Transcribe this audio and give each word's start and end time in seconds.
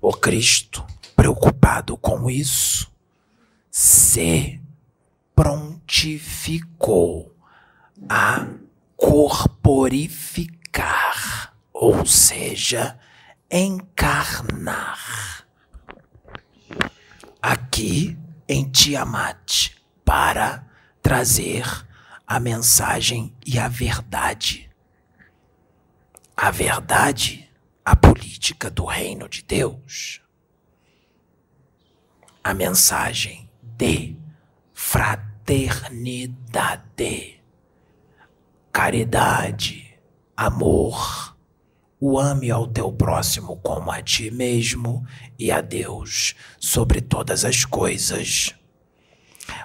O 0.00 0.12
Cristo, 0.12 0.84
preocupado 1.14 1.96
com 1.96 2.28
isso, 2.30 2.92
se 3.70 4.60
prontificou 5.34 7.34
a 8.08 8.46
corporificar, 8.96 11.54
ou 11.72 12.06
seja, 12.06 12.98
encarnar. 13.50 15.46
Aqui 17.40 18.18
em 18.48 18.68
Tiamat, 18.70 19.70
para 20.04 20.66
trazer 21.02 21.64
a 22.26 22.40
mensagem 22.40 23.32
e 23.44 23.58
a 23.58 23.68
verdade. 23.68 24.70
A 26.36 26.50
verdade, 26.50 27.45
a 27.86 27.94
política 27.94 28.68
do 28.68 28.84
reino 28.84 29.28
de 29.28 29.44
Deus. 29.44 30.20
A 32.42 32.52
mensagem 32.52 33.48
de 33.62 34.16
fraternidade, 34.74 37.40
caridade, 38.72 39.96
amor. 40.36 41.36
O 42.00 42.18
ame 42.18 42.50
ao 42.50 42.66
teu 42.66 42.92
próximo 42.92 43.56
como 43.58 43.92
a 43.92 44.02
ti 44.02 44.32
mesmo 44.32 45.06
e 45.38 45.52
a 45.52 45.60
Deus 45.60 46.34
sobre 46.58 47.00
todas 47.00 47.44
as 47.44 47.64
coisas. 47.64 48.52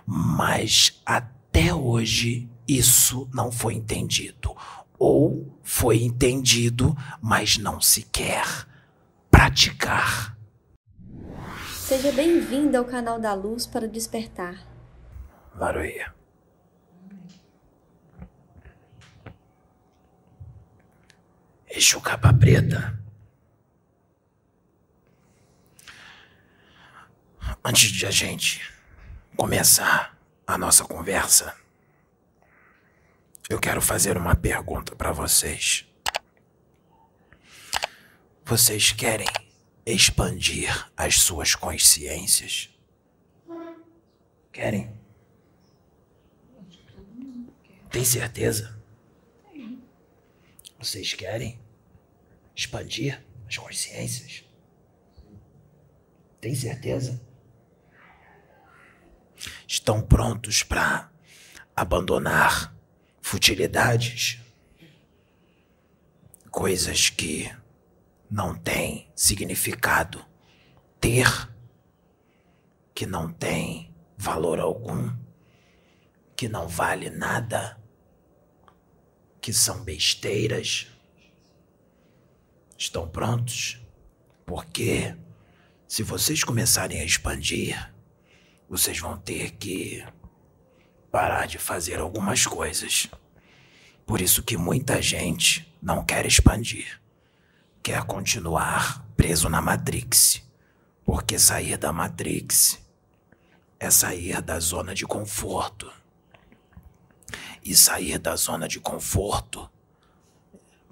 Mas 0.05 1.01
até 1.03 1.73
hoje 1.73 2.47
isso 2.67 3.27
não 3.33 3.51
foi 3.51 3.73
entendido. 3.73 4.55
Ou 4.99 5.59
foi 5.73 6.03
entendido, 6.03 6.93
mas 7.21 7.57
não 7.57 7.79
se 7.79 8.03
quer 8.03 8.45
praticar. 9.31 10.37
Seja 11.73 12.11
bem-vindo 12.11 12.77
ao 12.77 12.83
canal 12.83 13.17
da 13.17 13.33
Luz 13.33 13.65
para 13.65 13.87
Despertar. 13.87 14.67
Maruia. 15.55 16.13
Exu 21.69 22.01
capa 22.01 22.33
preta. 22.33 22.99
Antes 27.63 27.89
de 27.91 28.05
a 28.05 28.11
gente 28.11 28.61
começar 29.37 30.17
a 30.45 30.57
nossa 30.57 30.83
conversa, 30.83 31.55
eu 33.51 33.59
quero 33.59 33.81
fazer 33.81 34.15
uma 34.15 34.33
pergunta 34.33 34.95
para 34.95 35.11
vocês. 35.11 35.85
Vocês 38.45 38.93
querem 38.93 39.27
expandir 39.85 40.89
as 40.95 41.19
suas 41.19 41.53
consciências? 41.53 42.69
Querem? 44.53 44.97
Tem 47.89 48.05
certeza? 48.05 48.81
Vocês 50.79 51.13
querem 51.13 51.59
expandir 52.55 53.21
as 53.49 53.57
consciências? 53.57 54.45
Tem 56.39 56.55
certeza? 56.55 57.21
Estão 59.67 60.01
prontos 60.01 60.63
para 60.63 61.11
abandonar 61.75 62.70
futilidades? 63.21 64.39
Coisas 66.49 67.09
que 67.09 67.51
não 68.29 68.55
têm 68.55 69.09
significado 69.15 70.25
ter, 70.99 71.27
que 72.93 73.05
não 73.05 73.31
têm 73.31 73.93
valor 74.17 74.59
algum, 74.59 75.15
que 76.35 76.49
não 76.49 76.67
vale 76.67 77.09
nada? 77.09 77.81
que 79.41 79.51
são 79.51 79.83
besteiras. 79.83 80.87
Estão 82.77 83.09
prontos? 83.09 83.81
Porque 84.45 85.15
se 85.87 86.03
vocês 86.03 86.43
começarem 86.43 87.01
a 87.01 87.05
expandir, 87.05 87.93
vocês 88.69 88.99
vão 88.99 89.17
ter 89.17 89.51
que 89.53 90.05
parar 91.11 91.45
de 91.45 91.57
fazer 91.57 91.99
algumas 91.99 92.45
coisas. 92.45 93.09
Por 94.05 94.21
isso 94.21 94.41
que 94.41 94.57
muita 94.57 95.01
gente 95.01 95.71
não 95.81 96.03
quer 96.03 96.25
expandir. 96.25 96.99
Quer 97.83 98.03
continuar 98.03 99.05
preso 99.15 99.49
na 99.49 99.61
Matrix. 99.61 100.41
Porque 101.03 101.37
sair 101.37 101.77
da 101.77 101.91
Matrix 101.91 102.79
é 103.79 103.89
sair 103.89 104.41
da 104.41 104.59
zona 104.59 104.93
de 104.93 105.05
conforto 105.05 105.91
e 107.63 107.75
sair 107.75 108.17
da 108.17 108.35
zona 108.35 108.67
de 108.67 108.79
conforto 108.79 109.69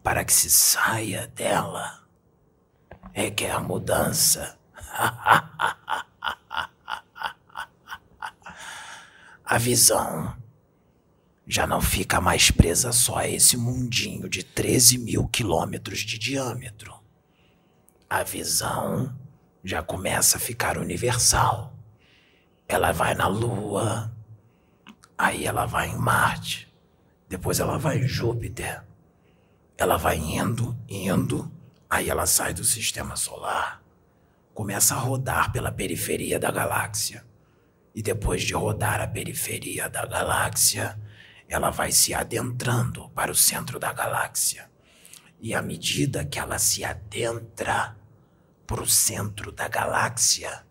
para 0.03 0.25
que 0.25 0.33
se 0.33 0.49
saia 0.49 1.27
dela 1.27 2.03
requer 3.13 3.59
mudança. 3.61 4.57
a 9.49 9.57
visão 9.57 10.37
já 11.47 11.65
não 11.65 11.81
fica 11.81 12.21
mais 12.21 12.51
presa 12.51 12.91
só 12.91 13.17
a 13.17 13.27
esse 13.27 13.57
mundinho 13.57 14.29
de 14.29 14.43
13 14.43 14.99
mil 14.99 15.27
quilômetros 15.27 16.01
de 16.01 16.19
diâmetro. 16.19 16.93
A 18.07 18.21
visão 18.21 19.11
já 19.63 19.81
começa 19.81 20.37
a 20.37 20.39
ficar 20.39 20.77
universal. 20.77 21.73
Ela 22.67 22.91
vai 22.91 23.15
na 23.15 23.27
Lua, 23.27 24.13
Aí 25.17 25.47
ela 25.47 25.65
vai 25.65 25.89
em 25.89 25.97
Marte, 25.97 26.71
depois 27.27 27.59
ela 27.59 27.79
vai 27.79 27.97
em 27.97 28.07
Júpiter. 28.07 28.83
Ela 29.75 29.97
vai 29.97 30.17
indo, 30.17 30.77
indo, 30.87 31.51
aí 31.89 32.07
ela 32.07 32.27
sai 32.27 32.53
do 32.53 32.63
sistema 32.63 33.15
solar, 33.15 33.81
começa 34.53 34.93
a 34.93 34.99
rodar 34.99 35.51
pela 35.51 35.71
periferia 35.71 36.39
da 36.39 36.51
galáxia. 36.51 37.25
E 37.99 38.01
depois 38.01 38.43
de 38.43 38.53
rodar 38.53 39.01
a 39.01 39.07
periferia 39.09 39.89
da 39.89 40.05
galáxia, 40.05 40.97
ela 41.49 41.69
vai 41.69 41.91
se 41.91 42.13
adentrando 42.13 43.09
para 43.09 43.29
o 43.29 43.35
centro 43.35 43.77
da 43.77 43.91
galáxia. 43.91 44.71
E 45.37 45.53
à 45.53 45.61
medida 45.61 46.23
que 46.23 46.39
ela 46.39 46.57
se 46.57 46.85
adentra 46.85 47.97
para 48.65 48.81
o 48.81 48.87
centro 48.87 49.51
da 49.51 49.67
galáxia, 49.67 50.65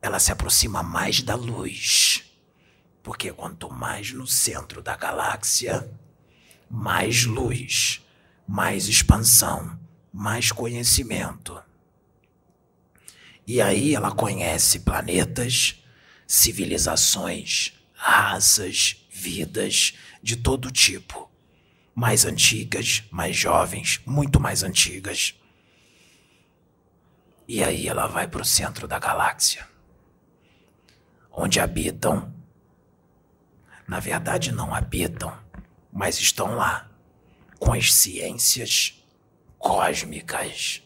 ela 0.00 0.18
se 0.18 0.32
aproxima 0.32 0.82
mais 0.82 1.20
da 1.20 1.34
luz. 1.34 2.24
Porque 3.02 3.30
quanto 3.30 3.70
mais 3.70 4.10
no 4.14 4.26
centro 4.26 4.80
da 4.80 4.96
galáxia, 4.96 5.86
mais 6.70 7.26
luz, 7.26 8.02
mais 8.48 8.88
expansão, 8.88 9.78
mais 10.10 10.50
conhecimento. 10.50 11.62
E 13.46 13.60
aí 13.60 13.94
ela 13.94 14.12
conhece 14.12 14.80
planetas, 14.80 15.81
civilizações, 16.26 17.72
raças, 17.92 19.06
vidas 19.10 19.94
de 20.22 20.36
todo 20.36 20.70
tipo. 20.70 21.30
Mais 21.94 22.24
antigas, 22.24 23.04
mais 23.10 23.36
jovens, 23.36 24.00
muito 24.06 24.40
mais 24.40 24.62
antigas. 24.62 25.34
E 27.46 27.62
aí 27.62 27.86
ela 27.86 28.06
vai 28.06 28.26
para 28.26 28.42
o 28.42 28.44
centro 28.44 28.88
da 28.88 28.98
galáxia, 28.98 29.68
onde 31.30 31.60
habitam 31.60 32.32
na 33.86 34.00
verdade 34.00 34.52
não 34.52 34.74
habitam, 34.74 35.36
mas 35.92 36.18
estão 36.18 36.54
lá, 36.54 36.88
com 37.58 37.72
as 37.72 37.92
ciências 37.92 39.04
cósmicas, 39.58 40.82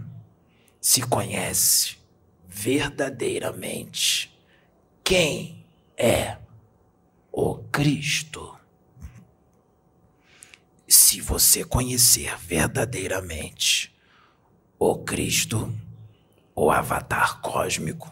se 0.79 1.01
conhece 1.01 1.97
verdadeiramente 2.47 4.31
quem 5.03 5.65
é 5.95 6.37
o 7.31 7.55
Cristo. 7.55 8.57
Se 10.87 11.21
você 11.21 11.63
conhecer 11.63 12.35
verdadeiramente 12.37 13.95
o 14.83 14.97
Cristo, 14.97 15.71
o 16.55 16.71
avatar 16.71 17.39
cósmico, 17.39 18.11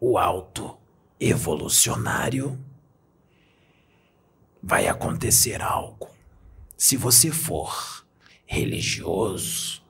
o 0.00 0.16
alto 0.16 0.78
evolucionário, 1.20 2.58
vai 4.62 4.88
acontecer 4.88 5.60
algo. 5.60 6.08
Se 6.74 6.96
você 6.96 7.30
for 7.30 8.06
religioso, 8.46 9.82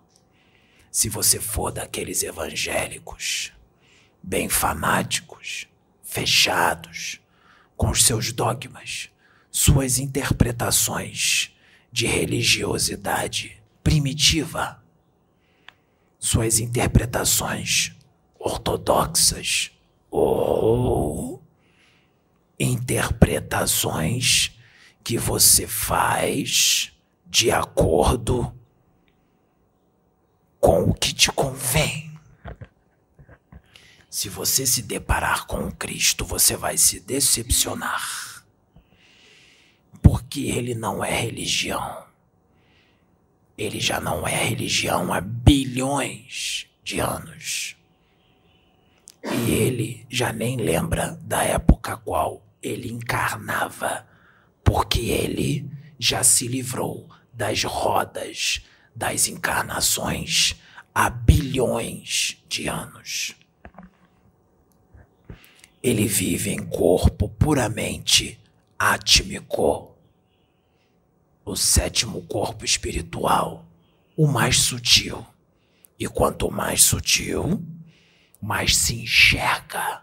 se 0.91 1.09
você 1.09 1.39
for 1.39 1.71
daqueles 1.71 2.25
evangélicos 2.25 3.53
bem 4.21 4.49
fanáticos, 4.49 5.69
fechados, 6.03 7.21
com 7.77 7.91
os 7.91 8.03
seus 8.03 8.33
dogmas, 8.33 9.11
suas 9.49 10.01
interpretações 10.01 11.57
de 11.93 12.05
religiosidade 12.05 13.63
primitiva, 13.85 14.85
suas 16.27 16.59
interpretações 16.59 17.95
ortodoxas 18.37 19.71
ou 20.11 21.41
interpretações 22.59 24.51
que 25.05 25.17
você 25.19 25.69
faz 25.69 26.93
de 27.27 27.53
acordo 27.53 28.53
com 30.59 30.91
o 30.91 30.95
que 30.95 31.15
te 31.15 31.31
convém. 31.31 32.19
Se 34.11 34.29
você 34.29 34.67
se 34.67 34.83
deparar 34.83 35.47
com 35.47 35.71
Cristo, 35.71 36.25
você 36.25 36.57
vai 36.57 36.77
se 36.77 36.99
decepcionar. 36.99 38.45
Porque 40.03 40.41
ele 40.41 40.75
não 40.75 41.05
é 41.05 41.21
religião. 41.21 42.06
Ele 43.57 43.81
já 43.81 44.01
não 44.01 44.27
é 44.27 44.35
religião 44.35 45.13
há 45.13 45.21
bilhões 45.21 46.67
de 46.85 47.01
anos. 47.01 47.77
E 49.25 49.51
ele 49.51 50.07
já 50.09 50.33
nem 50.33 50.57
lembra 50.57 51.19
da 51.23 51.43
época 51.43 51.97
qual 51.97 52.47
ele 52.63 52.93
encarnava, 52.93 54.07
porque 54.63 55.01
ele 55.01 55.69
já 55.99 56.23
se 56.23 56.47
livrou 56.47 57.09
das 57.33 57.65
rodas 57.65 58.63
das 58.95 59.29
encarnações 59.29 60.57
há 60.95 61.11
bilhões 61.11 62.43
de 62.49 62.67
anos. 62.67 63.35
Ele 65.83 66.07
vive 66.09 66.51
em 66.51 66.65
corpo 66.65 67.29
puramente 67.29 68.41
átmico, 68.79 69.96
o 71.47 71.55
sétimo 71.55 72.23
corpo 72.23 72.65
espiritual, 72.65 73.65
o 74.17 74.27
mais 74.27 74.59
sutil. 74.59 75.25
E 75.97 76.09
quanto 76.09 76.51
mais 76.51 76.83
sutil, 76.83 77.65
mais 78.43 78.77
se 78.77 79.01
enxerga, 79.01 80.03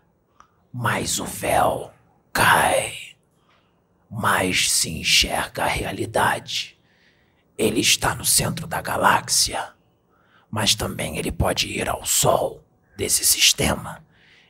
mais 0.74 1.20
o 1.20 1.26
véu 1.26 1.94
cai, 2.32 2.96
mais 4.10 4.72
se 4.72 4.90
enxerga 4.90 5.66
a 5.66 5.68
realidade. 5.68 6.80
Ele 7.58 7.82
está 7.82 8.16
no 8.16 8.24
centro 8.24 8.66
da 8.66 8.82
galáxia, 8.82 9.74
mas 10.50 10.74
também 10.74 11.18
ele 11.18 11.32
pode 11.32 11.68
ir 11.68 11.90
ao 11.90 12.06
Sol 12.06 12.64
desse 12.96 13.26
sistema, 13.26 14.02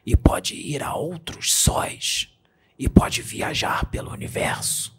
e 0.05 0.15
pode 0.15 0.53
ir 0.53 0.83
a 0.83 0.93
outros 0.93 1.53
sóis, 1.53 2.29
e 2.77 2.87
pode 2.87 3.21
viajar 3.21 3.85
pelo 3.85 4.11
universo, 4.11 4.92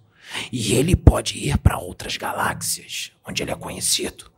e 0.51 0.75
ele 0.75 0.97
pode 0.97 1.39
ir 1.39 1.59
para 1.59 1.79
outras 1.79 2.17
galáxias, 2.17 3.13
onde 3.27 3.43
ele 3.43 3.51
é 3.51 3.57
conhecido, 3.57 4.31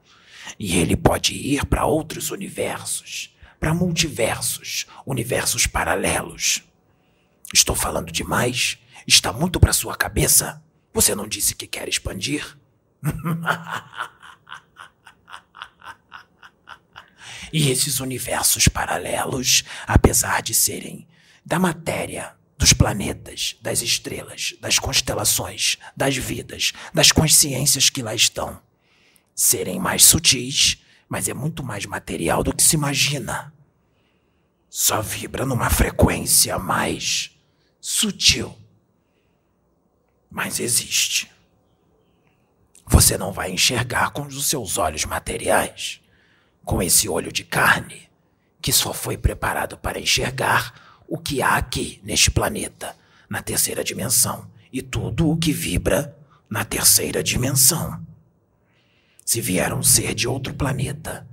e 0.58 0.76
ele 0.76 0.96
pode 0.96 1.34
ir 1.34 1.64
para 1.66 1.86
outros 1.86 2.30
universos, 2.30 3.36
para 3.58 3.74
multiversos, 3.74 4.86
universos 5.04 5.66
paralelos. 5.66 6.62
Estou 7.52 7.74
falando 7.74 8.12
demais? 8.12 8.78
Está 9.06 9.32
muito 9.32 9.60
para 9.60 9.72
sua 9.72 9.96
cabeça? 9.96 10.62
Você 10.92 11.14
não 11.14 11.28
disse 11.28 11.54
que 11.54 11.66
quer 11.66 11.88
expandir? 11.88 12.58
e 17.52 17.70
esses 17.70 18.00
universos 18.00 18.68
paralelos, 18.68 19.64
apesar 19.86 20.42
de 20.42 20.54
serem 20.54 21.06
da 21.44 21.58
matéria, 21.58 22.35
dos 22.58 22.72
planetas, 22.72 23.56
das 23.60 23.82
estrelas, 23.82 24.54
das 24.60 24.78
constelações, 24.78 25.76
das 25.96 26.16
vidas, 26.16 26.72
das 26.92 27.12
consciências 27.12 27.90
que 27.90 28.02
lá 28.02 28.14
estão, 28.14 28.60
serem 29.34 29.78
mais 29.78 30.04
sutis, 30.04 30.82
mas 31.08 31.28
é 31.28 31.34
muito 31.34 31.62
mais 31.62 31.84
material 31.84 32.42
do 32.42 32.54
que 32.54 32.62
se 32.62 32.76
imagina. 32.76 33.52
Só 34.70 35.02
vibra 35.02 35.44
numa 35.44 35.70
frequência 35.70 36.58
mais 36.58 37.36
sutil. 37.80 38.56
Mas 40.30 40.58
existe. 40.58 41.30
Você 42.86 43.18
não 43.18 43.32
vai 43.32 43.50
enxergar 43.50 44.10
com 44.10 44.22
os 44.22 44.46
seus 44.46 44.78
olhos 44.78 45.04
materiais, 45.04 46.00
com 46.64 46.82
esse 46.82 47.08
olho 47.08 47.32
de 47.32 47.44
carne, 47.44 48.08
que 48.60 48.72
só 48.72 48.92
foi 48.92 49.16
preparado 49.16 49.76
para 49.76 50.00
enxergar 50.00 50.85
o 51.08 51.18
que 51.18 51.42
há 51.42 51.56
aqui 51.56 52.00
neste 52.02 52.30
planeta, 52.30 52.96
na 53.28 53.42
terceira 53.42 53.82
dimensão, 53.82 54.50
e 54.72 54.82
tudo 54.82 55.30
o 55.30 55.36
que 55.36 55.52
vibra 55.52 56.16
na 56.48 56.64
terceira 56.64 57.22
dimensão. 57.22 58.04
Se 59.24 59.40
vier 59.40 59.72
um 59.72 59.82
ser 59.82 60.14
de 60.14 60.28
outro 60.28 60.54
planeta 60.54 61.26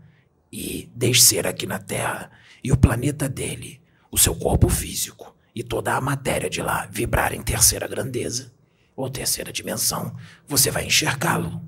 e 0.51 0.89
descer 0.95 1.45
aqui 1.45 1.65
na 1.65 1.79
Terra, 1.79 2.31
e 2.63 2.71
o 2.71 2.77
planeta 2.77 3.27
dele, 3.27 3.81
o 4.09 4.17
seu 4.17 4.35
corpo 4.35 4.69
físico 4.69 5.35
e 5.55 5.63
toda 5.63 5.93
a 5.93 6.01
matéria 6.01 6.49
de 6.49 6.61
lá 6.61 6.87
vibrar 6.89 7.33
em 7.33 7.41
terceira 7.41 7.87
grandeza, 7.87 8.51
ou 8.95 9.09
terceira 9.09 9.51
dimensão, 9.51 10.15
você 10.47 10.71
vai 10.71 10.85
enxergá-lo. 10.85 11.61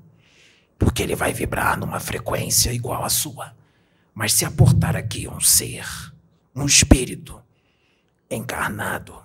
Porque 0.78 1.02
ele 1.02 1.16
vai 1.16 1.32
vibrar 1.32 1.78
numa 1.78 1.98
frequência 1.98 2.72
igual 2.72 3.04
à 3.04 3.08
sua. 3.08 3.54
Mas 4.14 4.32
se 4.32 4.44
aportar 4.44 4.96
aqui 4.96 5.26
um 5.28 5.40
ser, 5.40 5.86
um 6.54 6.66
espírito 6.66 7.42
encarnado, 8.30 9.22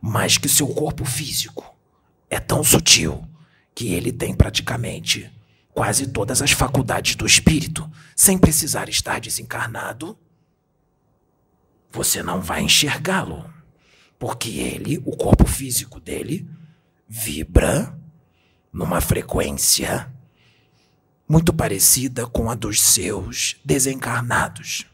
mas 0.00 0.36
que 0.38 0.48
seu 0.48 0.68
corpo 0.68 1.04
físico 1.04 1.74
é 2.28 2.38
tão 2.40 2.62
sutil 2.62 3.26
que 3.74 3.92
ele 3.92 4.12
tem 4.12 4.34
praticamente 4.34 5.30
quase 5.74 6.06
todas 6.06 6.40
as 6.40 6.52
faculdades 6.52 7.16
do 7.16 7.26
espírito, 7.26 7.90
sem 8.14 8.38
precisar 8.38 8.88
estar 8.88 9.20
desencarnado, 9.20 10.16
você 11.90 12.22
não 12.22 12.40
vai 12.40 12.62
enxergá-lo. 12.62 13.52
Porque 14.18 14.50
ele, 14.50 15.02
o 15.04 15.16
corpo 15.16 15.46
físico 15.46 15.98
dele, 15.98 16.48
vibra 17.08 17.98
numa 18.72 19.00
frequência 19.00 20.12
muito 21.28 21.52
parecida 21.52 22.26
com 22.26 22.50
a 22.50 22.54
dos 22.54 22.80
seus 22.80 23.56
desencarnados. 23.64 24.86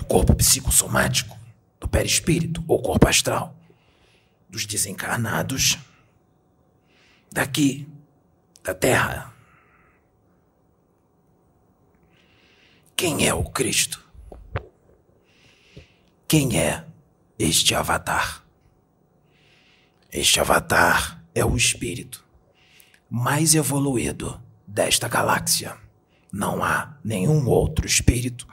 Do 0.00 0.06
corpo 0.06 0.34
psicossomático, 0.34 1.38
do 1.78 1.86
perispírito 1.86 2.64
ou 2.66 2.80
corpo 2.80 3.06
astral, 3.06 3.54
dos 4.48 4.64
desencarnados 4.64 5.76
daqui, 7.30 7.86
da 8.64 8.72
Terra. 8.72 9.30
Quem 12.96 13.28
é 13.28 13.34
o 13.34 13.44
Cristo? 13.44 14.02
Quem 16.26 16.58
é 16.58 16.86
este 17.38 17.74
avatar? 17.74 18.42
Este 20.10 20.40
avatar 20.40 21.22
é 21.34 21.44
o 21.44 21.58
espírito 21.58 22.24
mais 23.10 23.54
evoluído 23.54 24.42
desta 24.66 25.08
galáxia. 25.08 25.76
Não 26.32 26.64
há 26.64 26.96
nenhum 27.04 27.46
outro 27.46 27.86
espírito 27.86 28.48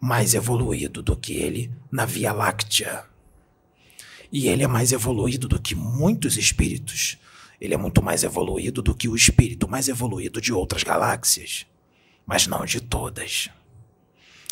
mais 0.00 0.34
evoluído 0.34 1.02
do 1.02 1.16
que 1.16 1.34
ele 1.34 1.70
na 1.90 2.04
Via 2.04 2.32
Láctea. 2.32 3.04
E 4.30 4.48
ele 4.48 4.64
é 4.64 4.66
mais 4.66 4.92
evoluído 4.92 5.48
do 5.48 5.60
que 5.60 5.74
muitos 5.74 6.36
espíritos. 6.36 7.18
Ele 7.60 7.74
é 7.74 7.76
muito 7.76 8.02
mais 8.02 8.22
evoluído 8.22 8.82
do 8.82 8.94
que 8.94 9.08
o 9.08 9.16
espírito 9.16 9.68
mais 9.68 9.88
evoluído 9.88 10.40
de 10.40 10.52
outras 10.52 10.82
galáxias. 10.82 11.66
Mas 12.26 12.46
não 12.46 12.64
de 12.64 12.80
todas. 12.80 13.48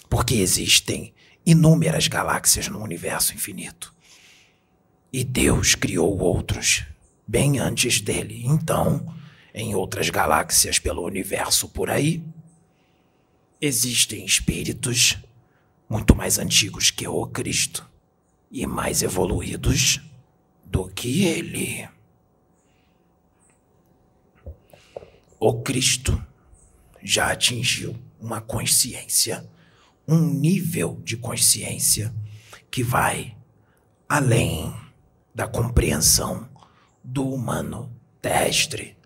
Porque 0.09 0.37
existem 0.37 1.13
inúmeras 1.45 2.09
galáxias 2.09 2.69
no 2.69 2.83
universo 2.83 3.35
infinito. 3.35 3.93
E 5.13 5.23
Deus 5.23 5.75
criou 5.75 6.19
outros 6.19 6.85
bem 7.27 7.59
antes 7.59 8.01
dele. 8.01 8.43
Então, 8.47 9.15
em 9.53 9.75
outras 9.75 10.09
galáxias 10.09 10.79
pelo 10.79 11.05
universo 11.05 11.69
por 11.69 11.91
aí, 11.91 12.25
existem 13.61 14.25
espíritos 14.25 15.19
muito 15.95 16.17
mais 16.17 16.41
antigos 16.41 16.91
que 16.91 17.07
o 17.07 17.25
Cristo 17.29 17.89
e 18.51 18.67
mais 18.67 19.01
evoluídos 19.01 20.01
do 20.65 20.89
que 20.89 21.25
ele. 21.25 21.89
O 25.39 25.63
Cristo 25.63 26.21
já 27.01 27.31
atingiu 27.31 27.95
uma 28.21 28.41
consciência 28.41 29.49
um 30.07 30.19
nível 30.19 31.01
de 31.05 31.17
consciência 31.17 32.13
que 32.73 32.83
vai 32.83 33.37
além 34.09 34.75
da 35.33 35.47
compreensão 35.47 36.49
do 37.05 37.25
humano 37.33 37.89
terrestre, 38.21 38.97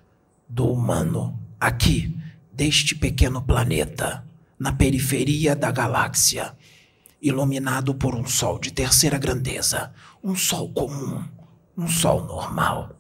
do 0.49 0.73
humano 0.73 1.39
aqui, 1.61 2.19
deste 2.51 2.95
pequeno 2.95 3.43
planeta, 3.43 4.27
na 4.59 4.73
periferia 4.73 5.55
da 5.55 5.71
galáxia, 5.71 6.57
iluminado 7.21 7.95
por 7.95 8.15
um 8.15 8.27
sol 8.27 8.59
de 8.59 8.73
terceira 8.73 9.19
grandeza, 9.19 9.93
um 10.23 10.37
sol 10.37 10.73
comum, 10.73 11.25
um 11.77 11.89
sol 11.89 12.25
normal. 12.25 12.97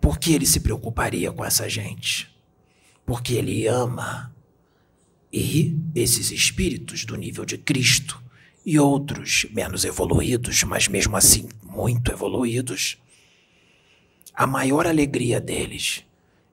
Por 0.00 0.18
que 0.18 0.32
ele 0.32 0.46
se 0.46 0.60
preocuparia 0.60 1.32
com 1.32 1.44
essa 1.44 1.68
gente? 1.68 2.34
Porque 3.04 3.34
ele 3.34 3.66
ama. 3.66 4.34
E 5.32 5.76
esses 5.94 6.30
espíritos 6.30 7.04
do 7.04 7.16
nível 7.16 7.44
de 7.44 7.58
Cristo 7.58 8.22
e 8.64 8.78
outros 8.78 9.46
menos 9.52 9.84
evoluídos, 9.84 10.62
mas 10.64 10.88
mesmo 10.88 11.16
assim 11.16 11.48
muito 11.62 12.10
evoluídos, 12.10 12.98
a 14.34 14.46
maior 14.46 14.86
alegria 14.86 15.40
deles 15.40 16.04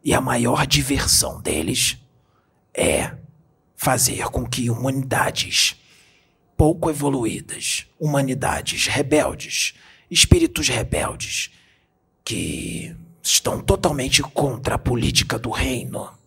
e 0.04 0.13
a 0.13 0.22
maior 0.22 0.66
diversão 0.66 1.42
deles 1.42 1.98
é 2.74 3.16
fazer 3.84 4.30
com 4.30 4.46
que 4.46 4.70
humanidades 4.70 5.75
pouco 6.56 6.90
evoluídas, 6.90 7.86
humanidades 8.00 8.88
rebeldes, 8.88 9.74
espíritos 10.10 10.70
rebeldes, 10.70 11.52
que 12.24 12.96
estão 13.22 13.60
totalmente 13.60 14.24
contra 14.24 14.75
a 14.75 14.78
política 14.78 15.38
do 15.38 15.50
reino, 15.50 16.18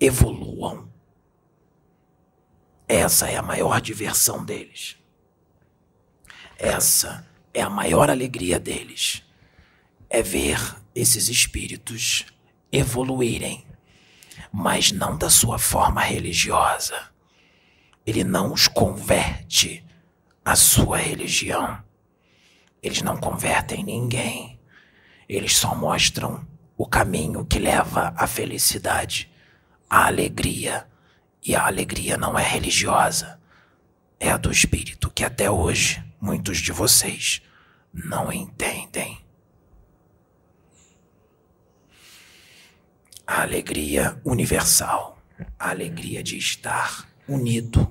evoluam. 0.00 0.88
Essa 2.88 3.28
é 3.28 3.36
a 3.36 3.42
maior 3.42 3.78
diversão 3.82 4.42
deles. 4.42 4.96
Essa 6.58 7.28
é 7.52 7.60
a 7.60 7.68
maior 7.68 8.08
alegria 8.08 8.58
deles. 8.58 9.22
É 10.08 10.22
ver 10.22 10.58
esses 10.94 11.28
espíritos 11.28 12.24
evoluírem, 12.72 13.66
mas 14.52 14.92
não 14.92 15.16
da 15.16 15.30
sua 15.30 15.58
forma 15.58 16.02
religiosa. 16.02 17.10
Ele 18.04 18.22
não 18.22 18.52
os 18.52 18.68
converte 18.68 19.84
à 20.44 20.54
sua 20.54 20.98
religião. 20.98 21.82
Eles 22.82 23.00
não 23.00 23.16
convertem 23.16 23.82
ninguém. 23.82 24.60
Eles 25.28 25.56
só 25.56 25.74
mostram 25.74 26.46
o 26.76 26.86
caminho 26.86 27.46
que 27.46 27.58
leva 27.58 28.12
à 28.16 28.26
felicidade, 28.26 29.30
à 29.88 30.06
alegria. 30.06 30.86
E 31.44 31.56
a 31.56 31.66
alegria 31.66 32.16
não 32.16 32.38
é 32.38 32.42
religiosa, 32.42 33.40
é 34.20 34.30
a 34.30 34.36
do 34.36 34.52
espírito 34.52 35.10
que 35.10 35.24
até 35.24 35.50
hoje 35.50 36.04
muitos 36.20 36.58
de 36.58 36.70
vocês 36.70 37.42
não 37.92 38.32
entendem. 38.32 39.21
A 43.34 43.40
alegria 43.40 44.20
universal, 44.26 45.18
a 45.58 45.70
alegria 45.70 46.22
de 46.22 46.36
estar 46.36 47.08
unido, 47.26 47.90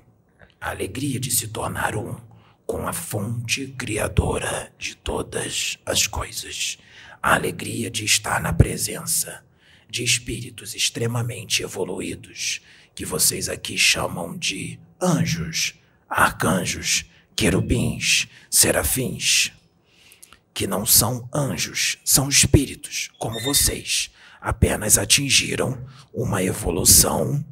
a 0.62 0.70
alegria 0.70 1.20
de 1.20 1.32
se 1.32 1.48
tornar 1.48 1.96
um 1.96 2.16
com 2.64 2.88
a 2.88 2.94
fonte 2.94 3.66
criadora 3.70 4.72
de 4.78 4.96
todas 4.96 5.80
as 5.84 6.06
coisas, 6.06 6.78
a 7.24 7.34
alegria 7.34 7.90
de 7.90 8.06
estar 8.06 8.40
na 8.40 8.54
presença 8.54 9.44
de 9.90 10.04
espíritos 10.04 10.76
extremamente 10.76 11.64
evoluídos, 11.64 12.62
que 12.94 13.04
vocês 13.04 13.50
aqui 13.50 13.80
chamam 13.80 14.38
de 14.38 14.80
anjos, 15.02 15.74
arcanjos, 16.08 17.06
querubins, 17.36 18.28
serafins, 18.48 19.52
que 20.54 20.68
não 20.68 20.86
são 20.86 21.28
anjos, 21.34 21.98
são 22.06 22.30
espíritos, 22.30 23.10
como 23.18 23.42
vocês, 23.42 24.12
apenas 24.42 24.98
atingiram 24.98 25.78
uma 26.12 26.42
evolução 26.42 27.46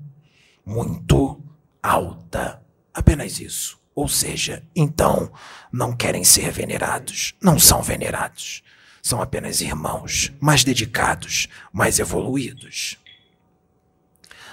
muito 0.65 1.41
alta. 1.81 2.61
Apenas 2.91 3.39
isso. 3.39 3.79
Ou 3.93 4.07
seja, 4.07 4.63
então 4.75 5.31
não 5.71 5.95
querem 5.95 6.23
ser 6.23 6.51
venerados, 6.51 7.35
não 7.41 7.59
são 7.59 7.83
venerados. 7.83 8.63
São 9.01 9.21
apenas 9.21 9.61
irmãos, 9.61 10.31
mais 10.39 10.63
dedicados, 10.63 11.47
mais 11.71 11.99
evoluídos. 11.99 12.97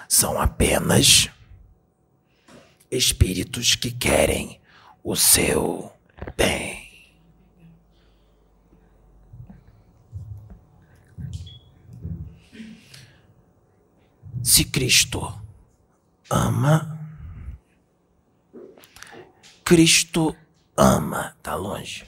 São 0.08 0.40
apenas 0.40 1.28
espíritos 2.90 3.74
que 3.74 3.90
querem 3.90 4.60
o 5.02 5.16
seu 5.16 5.92
bem. 6.36 6.85
Se 14.46 14.64
Cristo 14.64 15.42
ama, 16.30 17.00
Cristo 19.64 20.36
ama, 20.76 21.36
tá 21.42 21.56
longe. 21.56 22.06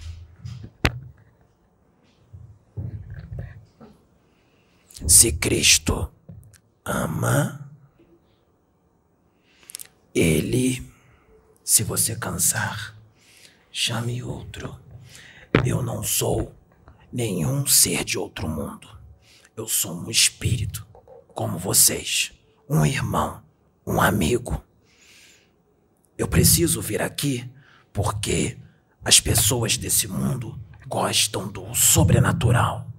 Se 5.08 5.32
Cristo 5.32 6.12
ama, 6.84 7.68
Ele, 10.14 10.88
se 11.64 11.82
você 11.82 12.14
cansar, 12.14 12.96
chame 13.72 14.22
outro. 14.22 14.78
Eu 15.66 15.82
não 15.82 16.04
sou 16.04 16.54
nenhum 17.12 17.66
ser 17.66 18.04
de 18.04 18.16
outro 18.16 18.48
mundo. 18.48 18.88
Eu 19.56 19.66
sou 19.66 19.92
um 19.92 20.08
espírito 20.08 20.87
como 21.38 21.56
vocês, 21.56 22.32
um 22.68 22.84
irmão, 22.84 23.40
um 23.86 24.00
amigo. 24.00 24.60
Eu 26.18 26.26
preciso 26.26 26.82
vir 26.82 27.00
aqui 27.00 27.48
porque 27.92 28.58
as 29.04 29.20
pessoas 29.20 29.76
desse 29.76 30.08
mundo 30.08 30.60
gostam 30.88 31.46
do 31.46 31.72
sobrenatural. 31.76 32.92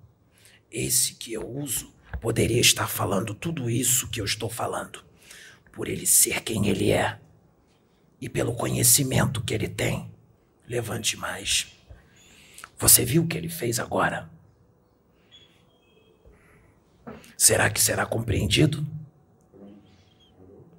Esse 0.71 1.15
que 1.15 1.33
eu 1.33 1.45
uso 1.45 1.93
poderia 2.21 2.61
estar 2.61 2.87
falando 2.87 3.33
tudo 3.33 3.69
isso 3.69 4.07
que 4.07 4.21
eu 4.21 4.25
estou 4.25 4.49
falando, 4.49 5.03
por 5.73 5.89
ele 5.89 6.07
ser 6.07 6.41
quem 6.41 6.69
ele 6.69 6.91
é 6.91 7.19
e 8.21 8.29
pelo 8.29 8.55
conhecimento 8.55 9.43
que 9.43 9.53
ele 9.53 9.67
tem. 9.67 10.09
Levante 10.65 11.17
mais. 11.17 11.67
Você 12.77 13.03
viu 13.03 13.23
o 13.23 13.27
que 13.27 13.37
ele 13.37 13.49
fez 13.49 13.81
agora? 13.81 14.29
Será 17.39 17.69
que 17.69 17.79
será 17.79 18.05
compreendido? 18.05 18.85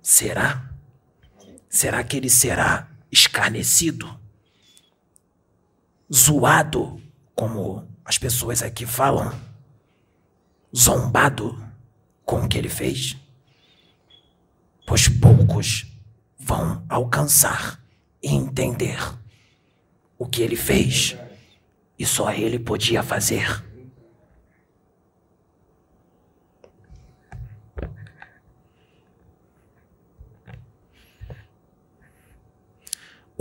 Será? 0.03 0.71
Será 1.71 2.05
que 2.05 2.19
ele 2.19 2.29
será 2.29 2.87
escarnecido? 3.11 4.21
Zoado, 6.15 7.03
como 7.35 7.89
as 8.05 8.19
pessoas 8.19 8.63
aqui 8.63 8.85
falam? 8.85 9.33
Zombado 10.77 11.59
com 12.27 12.43
o 12.43 12.49
que 12.49 12.59
ele 12.59 12.69
fez? 12.69 13.17
Pois 14.87 15.09
poucos 15.09 15.87
vão 16.39 16.85
alcançar 16.91 17.83
e 18.23 18.35
entender 18.35 18.99
o 20.19 20.27
que 20.27 20.43
ele 20.43 20.57
fez 20.57 21.17
e 21.99 22.05
só 22.05 22.31
ele 22.31 22.59
podia 22.59 23.03
fazer. 23.03 23.70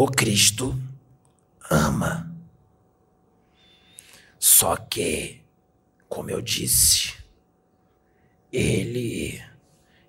O 0.02 0.08
Cristo 0.08 0.82
ama. 1.70 2.34
Só 4.40 4.78
que, 4.78 5.42
como 6.08 6.30
eu 6.30 6.42
disse, 6.42 7.16
ele 8.50 9.44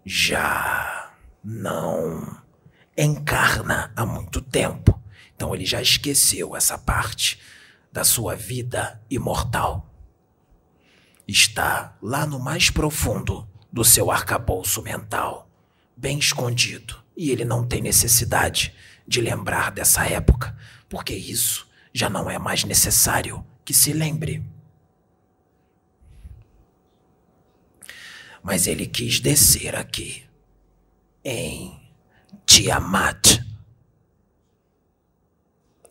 já 0.06 1.12
não 1.42 2.40
encarna 2.96 3.92
há 3.96 4.06
muito 4.06 4.40
tempo. 4.40 4.96
Então 5.34 5.52
ele 5.56 5.66
já 5.66 5.82
esqueceu 5.82 6.54
essa 6.54 6.78
parte 6.78 7.40
da 7.90 8.04
sua 8.04 8.36
vida 8.36 9.02
imortal. 9.10 9.92
Está 11.26 11.98
lá 12.00 12.24
no 12.24 12.38
mais 12.38 12.70
profundo 12.70 13.44
do 13.72 13.84
seu 13.84 14.08
arcabouço 14.08 14.82
mental, 14.82 15.50
bem 15.96 16.16
escondido, 16.16 17.02
e 17.16 17.32
ele 17.32 17.44
não 17.44 17.66
tem 17.66 17.82
necessidade 17.82 18.72
de 19.10 19.20
lembrar 19.20 19.72
dessa 19.72 20.06
época, 20.06 20.56
porque 20.88 21.12
isso 21.12 21.68
já 21.92 22.08
não 22.08 22.30
é 22.30 22.38
mais 22.38 22.62
necessário 22.62 23.44
que 23.64 23.74
se 23.74 23.92
lembre. 23.92 24.40
Mas 28.40 28.68
ele 28.68 28.86
quis 28.86 29.18
descer 29.18 29.74
aqui, 29.74 30.24
em 31.24 31.76
Tiamat. 32.46 33.44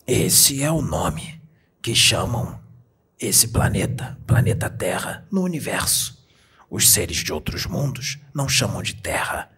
Esse 0.08 0.64
é 0.64 0.72
o 0.72 0.82
nome 0.82 1.42
que 1.82 1.94
chamam 1.94 2.58
esse 3.20 3.50
planeta, 3.50 4.18
planeta 4.26 4.70
Terra, 4.70 5.28
no 5.30 5.44
universo. 5.44 6.26
Os 6.70 6.90
seres 6.90 7.18
de 7.18 7.34
outros 7.34 7.66
mundos 7.66 8.18
não 8.34 8.48
chamam 8.48 8.82
de 8.82 8.96
Terra. 8.96 9.52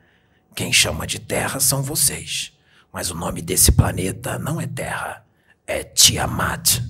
Quem 0.55 0.73
chama 0.73 1.05
de 1.05 1.19
Terra 1.19 1.59
são 1.59 1.83
vocês. 1.83 2.51
Mas 2.91 3.09
o 3.09 3.15
nome 3.15 3.41
desse 3.41 3.71
planeta 3.71 4.37
não 4.37 4.59
é 4.59 4.67
Terra, 4.67 5.25
é 5.65 5.83
Tiamat. 5.83 6.81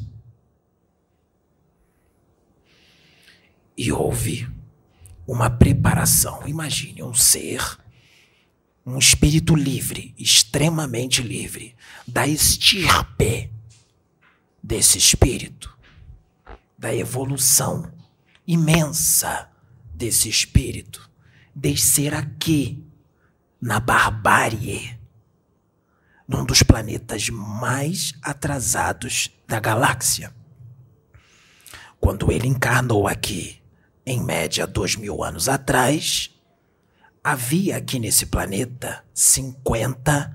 E 3.77 3.91
houve 3.91 4.50
uma 5.27 5.50
preparação. 5.50 6.48
Imagine 6.48 7.03
um 7.03 7.13
ser, 7.13 7.62
um 8.86 8.98
espírito 8.98 9.55
livre, 9.55 10.13
extremamente 10.17 11.22
livre, 11.22 11.75
da 12.08 12.27
estirpe 12.27 13.51
desse 14.62 14.98
espírito, 14.98 15.77
da 16.77 16.93
evolução 16.93 17.91
imensa 18.46 19.50
desse 19.93 20.27
espírito, 20.27 21.10
descer 21.55 22.13
aqui, 22.13 22.84
na 23.62 23.79
barbárie, 23.79 25.00
num 26.31 26.45
dos 26.45 26.63
planetas 26.63 27.27
mais 27.29 28.13
atrasados 28.21 29.29
da 29.45 29.59
galáxia. 29.59 30.33
Quando 32.00 32.31
ele 32.31 32.47
encarnou 32.47 33.05
aqui, 33.05 33.61
em 34.05 34.23
média 34.23 34.65
dois 34.65 34.95
mil 34.95 35.23
anos 35.25 35.50
atrás, 35.50 36.31
havia 37.21 37.75
aqui 37.75 38.00
nesse 38.00 38.25
planeta 38.27 39.03
50 39.13 40.33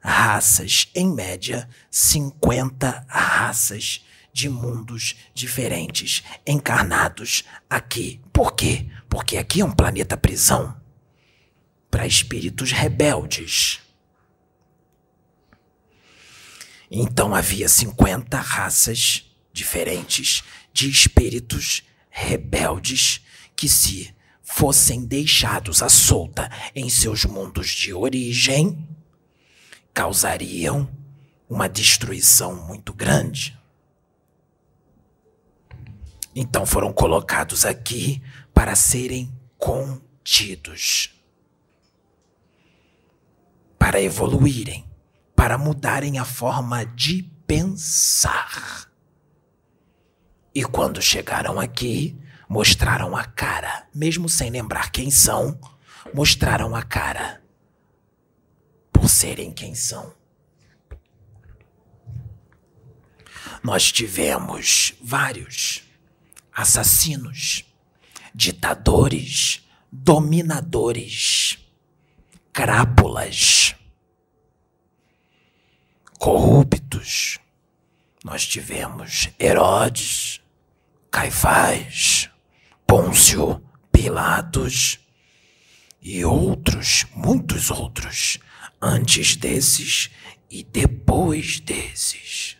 raças, 0.00 0.88
em 0.94 1.12
média 1.12 1.68
50 1.90 3.04
raças 3.06 4.02
de 4.32 4.48
mundos 4.48 5.14
diferentes 5.34 6.24
encarnados 6.46 7.44
aqui. 7.68 8.18
Por 8.32 8.54
quê? 8.54 8.86
Porque 9.10 9.36
aqui 9.36 9.60
é 9.60 9.64
um 9.64 9.70
planeta 9.70 10.16
prisão 10.16 10.74
para 11.90 12.06
espíritos 12.06 12.72
rebeldes. 12.72 13.83
Então 16.96 17.34
havia 17.34 17.68
50 17.68 18.38
raças 18.38 19.28
diferentes 19.52 20.44
de 20.72 20.88
espíritos 20.88 21.82
rebeldes 22.08 23.20
que, 23.56 23.68
se 23.68 24.14
fossem 24.44 25.04
deixados 25.04 25.82
à 25.82 25.88
solta 25.88 26.48
em 26.72 26.88
seus 26.88 27.24
mundos 27.24 27.70
de 27.70 27.92
origem, 27.92 28.86
causariam 29.92 30.88
uma 31.50 31.68
destruição 31.68 32.54
muito 32.64 32.92
grande. 32.94 33.58
Então 36.32 36.64
foram 36.64 36.92
colocados 36.92 37.64
aqui 37.64 38.22
para 38.54 38.76
serem 38.76 39.36
contidos, 39.58 41.10
para 43.76 44.00
evoluírem, 44.00 44.93
para 45.44 45.58
mudarem 45.58 46.18
a 46.18 46.24
forma 46.24 46.86
de 46.86 47.22
pensar. 47.46 48.90
E 50.54 50.64
quando 50.64 51.02
chegaram 51.02 51.60
aqui, 51.60 52.18
mostraram 52.48 53.14
a 53.14 53.26
cara, 53.26 53.86
mesmo 53.94 54.26
sem 54.26 54.48
lembrar 54.48 54.90
quem 54.90 55.10
são, 55.10 55.60
mostraram 56.14 56.74
a 56.74 56.82
cara 56.82 57.42
por 58.90 59.06
serem 59.06 59.52
quem 59.52 59.74
são. 59.74 60.14
Nós 63.62 63.92
tivemos 63.92 64.94
vários 65.02 65.82
assassinos, 66.54 67.66
ditadores, 68.34 69.62
dominadores, 69.92 71.58
crápulas, 72.50 73.74
corruptos. 76.24 77.38
Nós 78.24 78.46
tivemos 78.46 79.28
Herodes, 79.38 80.40
Caifás, 81.10 82.30
Pôncio, 82.86 83.62
Pilatos 83.92 84.98
e 86.00 86.24
outros, 86.24 87.04
muitos 87.14 87.70
outros, 87.70 88.38
antes 88.80 89.36
desses 89.36 90.08
e 90.50 90.64
depois 90.64 91.60
desses. 91.60 92.56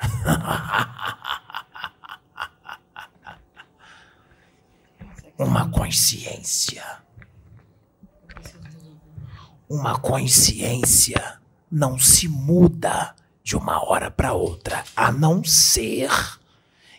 uma 5.36 5.70
consciência. 5.70 7.02
Uma 9.68 9.98
consciência 9.98 11.41
não 11.72 11.98
se 11.98 12.28
muda 12.28 13.16
de 13.42 13.56
uma 13.56 13.82
hora 13.82 14.10
para 14.10 14.34
outra, 14.34 14.84
a 14.94 15.10
não 15.10 15.42
ser 15.42 16.10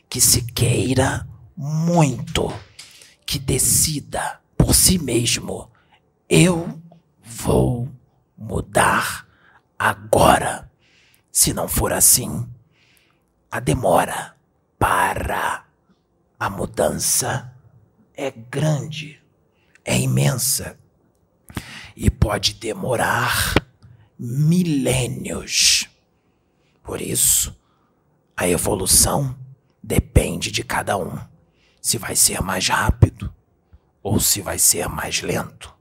que 0.10 0.20
se 0.20 0.42
queira 0.42 1.28
muito, 1.56 2.52
que 3.24 3.38
decida 3.38 4.42
por 4.58 4.74
si 4.74 4.98
mesmo: 4.98 5.70
eu 6.28 6.82
vou 7.24 7.88
mudar 8.36 9.28
agora. 9.78 10.72
Se 11.32 11.54
não 11.54 11.68
for 11.68 11.94
assim, 11.94 12.48
a 13.52 13.60
demora 13.60 14.36
para 14.80 15.66
a 16.40 16.50
mudança 16.50 17.54
é 18.16 18.32
grande, 18.32 19.22
é 19.86 20.00
imensa 20.00 20.78
e 21.96 22.10
pode 22.10 22.56
demorar 22.56 23.63
milênios. 24.26 25.90
Por 26.82 27.02
isso, 27.02 27.54
a 28.38 28.48
evolução 28.48 29.38
depende 29.82 30.50
de 30.50 30.64
cada 30.64 30.98
um. 30.98 31.20
Se 31.82 31.98
vai 31.98 32.16
ser 32.16 32.42
mais 32.42 32.70
rápido 32.70 33.34
ou 34.02 34.20
se 34.20 34.42
vai 34.42 34.58
ser 34.58 34.88
mais 34.88 35.22
lento, 35.22 35.74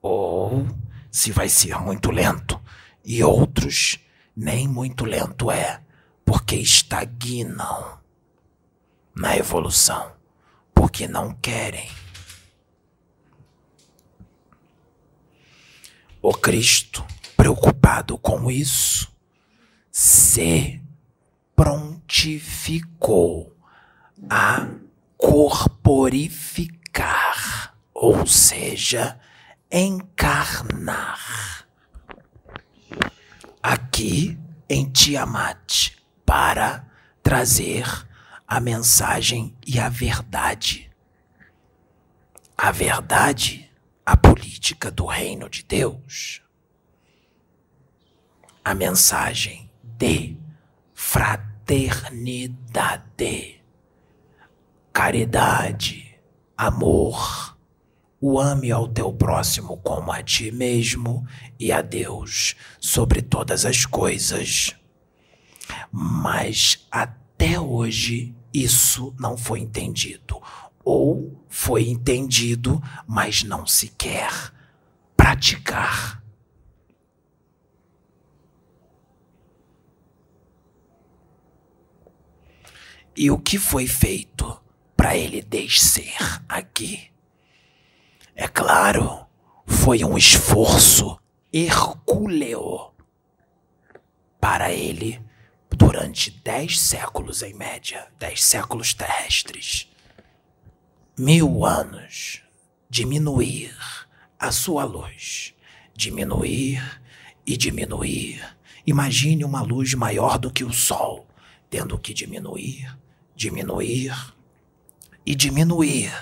ou 0.00 0.66
se 1.10 1.30
vai 1.30 1.48
ser 1.48 1.78
muito 1.78 2.10
lento 2.10 2.60
e 3.04 3.22
outros 3.22 3.98
nem 4.34 4.66
muito 4.66 5.04
lento 5.04 5.50
é, 5.50 5.82
porque 6.24 6.56
estagnam 6.56 7.98
na 9.14 9.36
evolução 9.36 10.12
porque 10.74 11.06
não 11.06 11.34
querem. 11.34 11.90
O 16.22 16.32
Cristo, 16.32 17.04
preocupado 17.50 18.16
com 18.16 18.48
isso, 18.48 19.12
se 19.90 20.80
prontificou 21.56 23.52
a 24.28 24.68
corporificar, 25.16 27.74
ou 27.92 28.24
seja, 28.24 29.18
encarnar. 29.70 31.66
Aqui 33.60 34.38
em 34.68 34.88
Tiamat, 34.88 35.96
para 36.24 36.86
trazer 37.20 37.84
a 38.46 38.60
mensagem 38.60 39.56
e 39.66 39.80
a 39.80 39.88
verdade. 39.88 40.88
A 42.56 42.70
verdade, 42.70 43.68
a 44.06 44.16
política 44.16 44.88
do 44.88 45.04
reino 45.04 45.50
de 45.50 45.64
Deus. 45.64 46.40
A 48.70 48.74
mensagem 48.74 49.68
de 49.82 50.38
fraternidade, 50.94 53.60
caridade, 54.92 56.14
amor. 56.56 57.58
O 58.20 58.38
ame 58.38 58.70
ao 58.70 58.86
teu 58.86 59.12
próximo 59.12 59.76
como 59.78 60.12
a 60.12 60.22
ti 60.22 60.52
mesmo 60.52 61.26
e 61.58 61.72
a 61.72 61.82
Deus 61.82 62.54
sobre 62.78 63.20
todas 63.20 63.66
as 63.66 63.84
coisas. 63.84 64.76
Mas 65.90 66.86
até 66.92 67.58
hoje 67.58 68.36
isso 68.54 69.12
não 69.18 69.36
foi 69.36 69.58
entendido. 69.58 70.40
Ou 70.84 71.44
foi 71.48 71.88
entendido, 71.88 72.80
mas 73.04 73.42
não 73.42 73.66
se 73.66 73.88
quer 73.88 74.30
praticar. 75.16 76.19
E 83.22 83.30
o 83.30 83.38
que 83.38 83.58
foi 83.58 83.86
feito 83.86 84.58
para 84.96 85.14
ele 85.14 85.42
descer 85.42 86.16
aqui? 86.48 87.10
É 88.34 88.48
claro, 88.48 89.26
foi 89.66 90.02
um 90.02 90.16
esforço 90.16 91.20
hercúleo 91.52 92.94
para 94.40 94.72
ele 94.72 95.22
durante 95.68 96.30
dez 96.30 96.80
séculos 96.80 97.42
em 97.42 97.52
média, 97.52 98.08
dez 98.18 98.42
séculos 98.42 98.94
terrestres, 98.94 99.86
mil 101.14 101.66
anos, 101.66 102.42
diminuir 102.88 103.76
a 104.38 104.50
sua 104.50 104.84
luz, 104.84 105.52
diminuir 105.94 107.02
e 107.46 107.54
diminuir. 107.54 108.56
Imagine 108.86 109.44
uma 109.44 109.60
luz 109.60 109.92
maior 109.92 110.38
do 110.38 110.50
que 110.50 110.64
o 110.64 110.72
Sol, 110.72 111.26
tendo 111.68 111.98
que 111.98 112.14
diminuir, 112.14 112.98
diminuir 113.40 114.12
e 115.24 115.34
diminuir 115.34 116.12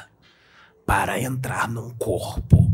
para 0.86 1.20
entrar 1.20 1.68
num 1.68 1.90
corpo 1.90 2.72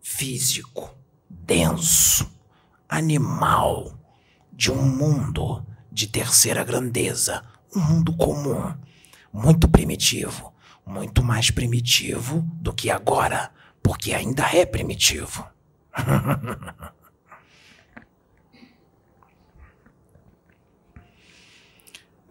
físico, 0.00 0.96
denso, 1.28 2.32
animal, 2.88 3.92
de 4.50 4.72
um 4.72 4.82
mundo 4.82 5.62
de 5.90 6.06
terceira 6.06 6.64
grandeza, 6.64 7.44
um 7.76 7.80
mundo 7.80 8.16
comum, 8.16 8.74
muito 9.30 9.68
primitivo, 9.68 10.54
muito 10.86 11.22
mais 11.22 11.50
primitivo 11.50 12.40
do 12.54 12.72
que 12.72 12.90
agora, 12.90 13.50
porque 13.82 14.14
ainda 14.14 14.46
é 14.56 14.64
primitivo. 14.64 15.46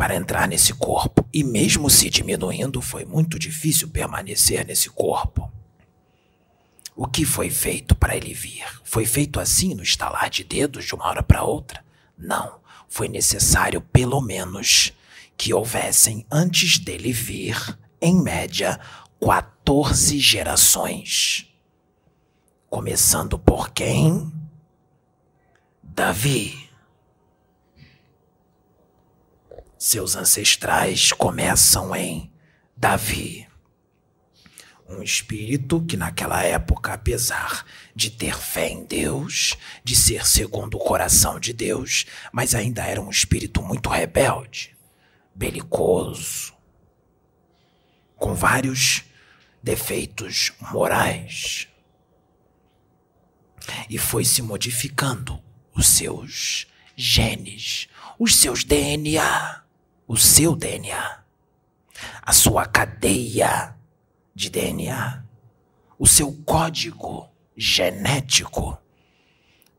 Para 0.01 0.15
entrar 0.15 0.47
nesse 0.47 0.73
corpo, 0.73 1.23
e 1.31 1.43
mesmo 1.43 1.87
se 1.87 2.09
diminuindo, 2.09 2.81
foi 2.81 3.05
muito 3.05 3.37
difícil 3.37 3.87
permanecer 3.87 4.65
nesse 4.65 4.89
corpo. 4.89 5.47
O 6.95 7.05
que 7.05 7.23
foi 7.23 7.51
feito 7.51 7.93
para 7.93 8.17
ele 8.17 8.33
vir? 8.33 8.65
Foi 8.83 9.05
feito 9.05 9.39
assim 9.39 9.75
no 9.75 9.83
estalar 9.83 10.27
de 10.27 10.43
dedos 10.43 10.85
de 10.85 10.95
uma 10.95 11.05
hora 11.05 11.21
para 11.21 11.43
outra? 11.43 11.85
Não, 12.17 12.59
foi 12.89 13.07
necessário 13.07 13.79
pelo 13.79 14.19
menos 14.21 14.91
que 15.37 15.53
houvessem 15.53 16.25
antes 16.31 16.79
dele 16.79 17.13
vir, 17.13 17.77
em 18.01 18.19
média, 18.19 18.79
14 19.23 20.17
gerações. 20.17 21.47
Começando 22.67 23.37
por 23.37 23.69
quem? 23.69 24.33
Davi. 25.83 26.60
Seus 29.83 30.15
ancestrais 30.15 31.11
começam 31.11 31.95
em 31.95 32.31
Davi. 32.77 33.47
Um 34.87 35.01
espírito 35.01 35.83
que, 35.83 35.97
naquela 35.97 36.43
época, 36.43 36.93
apesar 36.93 37.65
de 37.95 38.11
ter 38.11 38.37
fé 38.37 38.69
em 38.69 38.85
Deus, 38.85 39.57
de 39.83 39.95
ser 39.95 40.23
segundo 40.27 40.75
o 40.77 40.79
coração 40.79 41.39
de 41.39 41.51
Deus, 41.51 42.05
mas 42.31 42.53
ainda 42.53 42.85
era 42.85 43.01
um 43.01 43.09
espírito 43.09 43.63
muito 43.63 43.89
rebelde, 43.89 44.77
belicoso, 45.33 46.53
com 48.15 48.35
vários 48.35 49.03
defeitos 49.63 50.51
morais. 50.71 51.67
E 53.89 53.97
foi 53.97 54.23
se 54.25 54.43
modificando 54.43 55.43
os 55.73 55.87
seus 55.87 56.67
genes, 56.95 57.89
os 58.19 58.35
seus 58.35 58.63
DNA, 58.63 59.60
o 60.11 60.17
seu 60.17 60.57
DNA, 60.57 61.23
a 62.21 62.33
sua 62.33 62.65
cadeia 62.65 63.73
de 64.35 64.49
DNA, 64.49 65.23
o 65.97 66.05
seu 66.05 66.33
código 66.43 67.29
genético, 67.55 68.77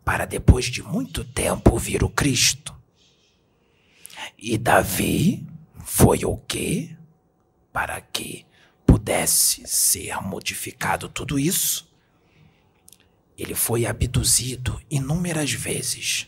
para 0.03 0.25
depois 0.25 0.64
de 0.64 0.83
muito 0.83 1.23
tempo 1.23 1.77
vir 1.77 2.03
o 2.03 2.09
Cristo. 2.09 2.75
E 4.38 4.57
Davi 4.57 5.47
foi 5.85 6.25
o 6.25 6.38
quê? 6.38 6.97
Para 7.71 8.01
que 8.01 8.47
pudesse 8.87 9.68
ser 9.68 10.18
modificado 10.23 11.11
tudo 11.11 11.38
isso, 11.38 11.92
ele 13.37 13.55
foi 13.55 13.85
abduzido 13.85 14.81
inúmeras 14.90 15.53
vezes, 15.53 16.27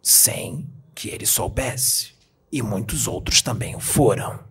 sem 0.00 0.70
que 0.94 1.08
ele 1.08 1.26
soubesse, 1.26 2.21
e 2.52 2.60
muitos 2.60 3.08
outros 3.08 3.40
também 3.40 3.74
o 3.74 3.80
foram. 3.80 4.44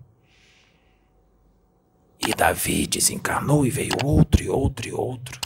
E 2.19 2.33
Davi 2.33 2.87
desencarnou 2.87 3.65
e 3.65 3.69
veio 3.69 3.93
outro 4.03 4.43
e 4.43 4.49
outro 4.49 4.87
e 4.87 4.91
outro. 4.91 5.39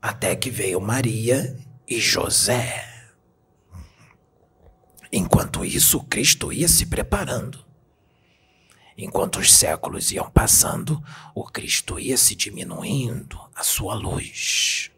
Até 0.00 0.36
que 0.36 0.50
veio 0.50 0.80
Maria 0.80 1.56
e 1.88 2.00
José. 2.00 2.88
Enquanto 5.12 5.64
isso, 5.64 6.00
Cristo 6.04 6.52
ia 6.52 6.68
se 6.68 6.86
preparando. 6.86 7.64
Enquanto 8.96 9.40
os 9.40 9.52
séculos 9.52 10.12
iam 10.12 10.30
passando, 10.30 11.02
o 11.34 11.44
Cristo 11.44 11.98
ia 11.98 12.16
se 12.16 12.36
diminuindo 12.36 13.40
a 13.54 13.62
sua 13.64 13.94
luz. 13.94 14.90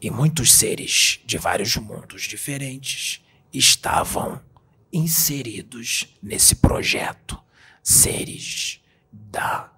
E 0.00 0.10
muitos 0.10 0.52
seres 0.52 1.20
de 1.24 1.38
vários 1.38 1.76
mundos 1.76 2.22
diferentes 2.22 3.23
estavam 3.54 4.42
inseridos 4.92 6.06
nesse 6.22 6.56
projeto 6.56 7.40
seres 7.82 8.80
da 9.12 9.72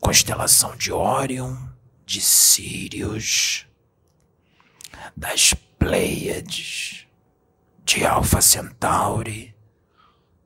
constelação 0.00 0.76
de 0.76 0.92
Órion, 0.92 1.56
de 2.04 2.20
Sirius, 2.20 3.66
das 5.16 5.54
Pleiades, 5.78 7.06
de 7.84 8.04
Alpha 8.04 8.40
Centauri 8.40 9.54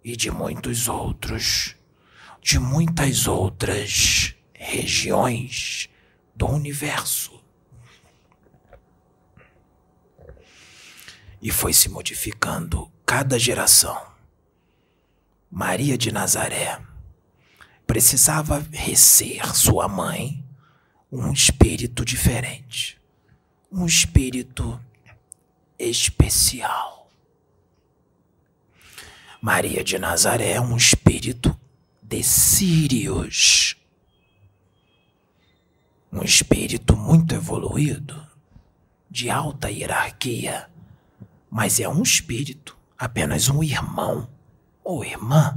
e 0.02 0.16
de 0.16 0.30
muitos 0.30 0.88
outros, 0.88 1.74
de 2.40 2.58
muitas 2.58 3.26
outras 3.26 4.34
regiões 4.52 5.88
do 6.34 6.46
universo. 6.46 7.33
E 11.44 11.52
foi 11.52 11.72
se 11.72 11.88
modificando 11.88 12.90
cada 13.06 13.38
geração 13.38 14.14
Maria 15.56 15.96
de 15.96 16.10
Nazaré 16.10 16.82
precisava 17.86 18.66
recer 18.72 19.54
sua 19.54 19.86
mãe 19.86 20.44
um 21.12 21.32
espírito 21.32 22.04
diferente, 22.04 23.00
um 23.70 23.86
espírito 23.86 24.84
especial. 25.78 27.08
Maria 29.40 29.84
de 29.84 29.96
Nazaré 29.96 30.54
é 30.54 30.60
um 30.60 30.76
espírito 30.76 31.56
de 32.02 32.20
Sírios, 32.24 33.76
um 36.10 36.24
espírito 36.24 36.96
muito 36.96 37.32
evoluído, 37.32 38.20
de 39.08 39.30
alta 39.30 39.70
hierarquia, 39.70 40.68
mas 41.54 41.78
é 41.78 41.88
um 41.88 42.02
espírito, 42.02 42.76
apenas 42.98 43.48
um 43.48 43.62
irmão 43.62 44.28
oh, 44.84 45.04
irmã, 45.04 45.56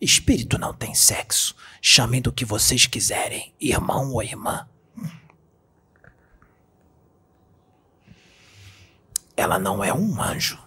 espírito 0.00 0.58
não 0.58 0.74
tem 0.74 0.92
sexo. 0.92 1.56
Chamem 1.80 2.20
do 2.20 2.32
que 2.32 2.44
vocês 2.44 2.86
quiserem, 2.86 3.54
irmão 3.58 4.12
ou 4.12 4.22
irmã. 4.22 4.68
Ela 9.36 9.56
não 9.56 9.84
é 9.84 9.92
um 9.94 10.20
anjo. 10.20 10.58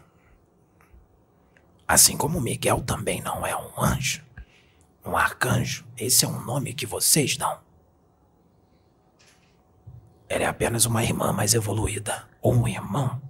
Assim 1.86 2.16
como 2.16 2.40
Miguel 2.40 2.82
também 2.82 3.22
não 3.22 3.46
é 3.46 3.54
um 3.56 3.84
anjo, 3.84 4.24
um 5.06 5.18
arcanjo. 5.18 5.86
Esse 5.98 6.24
é 6.24 6.28
um 6.28 6.40
nome 6.46 6.74
que 6.74 6.86
vocês 6.86 7.36
dão. 7.36 7.60
Ela 10.30 10.44
é 10.44 10.48
apenas 10.48 10.86
uma 10.86 11.04
irmã 11.04 11.34
mais 11.34 11.54
evoluída, 11.54 12.30
ou 12.42 12.54
um 12.54 12.68
irmão. 12.68 13.29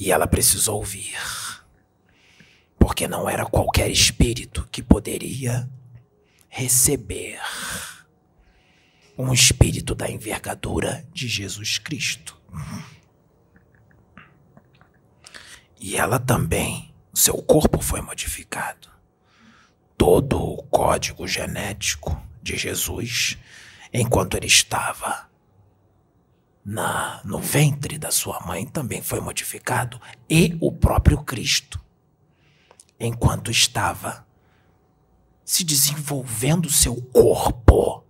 E 0.00 0.10
ela 0.10 0.26
precisou 0.26 0.78
ouvir 0.78 1.16
porque 2.78 3.06
não 3.06 3.28
era 3.28 3.46
qualquer 3.46 3.88
espírito 3.90 4.68
que 4.72 4.82
poderia 4.82 5.70
receber 6.48 7.38
um 9.16 9.32
espírito 9.32 9.94
da 9.94 10.10
envergadura 10.10 11.06
de 11.12 11.28
Jesus 11.28 11.78
Cristo. 11.78 12.36
E 15.78 15.96
ela 15.96 16.18
também, 16.18 16.92
seu 17.14 17.40
corpo 17.42 17.80
foi 17.80 18.00
modificado. 18.00 18.88
Todo 19.96 20.42
o 20.42 20.62
código 20.64 21.28
genético 21.28 22.20
de 22.42 22.56
Jesus, 22.56 23.38
enquanto 23.92 24.36
ele 24.36 24.46
estava 24.46 25.29
na 26.64 27.20
no 27.24 27.38
ventre 27.38 27.98
da 27.98 28.10
sua 28.10 28.40
mãe, 28.40 28.66
também 28.66 29.02
foi 29.02 29.20
modificado, 29.20 30.00
e 30.28 30.56
o 30.60 30.70
próprio 30.70 31.22
Cristo 31.22 31.80
enquanto 33.00 33.50
estava 33.50 34.26
se 35.42 35.64
desenvolvendo 35.64 36.70
seu 36.70 36.94
corpo 36.94 38.04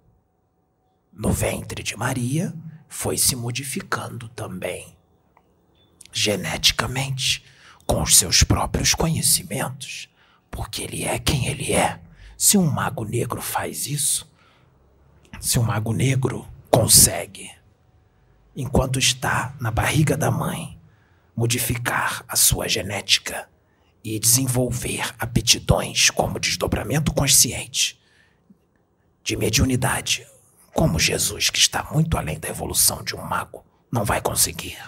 no 1.12 1.32
ventre 1.32 1.82
de 1.82 1.96
Maria, 1.96 2.52
foi 2.88 3.16
se 3.16 3.36
modificando 3.36 4.28
também 4.30 4.96
geneticamente, 6.12 7.44
com 7.86 8.02
os 8.02 8.16
seus 8.16 8.42
próprios 8.42 8.94
conhecimentos, 8.94 10.08
porque 10.50 10.82
ele 10.82 11.04
é 11.04 11.18
quem 11.18 11.46
ele 11.46 11.72
é. 11.72 12.00
Se 12.36 12.58
um 12.58 12.66
mago 12.66 13.04
negro 13.04 13.40
faz 13.40 13.86
isso, 13.86 14.30
se 15.40 15.58
um 15.58 15.62
mago 15.62 15.92
negro 15.92 16.46
consegue, 16.70 17.50
enquanto 18.60 18.98
está 18.98 19.54
na 19.58 19.70
barriga 19.70 20.18
da 20.18 20.30
mãe, 20.30 20.78
modificar 21.34 22.22
a 22.28 22.36
sua 22.36 22.68
genética 22.68 23.48
e 24.04 24.18
desenvolver 24.18 25.14
aptidões 25.18 26.10
como 26.10 26.38
desdobramento 26.38 27.10
consciente, 27.14 27.98
de 29.24 29.36
mediunidade, 29.36 30.26
como 30.74 30.98
Jesus, 30.98 31.48
que 31.48 31.58
está 31.58 31.88
muito 31.90 32.18
além 32.18 32.38
da 32.38 32.48
evolução 32.48 33.02
de 33.02 33.16
um 33.16 33.22
mago, 33.22 33.64
não 33.90 34.04
vai 34.04 34.20
conseguir. 34.20 34.78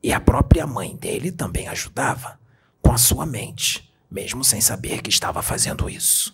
E 0.00 0.12
a 0.12 0.20
própria 0.20 0.68
mãe 0.68 0.94
dele 0.94 1.32
também 1.32 1.66
ajudava 1.66 2.38
com 2.80 2.92
a 2.92 2.98
sua 2.98 3.26
mente, 3.26 3.92
mesmo 4.08 4.44
sem 4.44 4.60
saber 4.60 5.02
que 5.02 5.10
estava 5.10 5.42
fazendo 5.42 5.90
isso. 5.90 6.32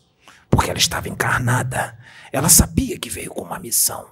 Porque 0.51 0.69
ela 0.69 0.79
estava 0.79 1.09
encarnada. 1.09 1.99
Ela 2.31 2.51
sabia 2.51 2.99
que 2.99 3.09
veio 3.09 3.31
com 3.31 3.41
uma 3.41 3.59
missão. 3.59 4.11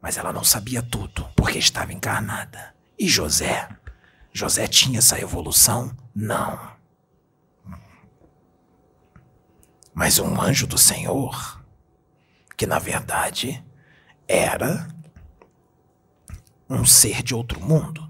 Mas 0.00 0.16
ela 0.16 0.32
não 0.32 0.44
sabia 0.44 0.82
tudo, 0.82 1.28
porque 1.36 1.58
estava 1.58 1.92
encarnada. 1.92 2.74
E 2.98 3.08
José? 3.08 3.68
José 4.32 4.66
tinha 4.66 4.98
essa 4.98 5.20
evolução? 5.20 5.94
Não. 6.14 6.58
Mas 9.92 10.18
um 10.18 10.40
anjo 10.40 10.66
do 10.66 10.78
Senhor, 10.78 11.62
que 12.56 12.66
na 12.66 12.78
verdade 12.78 13.64
era 14.26 14.88
um 16.68 16.84
ser 16.84 17.22
de 17.22 17.34
outro 17.34 17.60
mundo, 17.60 18.08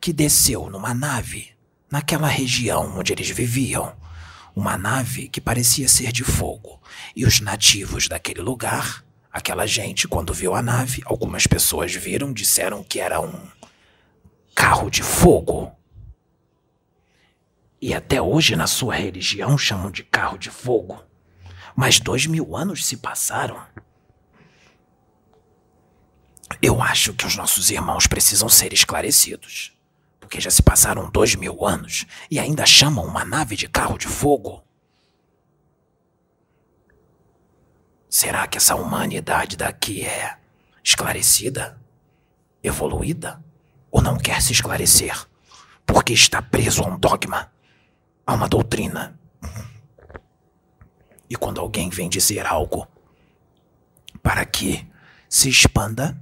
que 0.00 0.12
desceu 0.12 0.68
numa 0.68 0.92
nave 0.92 1.54
naquela 1.90 2.28
região 2.28 2.98
onde 2.98 3.12
eles 3.12 3.30
viviam. 3.30 3.96
Uma 4.54 4.76
nave 4.76 5.28
que 5.28 5.40
parecia 5.40 5.88
ser 5.88 6.12
de 6.12 6.22
fogo. 6.22 6.80
E 7.16 7.24
os 7.24 7.40
nativos 7.40 8.06
daquele 8.06 8.40
lugar, 8.40 9.03
aquela 9.34 9.66
gente, 9.66 10.06
quando 10.06 10.32
viu 10.32 10.54
a 10.54 10.62
nave, 10.62 11.02
algumas 11.04 11.44
pessoas 11.44 11.92
viram, 11.92 12.32
disseram 12.32 12.84
que 12.84 13.00
era 13.00 13.20
um 13.20 13.50
carro 14.54 14.88
de 14.88 15.02
fogo. 15.02 15.76
E 17.82 17.92
até 17.92 18.22
hoje 18.22 18.54
na 18.54 18.68
sua 18.68 18.94
religião 18.94 19.58
chamam 19.58 19.90
de 19.90 20.04
carro 20.04 20.38
de 20.38 20.48
fogo. 20.48 21.04
Mas 21.74 21.98
dois 21.98 22.24
mil 22.26 22.56
anos 22.56 22.86
se 22.86 22.96
passaram. 22.96 23.60
Eu 26.62 26.80
acho 26.80 27.12
que 27.12 27.26
os 27.26 27.36
nossos 27.36 27.68
irmãos 27.70 28.06
precisam 28.06 28.48
ser 28.48 28.72
esclarecidos 28.72 29.74
porque 30.34 30.40
já 30.40 30.50
se 30.50 30.62
passaram 30.62 31.10
dois 31.10 31.34
mil 31.34 31.66
anos 31.66 32.06
e 32.30 32.40
ainda 32.40 32.64
chamam 32.64 33.04
uma 33.04 33.24
nave 33.24 33.54
de 33.56 33.68
carro 33.68 33.98
de 33.98 34.08
fogo? 34.08 34.63
Será 38.14 38.46
que 38.46 38.58
essa 38.58 38.76
humanidade 38.76 39.56
daqui 39.56 40.06
é 40.06 40.38
esclarecida? 40.84 41.76
Evoluída? 42.62 43.42
Ou 43.90 44.00
não 44.00 44.16
quer 44.16 44.40
se 44.40 44.52
esclarecer? 44.52 45.26
Porque 45.84 46.12
está 46.12 46.40
preso 46.40 46.84
a 46.84 46.86
um 46.86 46.96
dogma, 46.96 47.50
a 48.24 48.34
uma 48.34 48.48
doutrina. 48.48 49.18
E 51.28 51.34
quando 51.34 51.60
alguém 51.60 51.90
vem 51.90 52.08
dizer 52.08 52.46
algo 52.46 52.86
para 54.22 54.44
que 54.44 54.88
se 55.28 55.48
expanda, 55.48 56.16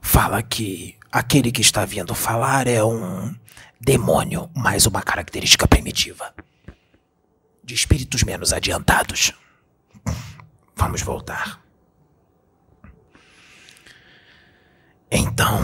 fala 0.00 0.40
que 0.40 0.96
Aquele 1.10 1.52
que 1.52 1.60
está 1.60 1.84
vindo 1.84 2.14
falar 2.14 2.68
é 2.68 2.82
um 2.82 3.34
demônio, 3.80 4.48
mais 4.54 4.86
uma 4.86 5.02
característica 5.02 5.66
primitiva. 5.66 6.32
De 7.62 7.74
espíritos 7.74 8.22
menos 8.22 8.52
adiantados. 8.52 9.32
Vamos 10.76 11.02
voltar. 11.02 11.60
Então, 15.10 15.58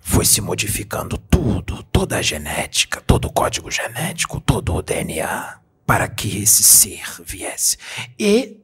foi 0.00 0.24
se 0.24 0.40
modificando 0.40 1.16
tudo, 1.16 1.82
toda 1.84 2.18
a 2.18 2.22
genética, 2.22 3.00
todo 3.00 3.26
o 3.26 3.32
código 3.32 3.70
genético, 3.70 4.40
todo 4.40 4.74
o 4.74 4.82
DNA, 4.82 5.60
para 5.86 6.08
que 6.08 6.42
esse 6.42 6.62
ser 6.62 7.02
viesse. 7.24 7.78
E 8.18 8.60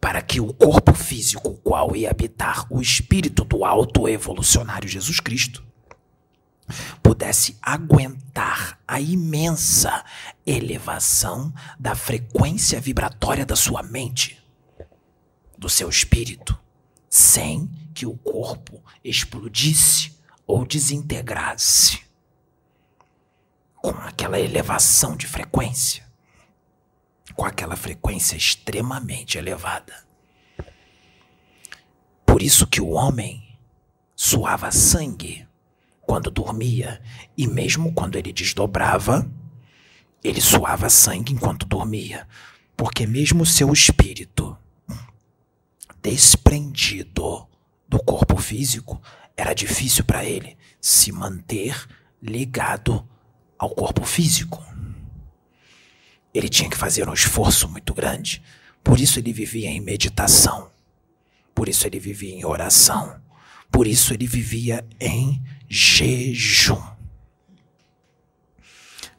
para 0.00 0.20
que 0.20 0.38
o 0.38 0.52
corpo 0.52 0.92
físico 0.92 1.54
qual 1.64 1.96
ia 1.96 2.10
habitar 2.10 2.66
o 2.70 2.82
espírito 2.82 3.42
do 3.42 3.64
alto 3.64 4.06
evolucionário 4.06 4.86
Jesus 4.86 5.18
Cristo 5.18 5.64
pudesse 7.02 7.56
aguentar 7.60 8.78
a 8.86 9.00
imensa 9.00 10.04
elevação 10.46 11.52
da 11.78 11.94
frequência 11.94 12.80
vibratória 12.80 13.44
da 13.44 13.56
sua 13.56 13.82
mente, 13.82 14.42
do 15.56 15.68
seu 15.68 15.88
espírito, 15.88 16.58
sem 17.08 17.70
que 17.94 18.06
o 18.06 18.16
corpo 18.16 18.82
explodisse 19.02 20.18
ou 20.46 20.66
desintegrasse 20.66 22.02
com 23.76 23.90
aquela 23.90 24.40
elevação 24.40 25.16
de 25.16 25.26
frequência 25.26 26.04
com 27.34 27.44
aquela 27.44 27.76
frequência 27.76 28.36
extremamente 28.36 29.38
elevada. 29.38 30.04
Por 32.24 32.42
isso 32.42 32.66
que 32.66 32.80
o 32.80 32.90
homem 32.90 33.58
suava 34.14 34.70
sangue 34.70 35.46
quando 36.06 36.30
dormia, 36.30 37.00
e 37.36 37.46
mesmo 37.46 37.92
quando 37.92 38.16
ele 38.16 38.32
desdobrava, 38.32 39.30
ele 40.22 40.40
suava 40.40 40.88
sangue 40.88 41.32
enquanto 41.32 41.66
dormia, 41.66 42.26
porque 42.76 43.06
mesmo 43.06 43.44
seu 43.44 43.72
espírito 43.72 44.56
desprendido 46.02 47.46
do 47.88 47.98
corpo 47.98 48.36
físico, 48.36 49.00
era 49.34 49.54
difícil 49.54 50.04
para 50.04 50.24
ele 50.24 50.56
se 50.78 51.10
manter 51.10 51.88
ligado 52.22 53.06
ao 53.58 53.70
corpo 53.70 54.04
físico. 54.04 54.62
Ele 56.32 56.48
tinha 56.48 56.68
que 56.68 56.76
fazer 56.76 57.08
um 57.08 57.14
esforço 57.14 57.68
muito 57.68 57.94
grande. 57.94 58.42
Por 58.82 59.00
isso 59.00 59.18
ele 59.18 59.32
vivia 59.32 59.70
em 59.70 59.80
meditação. 59.80 60.70
Por 61.54 61.68
isso 61.68 61.86
ele 61.86 61.98
vivia 61.98 62.34
em 62.34 62.44
oração. 62.44 63.18
Por 63.74 63.88
isso 63.88 64.14
ele 64.14 64.24
vivia 64.24 64.86
em 65.00 65.42
jejum. 65.68 66.80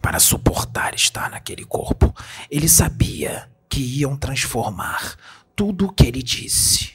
Para 0.01 0.17
suportar 0.17 0.95
estar 0.95 1.29
naquele 1.29 1.65
corpo, 1.65 2.15
ele 2.49 2.69
sabia 2.69 3.51
que 3.67 3.81
iam 3.81 4.15
transformar 4.15 5.17
tudo 5.53 5.87
o 5.87 5.91
que 5.91 6.05
ele 6.05 6.23
disse 6.23 6.93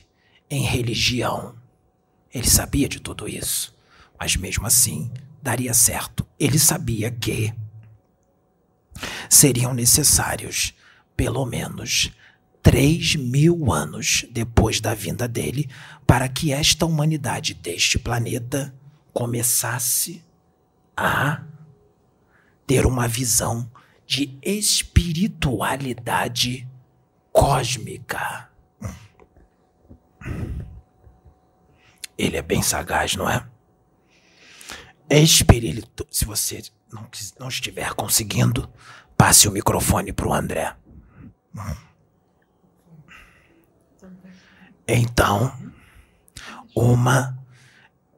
em 0.49 0.63
religião. 0.63 1.55
Ele 2.33 2.49
sabia 2.49 2.89
de 2.89 2.99
tudo 2.99 3.29
isso, 3.29 3.77
mas 4.19 4.37
mesmo 4.37 4.67
assim 4.67 5.13
daria 5.43 5.75
certo. 5.75 6.27
Ele 6.39 6.59
sabia 6.59 7.11
que 7.11 7.53
seriam 9.29 9.75
necessários 9.75 10.73
pelo 11.15 11.45
menos 11.45 12.11
três 12.63 13.17
mil 13.17 13.73
anos 13.73 14.25
depois 14.31 14.81
da 14.81 14.95
vinda 14.95 15.27
dele 15.27 15.69
para 16.07 16.29
que 16.29 16.53
esta 16.53 16.87
humanidade 16.87 17.55
deste 17.55 17.99
planeta 17.99 18.73
começasse 19.13 20.23
a 20.97 21.43
ter 22.67 22.87
uma 22.87 23.09
visão 23.09 23.69
de 24.07 24.39
espiritualidade 24.43 26.69
cósmica. 27.33 28.49
Ele 32.19 32.37
é 32.37 32.43
bem 32.43 32.63
sagaz, 32.63 33.17
não 33.17 33.29
é? 33.29 33.45
Espírito, 35.09 36.07
se 36.11 36.25
você 36.25 36.63
não, 36.93 37.09
não 37.39 37.49
estiver 37.49 37.95
conseguindo, 37.95 38.69
passe 39.17 39.49
o 39.49 39.53
microfone 39.53 40.13
para 40.13 40.29
o 40.29 40.33
André. 40.33 40.77
Então, 44.93 45.53
uma 46.75 47.39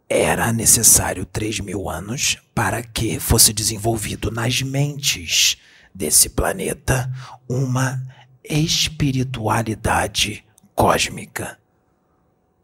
era 0.08 0.50
necessário 0.52 1.26
três 1.26 1.60
mil 1.60 1.90
anos 1.90 2.38
para 2.54 2.82
que 2.82 3.20
fosse 3.20 3.52
desenvolvido 3.52 4.30
nas 4.30 4.62
mentes 4.62 5.58
desse 5.94 6.30
planeta 6.30 7.12
uma 7.46 8.02
espiritualidade 8.42 10.42
cósmica, 10.74 11.58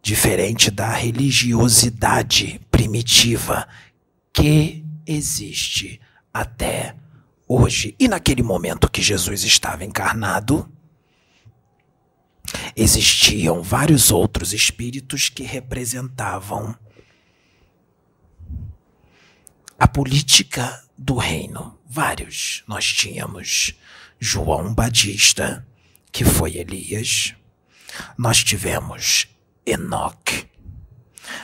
diferente 0.03 0.71
da 0.71 0.91
religiosidade 0.91 2.63
primitiva 2.71 3.69
que 4.33 4.87
existe 5.07 6.01
até 6.33 6.97
hoje. 7.47 7.95
E 7.99 8.09
naquele 8.09 8.43
momento 8.43 8.91
que 8.91 9.03
Jesus 9.03 9.45
estava 9.45 9.85
encarnado, 9.85 10.67
existiam 12.77 13.63
vários 13.63 14.11
outros 14.11 14.53
espíritos 14.53 15.29
que 15.29 15.43
representavam 15.43 16.77
a 19.79 19.87
política 19.87 20.83
do 20.97 21.17
reino. 21.17 21.79
Vários. 21.89 22.65
Nós 22.67 22.85
tínhamos 22.85 23.75
João 24.19 24.75
Batista, 24.75 25.67
que 26.11 26.25
foi 26.25 26.57
Elias. 26.57 27.35
Nós 28.17 28.43
tivemos 28.43 29.29
Enoque. 29.65 30.47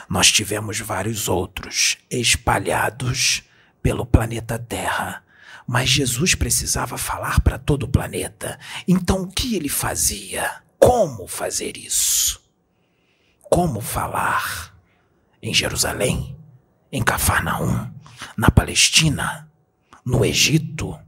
Nós 0.09 0.33
tivemos 0.33 0.81
vários 0.81 1.29
outros 1.29 1.97
espalhados 2.11 3.43
pelo 3.83 4.05
planeta 4.05 4.59
Terra. 4.59 5.23
Mas 5.67 5.89
Jesus 5.89 6.35
precisava 6.35 6.99
falar 6.99 7.41
para 7.41 7.59
todo 7.59 7.85
o 7.85 7.89
planeta. 7.89 8.59
Então 8.87 9.23
o 9.23 9.29
que 9.29 9.55
ele 9.55 9.69
fazia? 9.69 10.64
Como 10.85 11.27
fazer 11.27 11.79
isso? 11.79 12.43
Como 13.41 13.81
falar 13.81 14.77
em 15.41 15.55
Jerusalém, 15.55 16.37
em 16.93 17.03
Cafarnaum, 17.03 17.91
na 18.37 18.51
Palestina, 18.51 19.51
no 20.05 20.23
Egito? 20.23 21.01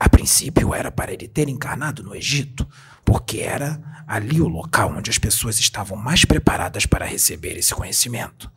A 0.00 0.08
princípio 0.08 0.72
era 0.72 0.90
para 0.90 1.12
ele 1.12 1.28
ter 1.28 1.50
encarnado 1.50 2.02
no 2.02 2.14
Egito, 2.14 2.66
porque 3.04 3.40
era 3.40 3.78
ali 4.06 4.40
o 4.40 4.48
local 4.48 4.94
onde 4.96 5.10
as 5.10 5.18
pessoas 5.18 5.60
estavam 5.60 5.98
mais 5.98 6.24
preparadas 6.24 6.86
para 6.86 7.04
receber 7.04 7.58
esse 7.58 7.74
conhecimento. 7.74 8.50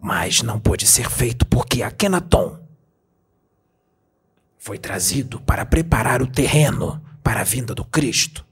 Mas 0.00 0.42
não 0.42 0.60
pôde 0.60 0.86
ser 0.86 1.10
feito 1.10 1.44
porque 1.44 1.82
Akenaton 1.82 2.64
foi 4.60 4.78
trazido 4.78 5.40
para 5.40 5.66
preparar 5.66 6.22
o 6.22 6.26
terreno 6.28 7.04
para 7.20 7.40
a 7.40 7.44
vinda 7.44 7.74
do 7.74 7.84
Cristo. 7.84 8.43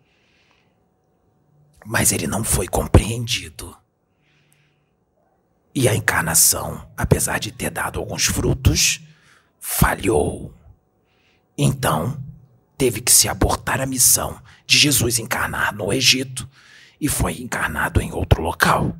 Mas 1.84 2.12
ele 2.12 2.26
não 2.26 2.44
foi 2.44 2.68
compreendido. 2.68 3.76
E 5.74 5.88
a 5.88 5.94
encarnação, 5.94 6.90
apesar 6.96 7.38
de 7.38 7.50
ter 7.50 7.70
dado 7.70 7.98
alguns 7.98 8.26
frutos, 8.26 9.00
falhou. 9.58 10.54
Então, 11.56 12.22
teve 12.76 13.00
que 13.00 13.12
se 13.12 13.28
abortar 13.28 13.80
a 13.80 13.86
missão 13.86 14.40
de 14.66 14.78
Jesus 14.78 15.18
encarnar 15.18 15.74
no 15.74 15.92
Egito 15.92 16.48
e 17.00 17.08
foi 17.08 17.40
encarnado 17.40 18.00
em 18.00 18.12
outro 18.12 18.42
local. 18.42 18.96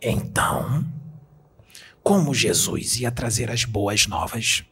Então, 0.00 0.86
como 2.02 2.34
Jesus 2.34 3.00
ia 3.00 3.10
trazer 3.10 3.50
as 3.50 3.64
boas 3.64 4.06
novas? 4.06 4.64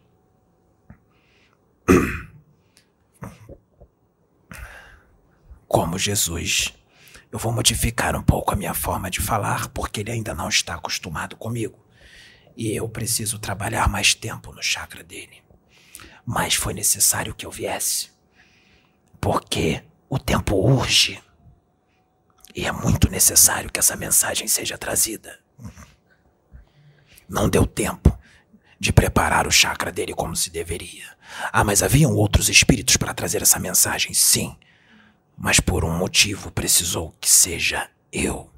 Como 5.68 5.98
Jesus, 5.98 6.72
eu 7.30 7.38
vou 7.38 7.52
modificar 7.52 8.14
um 8.16 8.22
pouco 8.22 8.52
a 8.52 8.56
minha 8.56 8.74
forma 8.74 9.10
de 9.10 9.20
falar 9.20 9.68
porque 9.68 10.00
ele 10.00 10.12
ainda 10.12 10.34
não 10.34 10.48
está 10.48 10.74
acostumado 10.74 11.36
comigo 11.36 11.84
e 12.56 12.74
eu 12.74 12.88
preciso 12.88 13.38
trabalhar 13.38 13.88
mais 13.88 14.14
tempo 14.14 14.52
no 14.52 14.62
chakra 14.62 15.02
dele. 15.02 15.42
Mas 16.24 16.54
foi 16.54 16.72
necessário 16.72 17.34
que 17.34 17.44
eu 17.44 17.50
viesse, 17.50 18.10
porque 19.20 19.82
o 20.08 20.18
tempo 20.18 20.56
urge 20.56 21.22
e 22.54 22.64
é 22.64 22.72
muito 22.72 23.10
necessário 23.10 23.70
que 23.70 23.78
essa 23.78 23.94
mensagem 23.96 24.48
seja 24.48 24.78
trazida. 24.78 25.38
Não 27.28 27.50
deu 27.50 27.66
tempo 27.66 28.18
de 28.80 28.92
preparar 28.92 29.46
o 29.46 29.50
chakra 29.50 29.92
dele 29.92 30.14
como 30.14 30.34
se 30.34 30.48
deveria. 30.48 31.04
Ah, 31.52 31.64
mas 31.64 31.82
haviam 31.82 32.14
outros 32.14 32.48
espíritos 32.48 32.96
para 32.96 33.12
trazer 33.12 33.42
essa 33.42 33.58
mensagem, 33.58 34.14
sim. 34.14 34.56
Mas 35.36 35.60
por 35.60 35.84
um 35.84 35.96
motivo 35.96 36.50
precisou 36.50 37.14
que 37.20 37.28
seja 37.28 37.90
eu. 38.10 38.50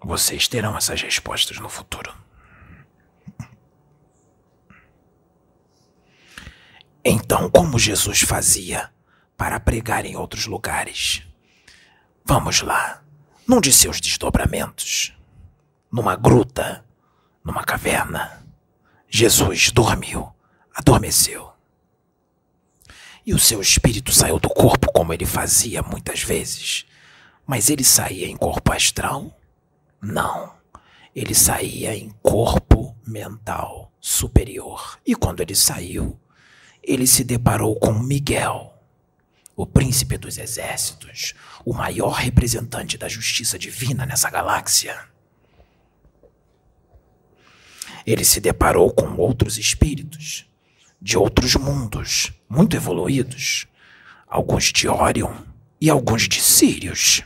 Vocês 0.00 0.46
terão 0.46 0.76
essas 0.76 1.02
respostas 1.02 1.58
no 1.58 1.68
futuro. 1.68 2.14
Então, 7.04 7.50
como 7.50 7.78
Jesus 7.78 8.20
fazia 8.20 8.90
para 9.36 9.60
pregar 9.60 10.06
em 10.06 10.16
outros 10.16 10.46
lugares? 10.46 11.22
Vamos 12.24 12.62
lá, 12.62 13.02
num 13.46 13.60
de 13.60 13.72
seus 13.72 14.00
desdobramentos, 14.00 15.12
numa 15.92 16.16
gruta, 16.16 16.84
numa 17.44 17.62
caverna, 17.62 18.42
Jesus 19.06 19.70
dormiu, 19.70 20.34
adormeceu. 20.74 21.53
E 23.26 23.32
o 23.32 23.38
seu 23.38 23.60
espírito 23.60 24.12
saiu 24.12 24.38
do 24.38 24.50
corpo 24.50 24.92
como 24.92 25.12
ele 25.12 25.24
fazia 25.24 25.82
muitas 25.82 26.22
vezes. 26.22 26.84
Mas 27.46 27.70
ele 27.70 27.82
saía 27.82 28.26
em 28.26 28.36
corpo 28.36 28.72
astral? 28.72 29.38
Não. 30.00 30.54
Ele 31.14 31.34
saía 31.34 31.94
em 31.94 32.10
corpo 32.22 32.94
mental 33.06 33.90
superior. 33.98 34.98
E 35.06 35.14
quando 35.14 35.40
ele 35.40 35.54
saiu, 35.54 36.20
ele 36.82 37.06
se 37.06 37.24
deparou 37.24 37.76
com 37.76 37.94
Miguel, 37.94 38.74
o 39.56 39.64
príncipe 39.64 40.18
dos 40.18 40.36
exércitos, 40.36 41.32
o 41.64 41.72
maior 41.72 42.12
representante 42.12 42.98
da 42.98 43.08
justiça 43.08 43.58
divina 43.58 44.04
nessa 44.04 44.28
galáxia. 44.28 44.98
Ele 48.06 48.24
se 48.24 48.38
deparou 48.38 48.92
com 48.92 49.16
outros 49.16 49.56
espíritos 49.56 50.46
de 51.04 51.16
outros 51.18 51.54
mundos 51.54 52.32
muito 52.48 52.74
evoluídos, 52.74 53.66
alguns 54.26 54.72
de 54.72 54.88
Orion 54.88 55.34
e 55.78 55.90
alguns 55.90 56.26
de 56.26 56.40
Sirius. 56.40 57.22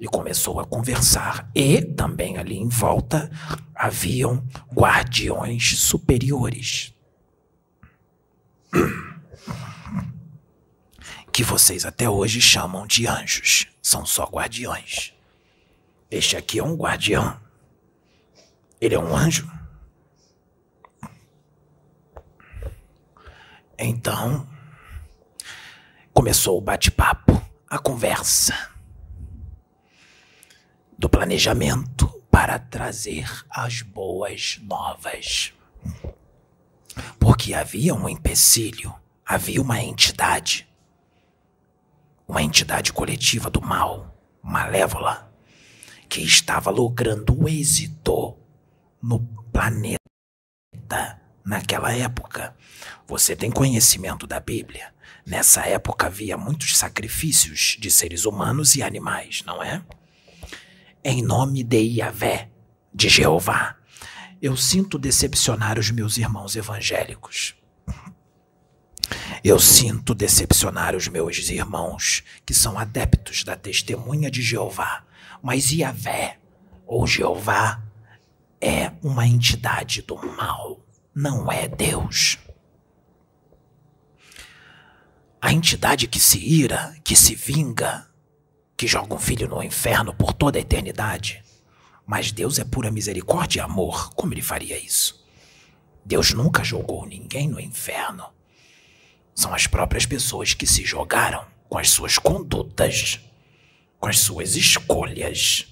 E 0.00 0.08
começou 0.08 0.58
a 0.58 0.66
conversar, 0.66 1.48
e 1.54 1.80
também 1.80 2.38
ali 2.38 2.56
em 2.56 2.68
volta 2.68 3.30
haviam 3.72 4.44
guardiões 4.74 5.78
superiores 5.78 6.92
que 11.32 11.44
vocês 11.44 11.84
até 11.84 12.10
hoje 12.10 12.40
chamam 12.40 12.84
de 12.84 13.06
anjos. 13.06 13.68
São 13.80 14.04
só 14.04 14.24
guardiões. 14.24 15.14
Este 16.10 16.36
aqui 16.36 16.58
é 16.58 16.64
um 16.64 16.74
guardião. 16.74 17.38
Ele 18.80 18.96
é 18.96 18.98
um 18.98 19.14
anjo. 19.14 19.59
Então, 23.82 24.46
começou 26.12 26.58
o 26.58 26.60
bate-papo, 26.60 27.42
a 27.66 27.78
conversa 27.78 28.54
do 30.98 31.08
planejamento 31.08 32.06
para 32.30 32.58
trazer 32.58 33.26
as 33.48 33.80
boas 33.80 34.60
novas. 34.64 35.54
Porque 37.18 37.54
havia 37.54 37.94
um 37.94 38.06
empecilho, 38.06 38.94
havia 39.24 39.62
uma 39.62 39.80
entidade, 39.80 40.68
uma 42.28 42.42
entidade 42.42 42.92
coletiva 42.92 43.48
do 43.48 43.62
mal, 43.62 44.14
malévola, 44.42 45.32
que 46.06 46.20
estava 46.20 46.70
logrando 46.70 47.48
êxito 47.48 48.36
no 49.02 49.20
planeta 49.50 51.19
naquela 51.44 51.92
época. 51.92 52.54
Você 53.06 53.34
tem 53.34 53.50
conhecimento 53.50 54.26
da 54.26 54.40
Bíblia. 54.40 54.92
Nessa 55.26 55.66
época 55.66 56.06
havia 56.06 56.36
muitos 56.36 56.76
sacrifícios 56.76 57.76
de 57.78 57.90
seres 57.90 58.24
humanos 58.24 58.74
e 58.74 58.82
animais, 58.82 59.42
não 59.46 59.62
é? 59.62 59.82
Em 61.04 61.22
nome 61.22 61.62
de 61.62 61.78
Yahvé, 61.78 62.50
de 62.92 63.08
Jeová, 63.08 63.76
eu 64.42 64.56
sinto 64.56 64.98
decepcionar 64.98 65.78
os 65.78 65.90
meus 65.90 66.16
irmãos 66.16 66.56
evangélicos. 66.56 67.54
Eu 69.42 69.58
sinto 69.58 70.14
decepcionar 70.14 70.94
os 70.94 71.08
meus 71.08 71.48
irmãos 71.48 72.22
que 72.44 72.54
são 72.54 72.78
adeptos 72.78 73.44
da 73.44 73.56
testemunha 73.56 74.30
de 74.30 74.42
Jeová. 74.42 75.04
Mas 75.42 75.70
Yahvé, 75.70 76.38
ou 76.86 77.06
Jeová, 77.06 77.82
é 78.60 78.92
uma 79.02 79.26
entidade 79.26 80.02
do 80.02 80.16
mal, 80.36 80.84
não 81.14 81.50
é 81.50 81.68
Deus. 81.68 82.38
A 85.40 85.52
entidade 85.52 86.06
que 86.06 86.20
se 86.20 86.38
ira, 86.38 86.94
que 87.02 87.16
se 87.16 87.34
vinga, 87.34 88.08
que 88.76 88.86
joga 88.86 89.14
um 89.14 89.18
filho 89.18 89.48
no 89.48 89.62
inferno 89.62 90.14
por 90.14 90.32
toda 90.32 90.58
a 90.58 90.60
eternidade, 90.60 91.42
mas 92.06 92.32
Deus 92.32 92.58
é 92.58 92.64
pura 92.64 92.90
misericórdia 92.90 93.60
e 93.60 93.62
amor. 93.62 94.10
Como 94.14 94.34
ele 94.34 94.42
faria 94.42 94.78
isso? 94.78 95.24
Deus 96.04 96.32
nunca 96.32 96.64
jogou 96.64 97.06
ninguém 97.06 97.48
no 97.48 97.60
inferno. 97.60 98.24
São 99.34 99.54
as 99.54 99.66
próprias 99.66 100.06
pessoas 100.06 100.52
que 100.52 100.66
se 100.66 100.84
jogaram 100.84 101.46
com 101.68 101.78
as 101.78 101.90
suas 101.90 102.18
condutas, 102.18 103.20
com 103.98 104.08
as 104.08 104.18
suas 104.18 104.56
escolhas. 104.56 105.69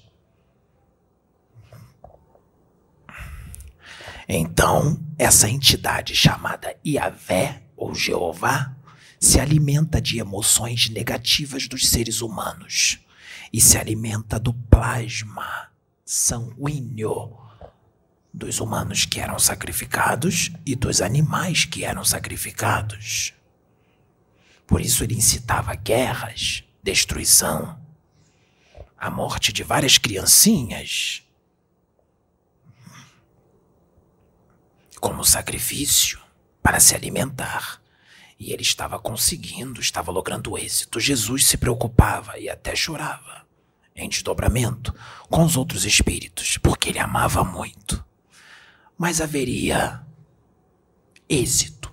Então, 4.29 5.03
essa 5.17 5.49
entidade 5.49 6.15
chamada 6.15 6.77
Iavé 6.85 7.63
ou 7.75 7.95
Jeová 7.95 8.77
se 9.19 9.41
alimenta 9.41 10.03
de 10.03 10.19
emoções 10.19 10.91
negativas 10.91 11.67
dos 11.67 11.89
seres 11.89 12.21
humanos 12.21 12.99
e 13.51 13.59
se 13.59 13.79
alimenta 13.79 14.39
do 14.39 14.53
plasma 14.53 15.71
sanguíneo 16.05 17.39
dos 18.33 18.61
humanos 18.61 19.07
que 19.07 19.19
eram 19.19 19.39
sacrificados 19.39 20.53
e 20.65 20.77
dos 20.77 21.01
animais 21.01 21.65
que 21.65 21.83
eram 21.83 22.05
sacrificados. 22.05 23.33
Por 24.67 24.83
isso 24.83 25.03
ele 25.03 25.15
incitava 25.15 25.75
guerras, 25.75 26.63
destruição, 26.83 27.81
a 28.99 29.11
morte 29.11 29.55
de 29.55 29.63
várias 29.63 29.97
criancinhas 29.97 31.23
como 34.99 35.25
sacrifício 35.25 36.21
para 36.63 36.81
se 36.81 36.95
alimentar. 36.95 37.81
E 38.39 38.53
ele 38.53 38.63
estava 38.63 38.99
conseguindo, 38.99 39.81
estava 39.81 40.13
logrando 40.13 40.57
êxito. 40.57 41.01
Jesus 41.01 41.47
se 41.47 41.57
preocupava 41.57 42.39
e 42.39 42.49
até 42.49 42.77
chorava, 42.77 43.47
em 43.97 44.09
desdobramento, 44.09 44.95
com 45.29 45.45
os 45.45 45.57
outros 45.57 45.85
espíritos, 45.85 46.57
porque 46.59 46.91
ele 46.91 46.99
amava 46.99 47.43
muito. 47.43 48.05
Mas 48.97 49.21
haveria 49.21 50.07
êxito, 51.29 51.93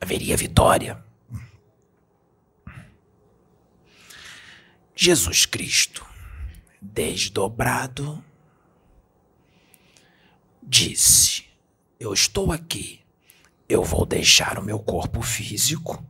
haveria 0.00 0.36
vitória. 0.36 1.02
Jesus 4.96 5.44
Cristo, 5.44 6.06
desdobrado, 6.80 8.24
disse: 10.62 11.43
Eu 12.04 12.12
estou 12.12 12.52
aqui 12.52 13.04
eu 13.68 13.82
vou 13.82 14.04
deixar 14.04 14.58
o 14.58 14.62
meu 14.62 14.78
corpo 14.78 15.22
físico 15.22 16.04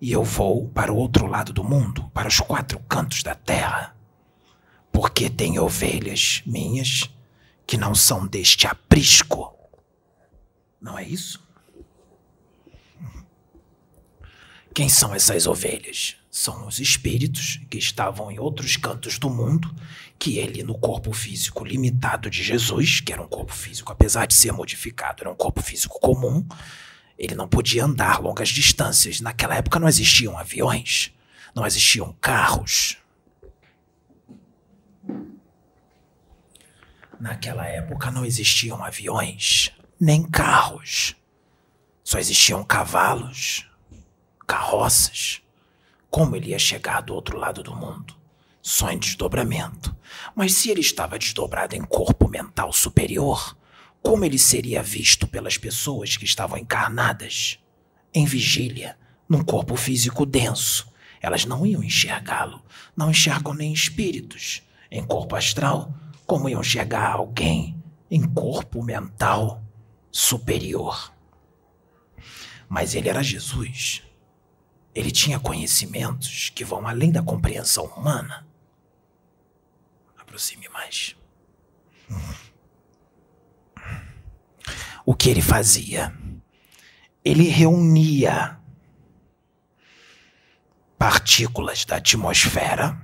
e 0.00 0.12
eu 0.12 0.22
vou 0.22 0.68
para 0.68 0.92
o 0.92 0.96
outro 0.96 1.26
lado 1.26 1.52
do 1.52 1.64
mundo, 1.64 2.10
para 2.14 2.28
os 2.28 2.38
quatro 2.38 2.78
cantos 2.80 3.22
da 3.22 3.34
terra. 3.34 3.96
Porque 4.92 5.30
tem 5.30 5.58
ovelhas 5.58 6.42
minhas 6.46 7.10
que 7.66 7.76
não 7.76 7.94
são 7.94 8.26
deste 8.26 8.66
aprisco. 8.66 9.54
Não 10.80 10.98
é 10.98 11.04
isso? 11.04 11.42
Quem 14.74 14.88
são 14.88 15.14
essas 15.14 15.46
ovelhas? 15.46 16.16
São 16.40 16.68
os 16.68 16.78
espíritos 16.78 17.58
que 17.68 17.78
estavam 17.78 18.30
em 18.30 18.38
outros 18.38 18.76
cantos 18.76 19.18
do 19.18 19.28
mundo, 19.28 19.74
que 20.16 20.38
ele, 20.38 20.62
no 20.62 20.78
corpo 20.78 21.12
físico 21.12 21.64
limitado 21.64 22.30
de 22.30 22.44
Jesus, 22.44 23.00
que 23.00 23.12
era 23.12 23.20
um 23.20 23.26
corpo 23.26 23.52
físico, 23.52 23.90
apesar 23.90 24.24
de 24.24 24.34
ser 24.34 24.52
modificado, 24.52 25.22
era 25.22 25.32
um 25.32 25.34
corpo 25.34 25.60
físico 25.60 25.98
comum, 25.98 26.46
ele 27.18 27.34
não 27.34 27.48
podia 27.48 27.84
andar 27.84 28.20
longas 28.22 28.50
distâncias. 28.50 29.20
Naquela 29.20 29.56
época 29.56 29.80
não 29.80 29.88
existiam 29.88 30.38
aviões, 30.38 31.12
não 31.56 31.66
existiam 31.66 32.16
carros. 32.20 32.98
Naquela 37.18 37.66
época 37.66 38.12
não 38.12 38.24
existiam 38.24 38.84
aviões, 38.84 39.72
nem 39.98 40.22
carros. 40.22 41.16
Só 42.04 42.16
existiam 42.16 42.62
cavalos, 42.62 43.68
carroças. 44.46 45.42
Como 46.10 46.34
ele 46.34 46.50
ia 46.50 46.58
chegar 46.58 47.02
do 47.02 47.14
outro 47.14 47.36
lado 47.36 47.62
do 47.62 47.74
mundo? 47.74 48.16
Só 48.62 48.90
em 48.90 48.98
desdobramento. 48.98 49.94
Mas 50.34 50.54
se 50.54 50.70
ele 50.70 50.80
estava 50.80 51.18
desdobrado 51.18 51.76
em 51.76 51.82
corpo 51.82 52.28
mental 52.28 52.72
superior, 52.72 53.56
como 54.02 54.24
ele 54.24 54.38
seria 54.38 54.82
visto 54.82 55.26
pelas 55.26 55.58
pessoas 55.58 56.16
que 56.16 56.24
estavam 56.24 56.58
encarnadas 56.58 57.58
em 58.14 58.24
vigília, 58.24 58.96
num 59.28 59.44
corpo 59.44 59.76
físico 59.76 60.24
denso? 60.24 60.90
Elas 61.20 61.44
não 61.44 61.66
iam 61.66 61.82
enxergá-lo, 61.82 62.64
não 62.96 63.10
enxergam 63.10 63.52
nem 63.52 63.72
espíritos. 63.72 64.62
Em 64.90 65.04
corpo 65.04 65.36
astral, 65.36 65.92
como 66.26 66.48
iam 66.48 66.60
enxergar 66.60 67.12
alguém 67.12 67.76
em 68.10 68.22
corpo 68.22 68.82
mental 68.82 69.62
superior? 70.10 71.12
Mas 72.68 72.94
ele 72.94 73.08
era 73.08 73.22
Jesus. 73.22 74.02
Ele 74.94 75.10
tinha 75.10 75.38
conhecimentos 75.38 76.50
que 76.50 76.64
vão 76.64 76.86
além 76.86 77.12
da 77.12 77.22
compreensão 77.22 77.84
humana. 77.84 78.46
Aproxime 80.18 80.68
mais. 80.68 81.16
O 85.04 85.14
que 85.14 85.30
ele 85.30 85.40
fazia? 85.40 86.12
Ele 87.24 87.44
reunia 87.44 88.58
partículas 90.98 91.84
da 91.84 91.96
atmosfera 91.96 93.00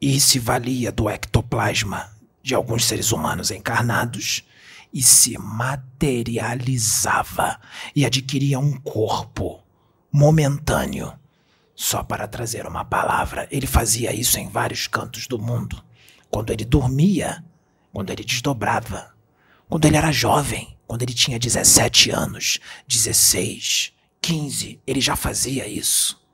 e 0.00 0.18
se 0.20 0.38
valia 0.38 0.92
do 0.92 1.08
ectoplasma 1.08 2.12
de 2.42 2.54
alguns 2.54 2.84
seres 2.84 3.10
humanos 3.10 3.50
encarnados 3.50 4.44
e 4.92 5.02
se 5.02 5.38
materializava 5.38 7.58
e 7.96 8.04
adquiria 8.04 8.60
um 8.60 8.78
corpo 8.78 9.63
momentâneo 10.14 11.12
só 11.74 12.04
para 12.04 12.28
trazer 12.28 12.68
uma 12.68 12.84
palavra. 12.84 13.48
Ele 13.50 13.66
fazia 13.66 14.14
isso 14.14 14.38
em 14.38 14.48
vários 14.48 14.86
cantos 14.86 15.26
do 15.26 15.40
mundo. 15.40 15.84
Quando 16.30 16.52
ele 16.52 16.64
dormia, 16.64 17.44
quando 17.92 18.10
ele 18.10 18.22
desdobrava, 18.22 19.12
quando 19.68 19.86
ele 19.86 19.96
era 19.96 20.12
jovem, 20.12 20.78
quando 20.86 21.02
ele 21.02 21.12
tinha 21.12 21.36
17 21.36 22.12
anos, 22.12 22.60
16, 22.86 23.92
15, 24.22 24.80
ele 24.86 25.00
já 25.00 25.16
fazia 25.16 25.66
isso. 25.66 26.24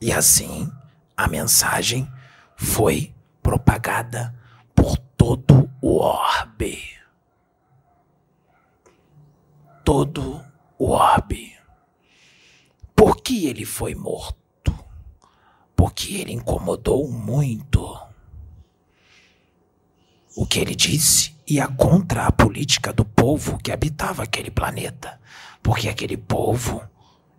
E 0.00 0.10
assim, 0.10 0.72
a 1.14 1.28
mensagem 1.28 2.10
foi 2.56 3.14
propagada 3.42 4.34
por 4.74 4.96
todo 4.96 5.70
o 5.82 5.98
orbe. 5.98 6.96
Todo 9.84 10.42
o 10.78 10.90
orbe. 10.90 11.56
Por 12.94 13.16
que 13.16 13.46
ele 13.46 13.64
foi 13.64 13.94
morto? 13.94 14.36
Porque 15.74 16.14
ele 16.14 16.32
incomodou 16.32 17.08
muito 17.08 17.98
o 20.36 20.46
que 20.46 20.58
ele 20.58 20.74
disse 20.74 21.34
ia 21.46 21.68
contra 21.68 22.26
a 22.26 22.32
política 22.32 22.92
do 22.92 23.04
povo 23.04 23.58
que 23.58 23.70
habitava 23.70 24.22
aquele 24.22 24.50
planeta, 24.50 25.20
porque 25.62 25.88
aquele 25.88 26.16
povo 26.16 26.82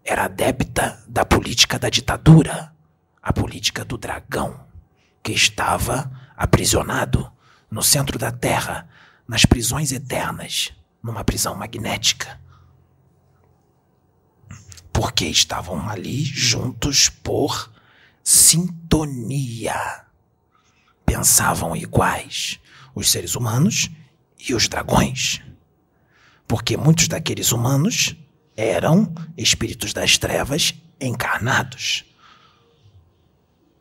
era 0.04 0.26
adepta 0.26 1.04
da 1.08 1.26
política 1.26 1.78
da 1.78 1.90
ditadura, 1.90 2.74
a 3.22 3.34
política 3.34 3.84
do 3.84 3.98
dragão, 3.98 4.66
que 5.22 5.34
estava 5.34 6.10
aprisionado 6.36 7.30
no 7.70 7.84
centro 7.84 8.18
da 8.18 8.32
Terra, 8.32 8.88
nas 9.28 9.46
prisões 9.46 9.92
eternas, 9.92 10.72
numa 11.04 11.24
prisão 11.26 11.54
magnética. 11.56 12.40
Porque 14.98 15.26
estavam 15.26 15.88
ali 15.88 16.26
juntos 16.26 17.08
por 17.08 17.72
sintonia. 18.24 19.76
Pensavam 21.06 21.76
iguais, 21.76 22.60
os 22.96 23.12
seres 23.12 23.36
humanos 23.36 23.92
e 24.40 24.56
os 24.56 24.68
dragões. 24.68 25.40
Porque 26.48 26.76
muitos 26.76 27.08
daqueles 27.08 27.52
humanos 27.52 28.16
eram 28.56 29.14
espíritos 29.38 29.94
das 29.94 30.18
trevas 30.18 30.74
encarnados. 31.00 32.04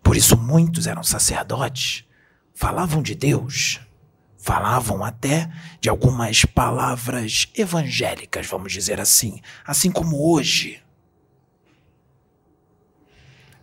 Por 0.02 0.18
isso, 0.18 0.36
muitos 0.36 0.86
eram 0.86 1.02
sacerdotes, 1.02 2.04
falavam 2.54 3.02
de 3.02 3.14
Deus, 3.14 3.80
falavam 4.36 5.02
até 5.02 5.50
de 5.80 5.88
algumas 5.88 6.44
palavras 6.44 7.48
evangélicas, 7.54 8.46
vamos 8.46 8.70
dizer 8.70 9.00
assim, 9.00 9.40
assim 9.64 9.90
como 9.90 10.30
hoje. 10.30 10.84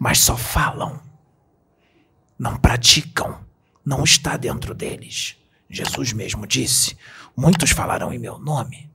Mas 0.04 0.20
só 0.20 0.36
falam, 0.36 1.00
não 2.38 2.58
praticam, 2.58 3.40
não 3.86 4.04
está 4.04 4.36
dentro 4.36 4.76
deles. 4.76 5.38
Jesus 5.70 6.12
mesmo 6.12 6.46
disse: 6.46 6.98
Muitos 7.38 7.70
falarão 7.70 8.12
em 8.12 8.20
meu 8.20 8.38
nome, 8.38 8.92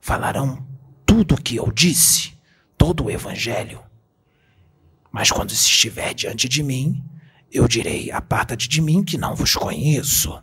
falarão 0.00 0.66
tudo 1.06 1.36
o 1.36 1.40
que 1.40 1.54
eu 1.54 1.70
disse, 1.70 2.36
todo 2.76 3.04
o 3.04 3.10
evangelho. 3.10 3.80
Mas 5.12 5.30
quando 5.30 5.52
se 5.52 5.68
estiver 5.68 6.12
diante 6.12 6.48
de 6.48 6.60
mim, 6.60 7.04
eu 7.48 7.68
direi: 7.68 8.10
Aparta-te 8.10 8.68
de 8.68 8.82
mim, 8.82 9.04
que 9.04 9.16
não 9.16 9.36
vos 9.36 9.54
conheço. 9.54 10.42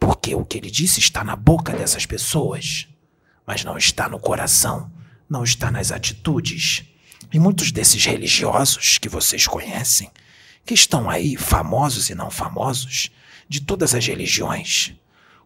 Porque 0.00 0.34
o 0.34 0.46
que 0.46 0.56
ele 0.56 0.70
disse 0.70 0.98
está 0.98 1.22
na 1.22 1.36
boca 1.36 1.74
dessas 1.76 2.06
pessoas, 2.06 2.88
mas 3.46 3.64
não 3.64 3.76
está 3.76 4.08
no 4.08 4.18
coração, 4.18 4.90
não 5.28 5.44
está 5.44 5.70
nas 5.70 5.92
atitudes. 5.92 6.90
E 7.30 7.38
muitos 7.38 7.70
desses 7.70 8.04
religiosos 8.04 8.98
que 8.98 9.08
vocês 9.08 9.46
conhecem, 9.46 10.10
que 10.64 10.74
estão 10.74 11.10
aí, 11.10 11.36
famosos 11.36 12.10
e 12.10 12.14
não 12.14 12.30
famosos, 12.30 13.10
de 13.48 13.60
todas 13.60 13.94
as 13.94 14.06
religiões, 14.06 14.94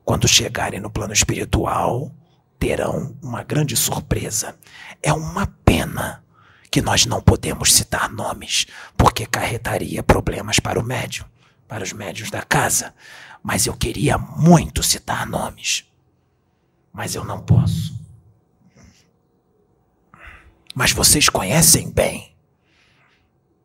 quando 0.05 0.29
chegarem 0.29 0.81
no 0.81 0.91
plano 0.91 1.13
espiritual, 1.13 2.13
terão 2.59 3.17
uma 3.23 3.43
grande 3.43 3.77
surpresa. 3.77 4.57
É 5.03 5.13
uma 5.13 5.47
pena 5.65 6.23
que 6.71 6.81
nós 6.81 7.07
não 7.07 7.21
podemos 7.21 7.73
citar 7.73 8.11
nomes, 8.11 8.67
porque 8.97 9.27
carretaria 9.27 10.03
problemas 10.03 10.61
para 10.61 10.79
o 10.79 10.85
médium, 10.85 11.25
para 11.67 11.83
os 11.83 11.93
médios 11.93 12.31
da 12.31 12.43
casa. 12.43 12.95
Mas 13.43 13.67
eu 13.67 13.75
queria 13.75 14.19
muito 14.19 14.83
citar 14.83 15.27
nomes. 15.27 15.85
Mas 16.93 17.15
eu 17.15 17.25
não 17.25 17.41
posso. 17.41 18.06
Mas 20.79 20.93
vocês 20.93 21.31
conhecem 21.31 21.91
bem. 21.91 22.37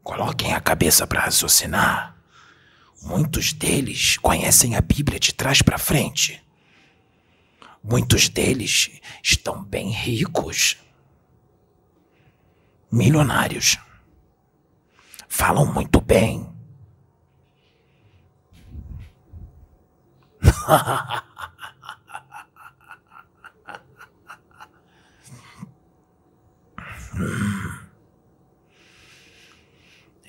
Coloquem 0.01 0.53
a 0.53 0.61
cabeça 0.61 1.05
para 1.05 1.19
raciocinar. 1.19 2.15
Muitos 3.01 3.51
deles 3.51 4.15
conhecem 4.15 4.77
a 4.77 4.81
Bíblia 4.81 5.19
de 5.19 5.33
trás 5.33 5.61
para 5.61 5.77
frente. 5.77 6.41
Muitos 7.83 8.29
deles 8.29 9.01
estão 9.21 9.61
bem 9.61 9.91
ricos, 9.91 10.77
milionários. 12.89 13.77
Falam 15.27 15.65
muito 15.65 15.99
bem. 15.99 16.49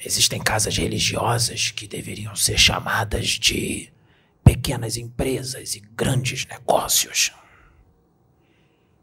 Existem 0.05 0.41
casas 0.43 0.77
religiosas 0.77 1.71
que 1.71 1.87
deveriam 1.87 2.35
ser 2.35 2.59
chamadas 2.59 3.29
de 3.29 3.93
pequenas 4.43 4.97
empresas 4.97 5.75
e 5.75 5.81
grandes 5.81 6.45
negócios 6.47 7.33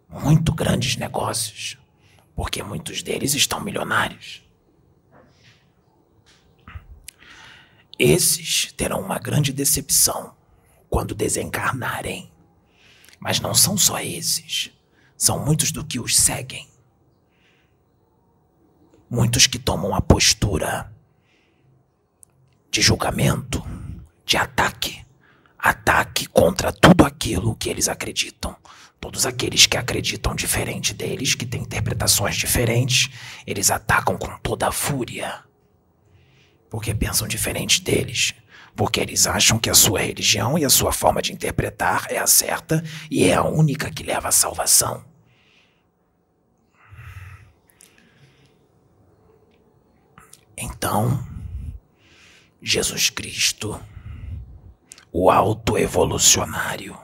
muito 0.10 0.52
grandes 0.54 0.96
negócios, 0.98 1.78
porque 2.36 2.64
muitos 2.64 3.04
deles 3.04 3.34
estão 3.36 3.62
milionários. 3.62 4.44
Esses 7.98 8.72
terão 8.74 9.02
uma 9.02 9.20
grande 9.20 9.52
decepção 9.54 10.36
quando 10.90 11.14
desencarnarem. 11.14 12.32
Mas 13.20 13.40
não 13.42 13.54
são 13.54 13.78
só 13.78 14.00
esses, 14.00 14.72
são 15.18 15.44
muitos 15.44 15.72
do 15.72 15.84
que 15.84 16.00
os 16.00 16.18
seguem. 16.18 16.69
Muitos 19.10 19.48
que 19.48 19.58
tomam 19.58 19.96
a 19.96 20.02
postura 20.02 20.92
de 22.70 22.82
julgamento, 22.82 23.64
de 24.26 24.38
ataque, 24.38 25.04
ataque 25.58 26.28
contra 26.28 26.72
tudo 26.72 27.04
aquilo 27.04 27.56
que 27.56 27.70
eles 27.70 27.90
acreditam, 27.90 28.56
Todos 29.00 29.26
aqueles 29.26 29.66
que 29.66 29.78
acreditam 29.78 30.36
diferente 30.36 30.94
deles, 30.94 31.34
que 31.34 31.46
têm 31.46 31.62
interpretações 31.62 32.36
diferentes, 32.36 33.10
eles 33.48 33.72
atacam 33.72 34.18
com 34.18 34.38
toda 34.40 34.68
a 34.68 34.72
fúria. 34.72 35.42
Porque 36.70 36.94
pensam 36.94 37.28
diferente 37.28 37.82
deles. 37.82 38.34
Porque 38.76 39.00
eles 39.00 39.26
acham 39.26 39.58
que 39.58 39.70
a 39.70 39.74
sua 39.74 40.02
religião 40.02 40.58
e 40.58 40.66
a 40.66 40.70
sua 40.70 40.92
forma 40.92 41.22
de 41.22 41.32
interpretar 41.32 42.08
é 42.10 42.18
a 42.18 42.28
certa 42.28 42.84
e 43.10 43.24
é 43.24 43.36
a 43.36 43.44
única 43.44 43.90
que 43.90 44.04
leva 44.04 44.28
à 44.28 44.32
salvação. 44.32 45.09
Então, 50.62 51.26
Jesus 52.62 53.10
Cristo, 53.10 53.82
o 55.10 55.32
autoevolucionário, 55.32 57.00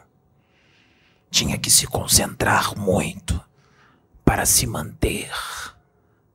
tinha 1.32 1.58
que 1.58 1.72
se 1.72 1.88
concentrar 1.88 2.78
muito 2.78 3.42
para 4.26 4.46
se 4.46 4.68
manter 4.68 5.32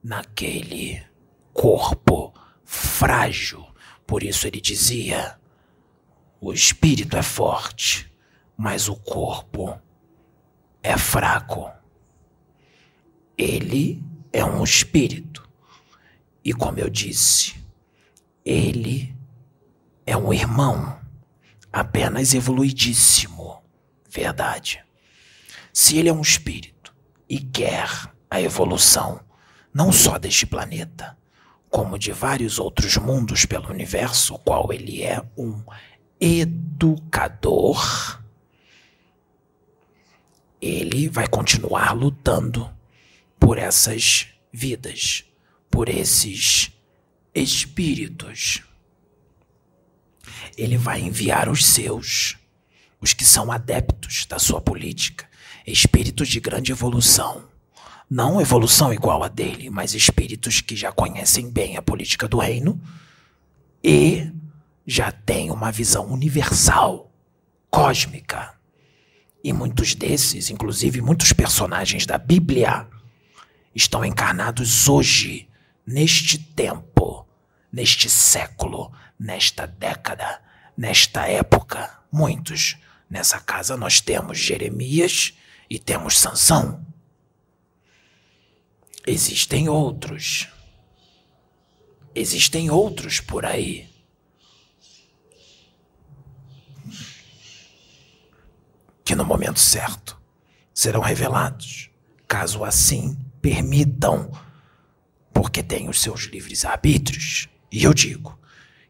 naquele 0.03 1.05
corpo 1.53 2.33
frágil. 2.65 3.67
Por 4.07 4.23
isso 4.23 4.47
ele 4.47 4.61
dizia: 4.61 5.39
o 6.41 6.55
espírito 6.55 7.19
é 7.19 7.23
forte, 7.23 8.11
mas 8.57 8.89
o 8.89 8.97
corpo 8.97 9.79
é 10.83 10.97
fraco. 10.97 11.71
Ele 13.37 14.03
é 14.33 14.43
um 14.43 14.65
espírito. 14.65 15.50
E 16.45 16.53
como 16.53 16.79
eu 16.79 16.89
disse, 16.89 17.55
ele 18.45 19.15
é 20.07 20.17
um 20.17 20.33
irmão, 20.33 20.99
apenas 21.73 22.35
evoluidíssimo. 22.35 23.63
Verdade. 24.09 24.83
Se 25.73 25.99
ele 25.99 26.09
é 26.09 26.13
um 26.13 26.23
espírito 26.23 26.95
e 27.29 27.39
quer 27.39 27.89
a 28.29 28.41
evolução, 28.41 29.21
não 29.73 29.93
só 29.93 30.19
deste 30.19 30.47
planeta, 30.47 31.17
como 31.69 31.99
de 31.99 32.11
vários 32.11 32.59
outros 32.59 32.97
mundos 32.97 33.47
pelo 33.47 33.71
universo, 33.71 34.39
qual 34.41 34.73
ele 34.73 35.03
é 35.03 35.23
um 35.37 35.63
educador, 36.21 37.81
ele 40.61 41.09
vai 41.09 41.29
continuar 41.29 41.93
lutando 41.93 42.71
por 43.39 43.57
essas 43.57 44.27
vidas, 44.53 45.25
por 45.71 45.89
esses 45.89 46.73
espíritos. 47.35 48.63
Ele 50.57 50.77
vai 50.77 51.01
enviar 51.01 51.49
os 51.49 51.65
seus, 51.65 52.37
os 53.01 53.15
que 53.15 53.25
são 53.25 53.51
adeptos 53.53 54.27
da 54.27 54.39
sua 54.39 54.61
política, 54.61 55.29
espíritos 55.67 56.29
de 56.29 56.41
grande 56.41 56.73
evolução. 56.73 57.49
Não 58.09 58.41
evolução 58.41 58.93
igual 58.93 59.23
a 59.23 59.29
dele, 59.29 59.71
mas 59.71 59.95
espíritos 59.95 60.61
que 60.61 60.75
já 60.75 60.91
conhecem 60.91 61.49
bem 61.49 61.77
a 61.77 61.83
política 61.83 62.27
do 62.27 62.39
reino 62.39 62.81
e 63.83 64.31
já 64.85 65.13
têm 65.13 65.51
uma 65.51 65.71
visão 65.71 66.07
universal, 66.07 67.13
cósmica. 67.71 68.55
E 69.43 69.53
muitos 69.53 69.95
desses, 69.95 70.51
inclusive 70.51 71.01
muitos 71.01 71.33
personagens 71.33 72.05
da 72.05 72.19
Bíblia, 72.19 72.89
estão 73.75 74.05
encarnados 74.05 74.89
hoje, 74.89 75.49
neste 75.87 76.39
tempo, 76.39 77.27
neste 77.73 78.09
século, 78.09 78.93
nesta 79.19 79.67
década, 79.67 80.43
nesta 80.77 81.27
época. 81.27 81.99
Muitos. 82.13 82.77
Nessa 83.09 83.41
casa 83.41 83.77
nós 83.77 84.01
temos 84.01 84.39
Jeremias 84.39 85.35
e 85.69 85.79
temos 85.79 86.19
Sansão. 86.19 86.85
Existem 89.07 89.69
outros. 89.69 90.49
Existem 92.15 92.71
outros 92.71 93.21
por 93.21 93.45
aí. 93.45 93.89
Que 99.05 99.15
no 99.15 99.25
momento 99.25 99.59
certo 99.59 100.21
serão 100.73 101.01
revelados, 101.01 101.91
caso 102.29 102.65
assim 102.65 103.19
permitam, 103.43 104.31
porque 105.41 105.63
têm 105.63 105.89
os 105.89 106.03
seus 106.03 106.25
livres 106.25 106.67
arbítrios. 106.67 107.49
E 107.73 107.83
eu 107.83 107.95
digo 107.95 108.39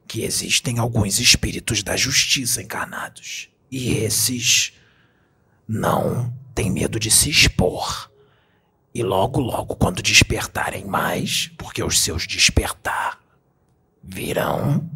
que 0.08 0.24
existem 0.24 0.80
alguns 0.80 1.20
espíritos 1.20 1.80
da 1.80 1.96
justiça 1.96 2.60
encarnados, 2.60 3.48
e 3.70 3.92
esses 3.92 4.72
não 5.68 6.34
têm 6.52 6.68
medo 6.68 6.98
de 6.98 7.08
se 7.08 7.30
expor. 7.30 8.10
E 8.92 9.00
logo, 9.00 9.38
logo, 9.38 9.76
quando 9.76 10.02
despertarem 10.02 10.84
mais, 10.84 11.52
porque 11.56 11.84
os 11.84 12.00
seus 12.00 12.26
despertar 12.26 13.20
virão, 14.02 14.90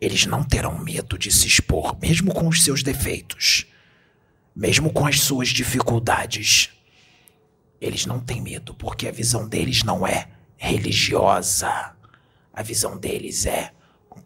eles 0.00 0.24
não 0.24 0.42
terão 0.42 0.78
medo 0.78 1.18
de 1.18 1.30
se 1.30 1.46
expor, 1.46 1.98
mesmo 2.00 2.32
com 2.32 2.48
os 2.48 2.64
seus 2.64 2.82
defeitos, 2.82 3.66
mesmo 4.54 4.90
com 4.90 5.06
as 5.06 5.20
suas 5.20 5.50
dificuldades. 5.50 6.70
Eles 7.78 8.06
não 8.06 8.18
têm 8.18 8.40
medo, 8.40 8.72
porque 8.72 9.06
a 9.06 9.12
visão 9.12 9.46
deles 9.46 9.82
não 9.82 10.06
é 10.06 10.30
religiosa. 10.56 11.94
A 12.52 12.62
visão 12.62 12.96
deles 12.96 13.46
é 13.46 13.72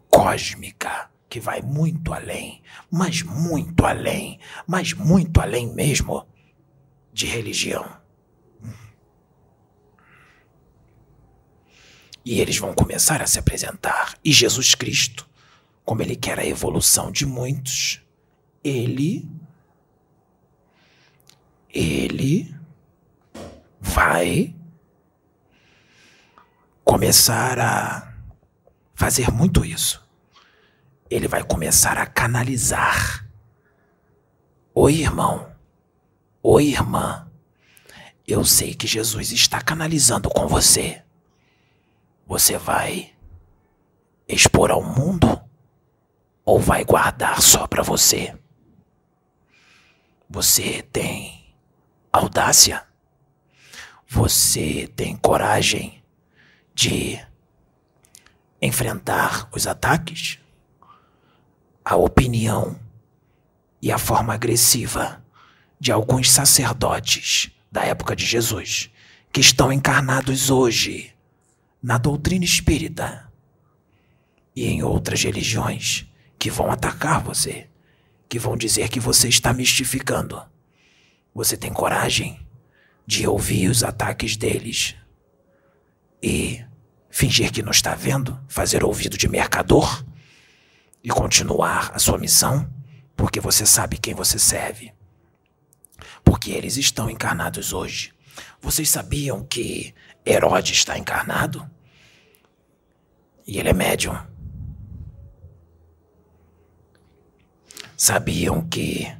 cósmica 0.09 1.09
que 1.29 1.39
vai 1.39 1.61
muito 1.61 2.13
além, 2.13 2.61
mas 2.89 3.23
muito 3.23 3.85
além, 3.85 4.39
mas 4.67 4.93
muito 4.93 5.39
além 5.39 5.73
mesmo 5.73 6.27
de 7.13 7.25
religião. 7.25 8.01
E 12.23 12.39
eles 12.39 12.57
vão 12.57 12.73
começar 12.73 13.21
a 13.21 13.27
se 13.27 13.39
apresentar. 13.39 14.15
E 14.23 14.31
Jesus 14.31 14.75
Cristo, 14.75 15.27
como 15.83 16.01
ele 16.01 16.15
quer 16.15 16.37
a 16.37 16.45
evolução 16.45 17.11
de 17.11 17.25
muitos, 17.25 18.01
ele. 18.63 19.27
Ele 21.73 22.53
vai 23.79 24.53
começar 26.91 27.57
a 27.57 28.13
fazer 28.93 29.31
muito 29.31 29.63
isso 29.63 30.05
ele 31.09 31.25
vai 31.25 31.41
começar 31.41 31.97
a 31.97 32.05
canalizar. 32.05 33.25
Oi, 34.73 34.95
irmão. 34.95 35.53
Oi, 36.43 36.67
irmã. 36.67 37.31
Eu 38.27 38.43
sei 38.43 38.73
que 38.73 38.87
Jesus 38.87 39.31
está 39.31 39.61
canalizando 39.61 40.29
com 40.29 40.47
você. 40.47 41.01
Você 42.27 42.57
vai 42.57 43.13
expor 44.27 44.69
ao 44.69 44.83
mundo 44.83 45.41
ou 46.43 46.59
vai 46.59 46.83
guardar 46.83 47.41
só 47.41 47.67
para 47.67 47.83
você? 47.83 48.37
Você 50.29 50.81
tem 50.81 51.55
audácia? 52.11 52.85
Você 54.07 54.87
tem 54.93 55.15
coragem 55.15 56.00
de 56.73 57.19
enfrentar 58.61 59.49
os 59.51 59.67
ataques? 59.67 60.39
A 61.83 61.95
opinião 61.95 62.79
e 63.81 63.91
a 63.91 63.97
forma 63.97 64.33
agressiva 64.33 65.23
de 65.79 65.91
alguns 65.91 66.31
sacerdotes 66.31 67.51
da 67.71 67.83
época 67.83 68.15
de 68.15 68.25
Jesus 68.25 68.89
que 69.31 69.41
estão 69.41 69.71
encarnados 69.71 70.49
hoje 70.49 71.13
na 71.81 71.97
doutrina 71.97 72.45
espírita 72.45 73.31
e 74.55 74.67
em 74.67 74.83
outras 74.83 75.23
religiões 75.23 76.05
que 76.37 76.51
vão 76.51 76.69
atacar 76.69 77.21
você 77.21 77.67
que 78.31 78.39
vão 78.39 78.55
dizer 78.55 78.87
que 78.87 78.97
você 78.97 79.27
está 79.27 79.51
mistificando. 79.51 80.41
Você 81.35 81.57
tem 81.57 81.73
coragem 81.73 82.39
de 83.05 83.27
ouvir 83.27 83.67
os 83.67 83.83
ataques 83.83 84.37
deles 84.37 84.95
e 86.21 86.63
fingir 87.09 87.51
que 87.51 87.63
não 87.63 87.71
está 87.71 87.95
vendo, 87.95 88.39
fazer 88.47 88.83
ouvido 88.83 89.17
de 89.17 89.27
mercador 89.27 90.05
e 91.03 91.09
continuar 91.09 91.91
a 91.93 91.99
sua 91.99 92.17
missão, 92.17 92.71
porque 93.15 93.39
você 93.39 93.65
sabe 93.65 93.97
quem 93.97 94.13
você 94.13 94.37
serve. 94.37 94.93
Porque 96.23 96.51
eles 96.51 96.77
estão 96.77 97.09
encarnados 97.09 97.73
hoje. 97.73 98.13
Vocês 98.61 98.89
sabiam 98.89 99.43
que 99.43 99.93
Herodes 100.25 100.77
está 100.77 100.97
encarnado? 100.97 101.69
E 103.45 103.57
ele 103.59 103.69
é 103.69 103.73
médium. 103.73 104.17
Sabiam 107.97 108.67
que 108.67 109.11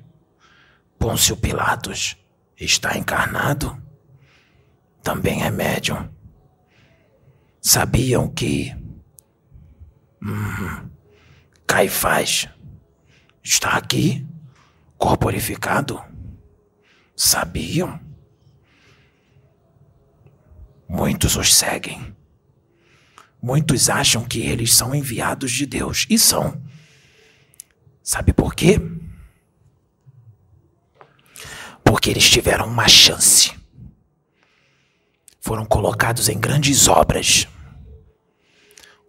Pôncio 0.97 1.35
Pilatos 1.35 2.17
está 2.57 2.97
encarnado? 2.97 3.79
Também 5.03 5.43
é 5.43 5.51
médium. 5.51 6.09
Sabiam 7.61 8.27
que 8.27 8.75
hum, 10.19 10.89
Caifás 11.67 12.49
está 13.43 13.77
aqui, 13.77 14.27
corporificado? 14.97 16.03
Sabiam? 17.15 17.99
Muitos 20.89 21.35
os 21.35 21.53
seguem. 21.53 22.15
Muitos 23.39 23.89
acham 23.89 24.25
que 24.25 24.41
eles 24.41 24.73
são 24.73 24.93
enviados 24.93 25.51
de 25.51 25.65
Deus 25.67 26.07
e 26.09 26.17
são. 26.17 26.61
Sabe 28.03 28.33
por 28.33 28.55
quê? 28.55 28.79
Porque 31.83 32.09
eles 32.09 32.27
tiveram 32.29 32.67
uma 32.67 32.87
chance. 32.87 33.60
Foram 35.43 35.65
colocados 35.65 36.29
em 36.29 36.39
grandes 36.39 36.87
obras 36.87 37.47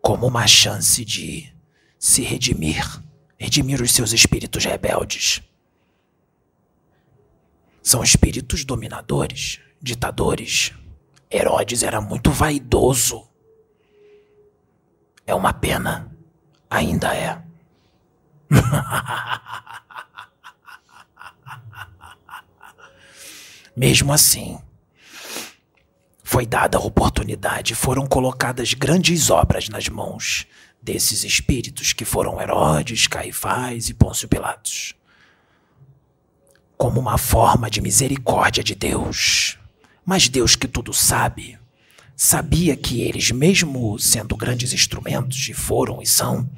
como 0.01 0.27
uma 0.27 0.47
chance 0.47 1.05
de 1.05 1.55
se 1.99 2.23
redimir, 2.23 2.83
redimir 3.39 3.83
os 3.83 3.93
seus 3.93 4.13
espíritos 4.13 4.65
rebeldes. 4.65 5.43
São 7.83 8.03
espíritos 8.03 8.65
dominadores, 8.65 9.61
ditadores. 9.81 10.73
Herodes 11.31 11.83
era 11.83 12.01
muito 12.01 12.31
vaidoso. 12.31 13.29
É 15.27 15.35
uma 15.35 15.53
pena, 15.53 16.17
ainda 16.71 17.15
é. 17.15 17.43
Mesmo 23.77 24.15
assim, 24.15 24.59
foi 26.33 26.47
dada 26.47 26.79
a 26.79 26.81
oportunidade, 26.81 27.75
foram 27.75 28.07
colocadas 28.07 28.73
grandes 28.73 29.29
obras 29.29 29.69
nas 29.69 29.87
mãos 29.91 30.47
desses 30.81 31.25
espíritos 31.25 31.93
que 31.93 32.07
foram 32.07 32.41
Herodes, 32.41 33.07
Caifás 33.07 33.91
e 33.91 33.93
Pôncio 33.93 34.27
Pilatos. 34.27 34.95
Como 36.75 36.99
uma 36.99 37.19
forma 37.19 37.69
de 37.69 37.83
misericórdia 37.83 38.65
de 38.65 38.75
Deus. 38.75 39.59
Mas 40.07 40.27
Deus, 40.27 40.57
que 40.57 40.67
tudo 40.67 40.95
sabe, 40.95 41.59
sabia 42.17 42.79
que 42.79 43.03
eles, 43.03 43.31
mesmo 43.31 43.99
sendo 43.99 44.35
grandes 44.35 44.73
instrumentos, 44.73 45.47
e 45.51 45.53
foram 45.53 46.01
e 46.01 46.07
são, 46.07 46.49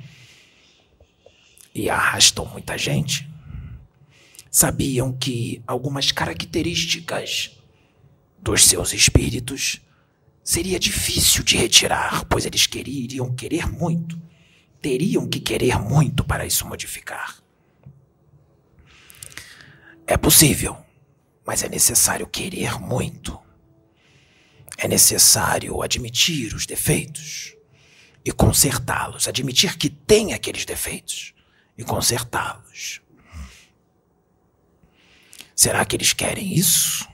e 1.74 1.90
arrastam 1.90 2.46
muita 2.46 2.78
gente, 2.78 3.28
sabiam 4.52 5.12
que 5.12 5.60
algumas 5.66 6.12
características 6.12 7.50
dos 8.44 8.64
seus 8.64 8.92
espíritos 8.92 9.80
seria 10.44 10.78
difícil 10.78 11.42
de 11.42 11.56
retirar, 11.56 12.26
pois 12.26 12.44
eles 12.44 12.66
queriam 12.66 13.34
querer 13.34 13.66
muito, 13.66 14.20
teriam 14.82 15.26
que 15.26 15.40
querer 15.40 15.78
muito 15.78 16.22
para 16.22 16.44
isso 16.44 16.68
modificar. 16.68 17.42
É 20.06 20.18
possível, 20.18 20.76
mas 21.46 21.62
é 21.62 21.68
necessário 21.70 22.26
querer 22.26 22.78
muito. 22.78 23.40
É 24.76 24.86
necessário 24.86 25.80
admitir 25.82 26.54
os 26.54 26.66
defeitos 26.66 27.56
e 28.22 28.30
consertá-los, 28.30 29.26
admitir 29.26 29.78
que 29.78 29.88
tem 29.88 30.34
aqueles 30.34 30.66
defeitos 30.66 31.32
e 31.78 31.82
consertá-los. 31.82 33.00
Será 35.56 35.82
que 35.86 35.96
eles 35.96 36.12
querem 36.12 36.52
isso? 36.52 37.13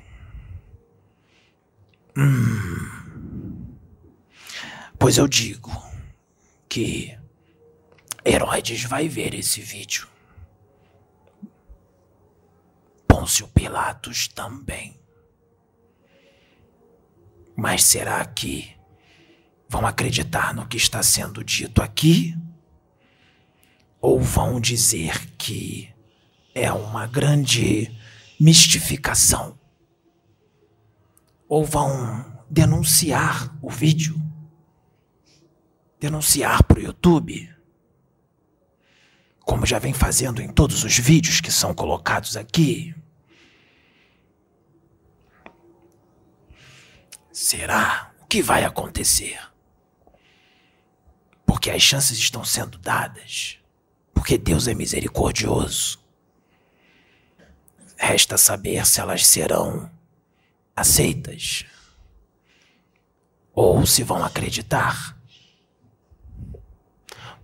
Hum. 2.21 3.77
Pois 4.99 5.17
eu 5.17 5.27
digo 5.27 5.71
que 6.69 7.19
Herodes 8.25 8.85
vai 8.85 9.09
ver 9.09 9.35
esse 9.35 9.61
vídeo. 9.61 10.07
Pôncio 13.09 13.49
Pilatos 13.49 14.29
também. 14.29 15.01
Mas 17.57 17.85
será 17.85 18.25
que 18.25 18.77
vão 19.69 19.87
acreditar 19.87 20.55
no 20.55 20.67
que 20.67 20.77
está 20.77 21.03
sendo 21.03 21.43
dito 21.43 21.83
aqui? 21.83 22.35
ou 24.01 24.21
vão 24.21 24.61
dizer 24.61 25.27
que 25.37 25.89
é 26.55 26.73
uma 26.73 27.07
grande 27.07 27.95
mistificação, 28.39 29.59
ou 31.51 31.65
vão 31.65 32.25
denunciar 32.49 33.53
o 33.61 33.69
vídeo, 33.69 34.15
denunciar 35.99 36.63
para 36.63 36.79
o 36.79 36.83
YouTube, 36.83 37.53
como 39.41 39.67
já 39.67 39.81
vem 39.81 39.93
fazendo 39.93 40.41
em 40.41 40.49
todos 40.49 40.85
os 40.85 40.97
vídeos 40.97 41.41
que 41.41 41.51
são 41.51 41.75
colocados 41.75 42.37
aqui. 42.37 42.95
Será? 47.33 48.15
O 48.23 48.27
que 48.27 48.41
vai 48.41 48.63
acontecer? 48.63 49.41
Porque 51.45 51.69
as 51.69 51.83
chances 51.83 52.17
estão 52.17 52.45
sendo 52.45 52.79
dadas 52.79 53.59
porque 54.15 54.39
Deus 54.39 54.69
é 54.69 54.75
misericordioso. 54.75 55.99
Resta 57.97 58.39
saber 58.39 58.87
se 58.87 59.01
elas 59.01 59.27
serão 59.27 59.91
aceitas 60.75 61.65
ou 63.53 63.85
se 63.85 64.03
vão 64.03 64.25
acreditar. 64.25 65.17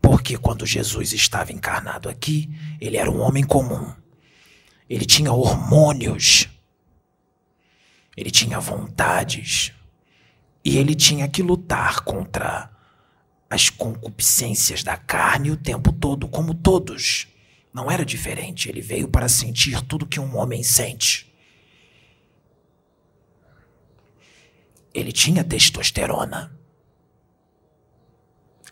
Porque 0.00 0.38
quando 0.38 0.64
Jesus 0.64 1.12
estava 1.12 1.52
encarnado 1.52 2.08
aqui, 2.08 2.48
ele 2.80 2.96
era 2.96 3.10
um 3.10 3.20
homem 3.20 3.44
comum. 3.44 3.92
Ele 4.88 5.04
tinha 5.04 5.32
hormônios. 5.32 6.48
Ele 8.16 8.30
tinha 8.30 8.60
vontades. 8.60 9.72
E 10.64 10.78
ele 10.78 10.94
tinha 10.94 11.28
que 11.28 11.42
lutar 11.42 12.00
contra 12.00 12.70
as 13.48 13.68
concupiscências 13.68 14.82
da 14.82 14.96
carne 14.96 15.50
o 15.50 15.56
tempo 15.56 15.92
todo, 15.92 16.28
como 16.28 16.54
todos. 16.54 17.28
Não 17.72 17.90
era 17.90 18.04
diferente, 18.04 18.68
ele 18.68 18.80
veio 18.80 19.08
para 19.08 19.28
sentir 19.28 19.82
tudo 19.82 20.06
que 20.06 20.18
um 20.18 20.36
homem 20.36 20.62
sente. 20.62 21.25
Ele 24.96 25.12
tinha 25.12 25.44
testosterona. 25.44 26.58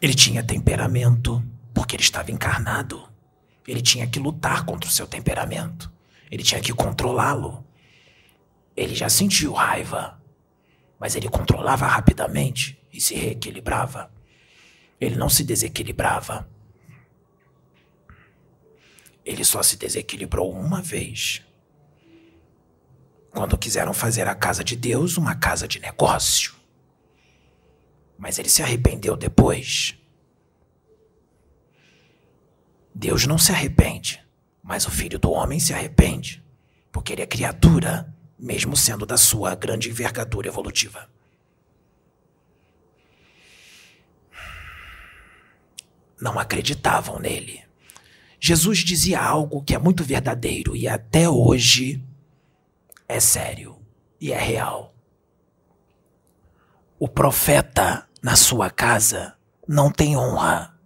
Ele 0.01 0.15
tinha 0.15 0.43
temperamento, 0.43 1.45
porque 1.75 1.95
ele 1.95 2.03
estava 2.03 2.31
encarnado. 2.31 3.07
Ele 3.69 3.83
tinha 3.83 4.07
que 4.07 4.19
lutar 4.19 4.65
contra 4.65 4.89
o 4.89 4.93
seu 4.93 5.07
temperamento. 5.07 5.93
Ele 6.31 6.43
tinha 6.43 6.63
que 6.63 6.73
controlá-lo. 6.73 7.63
Ele 8.75 8.95
já 8.95 9.11
sentiu 9.11 9.53
raiva. 9.53 10.19
Mas 10.99 11.15
ele 11.15 11.29
controlava 11.29 11.87
rapidamente 11.87 12.83
e 12.91 13.03
se 13.03 13.15
reequilibrava. 13.15 14.11
Ele 14.99 15.17
não 15.17 15.29
se 15.29 15.45
desequilibrava. 15.45 16.49
Ele 19.23 19.45
só 19.45 19.63
se 19.63 19.77
desequilibrou 19.77 20.51
uma 20.51 20.81
vez. 20.81 21.44
Quando 23.35 23.59
quiseram 23.59 23.93
fazer 23.93 24.29
a 24.29 24.35
casa 24.35 24.63
de 24.63 24.77
Deus 24.77 25.17
uma 25.17 25.35
casa 25.35 25.67
de 25.67 25.81
negócio. 25.81 26.55
Mas 28.17 28.39
ele 28.39 28.49
se 28.49 28.63
arrependeu 28.63 29.17
depois. 29.17 29.99
Deus 32.95 33.27
não 33.27 33.37
se 33.37 33.51
arrepende, 33.51 34.25
mas 34.63 34.87
o 34.87 34.91
filho 34.91 35.19
do 35.19 35.33
homem 35.33 35.59
se 35.59 35.75
arrepende, 35.75 36.45
porque 36.93 37.13
ele 37.13 37.23
é 37.23 37.27
criatura, 37.27 38.15
mesmo 38.39 38.77
sendo 38.77 39.05
da 39.05 39.17
sua 39.17 39.57
grande 39.57 39.91
envergadura 39.91 40.47
evolutiva. 40.47 41.11
Não 46.21 46.39
acreditavam 46.39 47.19
nele. 47.19 47.65
Jesus 48.39 48.79
dizia 48.79 49.21
algo 49.21 49.61
que 49.61 49.75
é 49.75 49.79
muito 49.79 50.05
verdadeiro 50.05 50.77
e 50.77 50.87
até 50.87 51.29
hoje 51.29 52.01
é 53.09 53.21
sério 53.21 53.81
e 54.21 54.33
é 54.33 54.39
real. 54.39 54.95
O 56.99 57.09
profeta 57.09 58.09
na 58.23 58.37
sua 58.37 58.71
casa 58.71 59.37
não 59.67 59.91
tem 59.91 60.17
honra. 60.17 60.79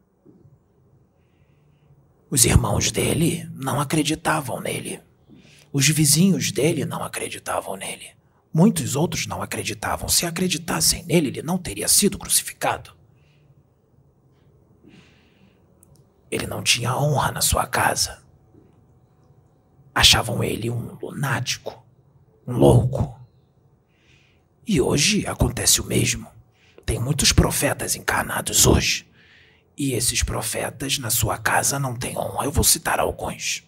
Os 2.30 2.44
irmãos 2.44 2.90
dele 2.90 3.48
não 3.54 3.80
acreditavam 3.80 4.60
nele. 4.60 5.00
Os 5.72 5.88
vizinhos 5.88 6.50
dele 6.50 6.84
não 6.84 7.02
acreditavam 7.02 7.76
nele. 7.76 8.16
Muitos 8.52 8.96
outros 8.96 9.26
não 9.26 9.42
acreditavam. 9.42 10.08
Se 10.08 10.26
acreditassem 10.26 11.04
nele, 11.04 11.28
ele 11.28 11.42
não 11.42 11.58
teria 11.58 11.86
sido 11.88 12.18
crucificado. 12.18 12.96
Ele 16.30 16.46
não 16.46 16.62
tinha 16.62 16.96
honra 16.96 17.32
na 17.32 17.40
sua 17.40 17.66
casa. 17.66 18.22
Achavam 19.94 20.42
ele 20.42 20.70
um 20.70 20.96
lunático, 21.00 21.84
louco. 22.48 23.20
E 24.66 24.80
hoje 24.80 25.26
acontece 25.26 25.80
o 25.80 25.84
mesmo. 25.84 26.26
Tem 26.84 26.98
muitos 26.98 27.32
profetas 27.32 27.94
encarnados 27.94 28.66
hoje. 28.66 29.06
E 29.76 29.92
esses 29.92 30.22
profetas 30.22 30.98
na 30.98 31.10
sua 31.10 31.36
casa 31.36 31.78
não 31.78 31.94
têm 31.94 32.16
honra. 32.16 32.46
Eu 32.46 32.50
vou 32.50 32.64
citar 32.64 32.98
alguns. 32.98 33.62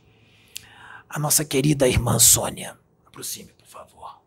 A 1.08 1.18
nossa 1.18 1.44
querida 1.44 1.86
irmã 1.86 2.18
Sônia. 2.18 2.76
Aproxime, 3.06 3.52
por 3.52 3.66
favor. 3.66 4.20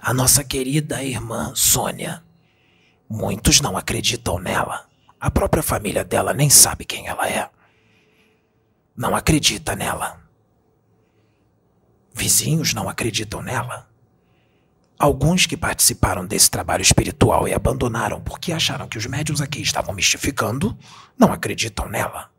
A 0.00 0.14
nossa 0.14 0.44
querida 0.44 1.02
irmã 1.02 1.52
Sônia. 1.54 2.22
Muitos 3.08 3.60
não 3.60 3.76
acreditam 3.76 4.38
nela. 4.38 4.88
A 5.18 5.30
própria 5.30 5.62
família 5.62 6.04
dela 6.04 6.32
nem 6.32 6.48
sabe 6.48 6.84
quem 6.84 7.08
ela 7.08 7.28
é. 7.28 7.50
Não 8.96 9.16
acredita 9.16 9.74
nela. 9.74 10.19
Vizinhos 12.20 12.74
não 12.74 12.88
acreditam 12.88 13.42
nela. 13.42 13.88
Alguns 14.98 15.46
que 15.46 15.56
participaram 15.56 16.26
desse 16.26 16.50
trabalho 16.50 16.82
espiritual 16.82 17.48
e 17.48 17.54
abandonaram 17.54 18.20
porque 18.20 18.52
acharam 18.52 18.86
que 18.86 18.98
os 18.98 19.06
médiums 19.06 19.40
aqui 19.40 19.62
estavam 19.62 19.94
mistificando, 19.94 20.76
não 21.18 21.32
acreditam 21.32 21.88
nela. 21.88 22.30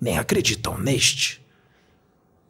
Nem 0.00 0.16
acreditam 0.18 0.78
neste. 0.78 1.44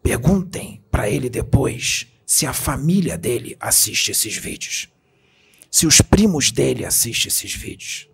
Perguntem 0.02 0.84
para 0.90 1.08
ele 1.08 1.30
depois 1.30 2.06
se 2.26 2.46
a 2.46 2.52
família 2.52 3.16
dele 3.16 3.56
assiste 3.58 4.10
esses 4.10 4.36
vídeos. 4.36 4.88
Se 5.70 5.86
os 5.86 6.02
primos 6.02 6.50
dele 6.50 6.84
assistem 6.84 7.28
esses 7.28 7.54
vídeos 7.54 8.08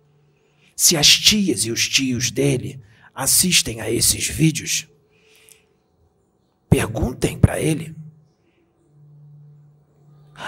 se 0.81 0.97
as 0.97 1.15
tias 1.15 1.63
e 1.65 1.71
os 1.71 1.87
tios 1.87 2.31
dele 2.31 2.81
assistem 3.13 3.81
a 3.81 3.91
esses 3.91 4.27
vídeos, 4.27 4.87
perguntem 6.67 7.37
para 7.37 7.61
ele. 7.61 7.95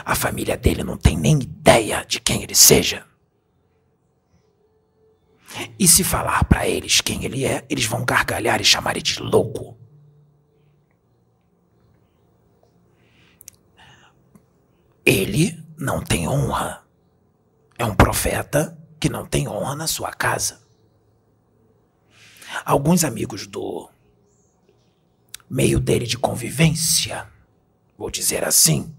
A 0.06 0.16
família 0.16 0.58
dele 0.58 0.84
não 0.84 0.98
tem 0.98 1.18
nem 1.18 1.42
ideia 1.42 2.04
de 2.06 2.20
quem 2.20 2.44
ele 2.44 2.56
seja. 2.56 3.06
E 5.78 5.88
se 5.88 6.04
falar 6.04 6.44
para 6.46 6.68
eles 6.68 7.02
quem 7.02 7.24
ele 7.24 7.46
é, 7.46 7.66
eles 7.70 7.86
vão 7.86 8.04
gargalhar 8.04 8.60
e 8.60 8.66
chamar 8.66 8.92
ele 8.92 9.02
de 9.02 9.22
louco. 9.22 9.78
Ele 15.06 15.64
não 15.78 16.02
tem 16.02 16.28
honra. 16.28 16.84
É 17.78 17.86
um 17.86 17.94
profeta 17.94 18.78
que 19.00 19.10
não 19.10 19.26
tem 19.26 19.48
honra 19.48 19.76
na 19.76 19.86
sua 19.86 20.12
casa. 20.12 20.62
Alguns 22.64 23.04
amigos 23.04 23.46
do 23.46 23.90
meio 25.50 25.80
dele 25.80 26.06
de 26.06 26.18
convivência, 26.18 27.28
vou 27.98 28.10
dizer 28.10 28.44
assim, 28.44 28.96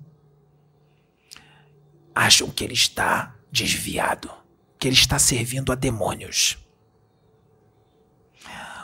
acham 2.15 2.51
que 2.51 2.63
ele 2.63 2.75
está 2.75 3.35
desviado, 3.51 4.31
que 4.79 4.89
ele 4.89 4.97
está 4.97 5.19
servindo 5.19 5.73
a 5.73 5.75
demônios. 5.75 6.59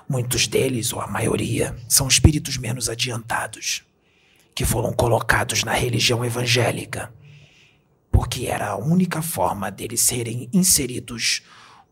Muitos 0.08 0.46
deles, 0.46 0.92
ou 0.92 1.00
a 1.00 1.06
maioria, 1.06 1.76
são 1.88 2.08
espíritos 2.08 2.56
menos 2.56 2.88
adiantados, 2.88 3.84
que 4.54 4.64
foram 4.64 4.92
colocados 4.92 5.62
na 5.62 5.72
religião 5.72 6.24
evangélica 6.24 7.12
porque 8.10 8.46
era 8.46 8.70
a 8.70 8.76
única 8.76 9.22
forma 9.22 9.70
deles 9.70 10.00
serem 10.00 10.48
inseridos 10.52 11.42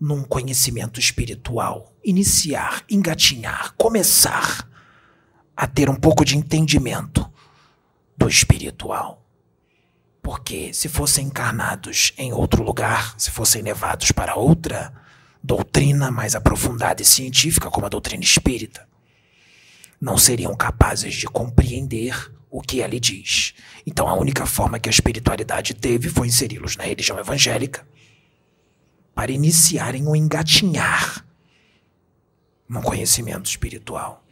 num 0.00 0.22
conhecimento 0.22 1.00
espiritual, 1.00 1.92
iniciar, 2.04 2.84
engatinhar, 2.88 3.74
começar 3.76 4.68
a 5.56 5.66
ter 5.66 5.88
um 5.88 5.96
pouco 5.96 6.24
de 6.24 6.36
entendimento 6.36 7.28
do 8.16 8.28
espiritual. 8.28 9.24
Porque 10.22 10.72
se 10.74 10.88
fossem 10.88 11.26
encarnados 11.26 12.12
em 12.18 12.32
outro 12.32 12.62
lugar, 12.62 13.14
se 13.18 13.30
fossem 13.30 13.62
levados 13.62 14.12
para 14.12 14.34
outra 14.34 14.92
doutrina 15.42 16.10
mais 16.10 16.34
aprofundada 16.34 17.00
e 17.00 17.04
científica, 17.04 17.70
como 17.70 17.86
a 17.86 17.88
doutrina 17.88 18.22
espírita, 18.22 18.86
não 20.00 20.18
seriam 20.18 20.54
capazes 20.54 21.14
de 21.14 21.26
compreender 21.26 22.32
o 22.50 22.60
que 22.60 22.80
ele 22.80 22.98
diz. 23.00 23.54
Então 23.86 24.08
a 24.08 24.14
única 24.14 24.46
forma 24.46 24.78
que 24.78 24.88
a 24.88 24.90
espiritualidade 24.90 25.74
teve 25.74 26.08
foi 26.08 26.28
inseri-los 26.28 26.76
na 26.76 26.84
religião 26.84 27.18
evangélica 27.18 27.86
para 29.14 29.32
iniciarem 29.32 30.06
o 30.06 30.14
engatinhar 30.14 31.24
no 32.68 32.82
conhecimento 32.82 33.46
espiritual. 33.46 34.24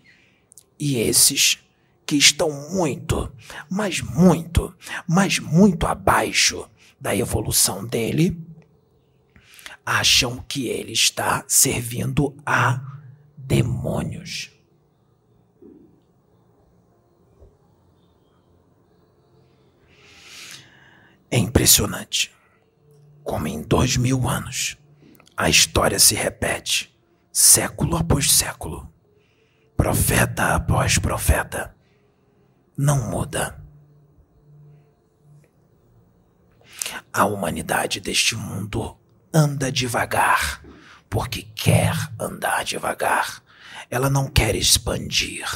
E 0.78 0.99
esses 0.99 1.59
que 2.07 2.16
estão 2.16 2.70
muito, 2.70 3.30
mas 3.68 4.00
muito, 4.00 4.72
mas 5.09 5.40
muito 5.40 5.86
abaixo 5.86 6.70
da 7.00 7.14
evolução 7.14 7.84
dele, 7.84 8.40
acham 9.84 10.38
que 10.48 10.68
ele 10.68 10.92
está 10.92 11.44
servindo 11.48 12.36
a 12.46 12.80
demônios. 13.36 14.50
É 21.30 21.38
impressionante 21.38 22.32
como 23.22 23.48
em 23.48 23.61
dois 23.61 23.96
mil 23.96 24.28
anos 24.28 24.78
a 25.36 25.50
história 25.50 25.98
se 25.98 26.14
repete, 26.14 26.96
século 27.32 27.96
após 27.96 28.30
século, 28.32 28.90
profeta 29.76 30.54
após 30.54 30.98
profeta. 30.98 31.76
Não 32.77 33.11
muda. 33.11 33.62
A 37.12 37.24
humanidade 37.24 38.01
deste 38.01 38.35
mundo 38.37 38.97
anda 39.33 39.72
devagar, 39.72 40.62
porque 41.09 41.43
quer 41.43 41.95
andar 42.18 42.64
devagar. 42.64 43.43
Ela 43.91 44.11
não 44.11 44.29
quer 44.29 44.55
expandir. 44.55 45.49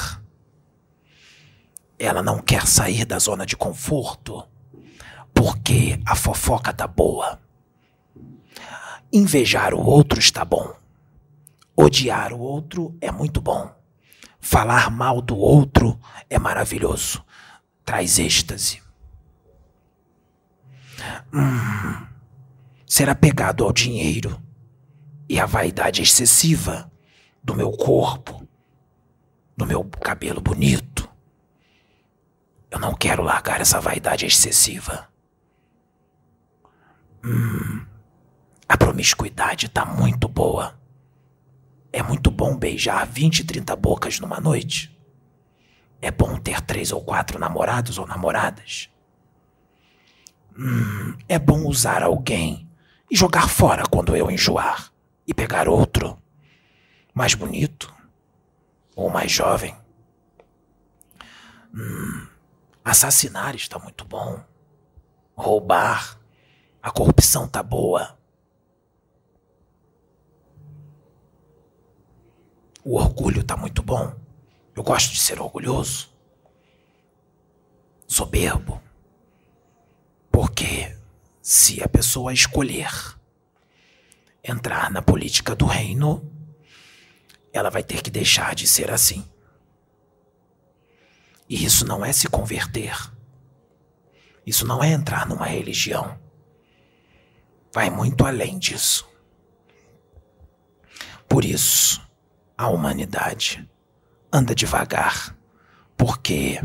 Ela 1.99 2.23
não 2.23 2.39
quer 2.39 2.67
sair 2.67 3.05
da 3.05 3.19
zona 3.19 3.45
de 3.45 3.57
conforto 3.57 4.49
porque 5.35 5.99
a 6.05 6.15
fofoca 6.15 6.71
tá 6.71 6.87
boa. 6.87 7.41
Invejar 9.11 9.73
o 9.73 9.83
outro 9.83 10.19
está 10.19 10.45
bom. 10.45 10.75
Odiar 11.75 12.35
o 12.35 12.41
outro 12.41 12.95
é 13.01 13.11
muito 13.11 13.41
bom. 13.41 13.75
Falar 14.41 14.91
mal 14.91 15.21
do 15.21 15.37
outro 15.37 16.01
é 16.29 16.39
maravilhoso. 16.39 17.25
Traz 17.85 18.19
êxtase. 18.19 18.83
Hum, 21.33 22.07
ser 22.87 23.09
apegado 23.09 23.65
ao 23.65 23.73
dinheiro 23.73 24.41
e 25.29 25.39
à 25.39 25.47
vaidade 25.47 26.03
excessiva 26.03 26.91
do 27.43 27.55
meu 27.55 27.71
corpo, 27.71 28.47
do 29.57 29.67
meu 29.67 29.85
cabelo 29.85 30.41
bonito. 30.41 31.09
Eu 32.71 32.79
não 32.79 32.95
quero 32.95 33.23
largar 33.23 33.61
essa 33.61 33.81
vaidade 33.81 34.27
excessiva. 34.27 35.09
Hum, 37.25 37.85
a 38.69 38.77
promiscuidade 38.77 39.69
tá 39.69 39.85
muito 39.85 40.29
boa. 40.29 40.80
É 41.93 42.03
muito 42.03 42.31
bom 42.31 42.57
beijar 42.57 43.07
20, 43.07 43.45
30 43.45 43.75
bocas 43.77 44.21
numa 44.21 44.41
noite. 44.41 44.97
É 46.01 46.11
bom 46.11 46.39
ter 46.39 46.61
três 46.61 46.93
ou 46.93 47.03
quatro 47.03 47.39
namorados 47.39 47.99
ou 47.99 48.07
namoradas. 48.07 48.89
Hum, 50.57 51.17
é 51.29 51.39
bom 51.39 51.67
usar 51.67 52.03
alguém 52.03 52.69
e 53.11 53.17
jogar 53.17 53.49
fora 53.49 53.85
quando 53.91 54.15
eu 54.15 54.31
enjoar 54.31 54.93
e 55.27 55.35
pegar 55.35 55.69
outro, 55.69 56.19
mais 57.15 57.35
bonito 57.35 57.93
ou 58.95 59.11
mais 59.11 59.31
jovem. 59.33 59.77
Hum, 61.75 62.27
assassinar 62.85 63.55
está 63.55 63.79
muito 63.79 64.05
bom. 64.05 64.43
Roubar, 65.37 66.19
a 66.83 66.91
corrupção 66.91 67.49
tá 67.49 67.63
boa. 67.63 68.19
O 72.85 72.97
orgulho 72.97 73.45
tá 73.45 73.57
muito 73.57 73.83
bom. 73.83 74.15
Eu 74.75 74.83
gosto 74.83 75.13
de 75.13 75.21
ser 75.21 75.41
orgulhoso. 75.41 76.11
Soberbo. 78.07 78.81
Porque 80.31 80.97
se 81.43 81.83
a 81.83 81.89
pessoa 81.89 82.33
escolher 82.33 82.91
entrar 84.43 84.91
na 84.91 85.03
política 85.03 85.55
do 85.55 85.67
reino, 85.67 86.27
ela 87.53 87.71
vai 87.71 87.83
ter 87.83 88.03
que 88.03 88.11
deixar 88.11 88.55
de 88.55 88.67
ser 88.67 88.91
assim. 88.91 89.29
E 91.49 91.65
isso 91.65 91.85
não 91.85 92.05
é 92.05 92.13
se 92.13 92.29
converter. 92.29 92.97
Isso 94.47 94.67
não 94.67 94.83
é 94.83 94.93
entrar 94.93 95.27
numa 95.27 95.47
religião. 95.47 96.19
Vai 97.73 97.91
muito 97.91 98.25
além 98.25 98.59
disso. 98.59 99.09
Por 101.29 101.45
isso, 101.45 102.01
a 102.61 102.69
humanidade 102.69 103.67
anda 104.31 104.55
devagar, 104.55 105.35
porque 105.97 106.63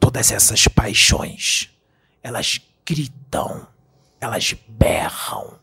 todas 0.00 0.30
essas 0.30 0.66
paixões, 0.68 1.70
elas 2.22 2.62
gritam, 2.82 3.68
elas 4.18 4.54
berram, 4.66 5.60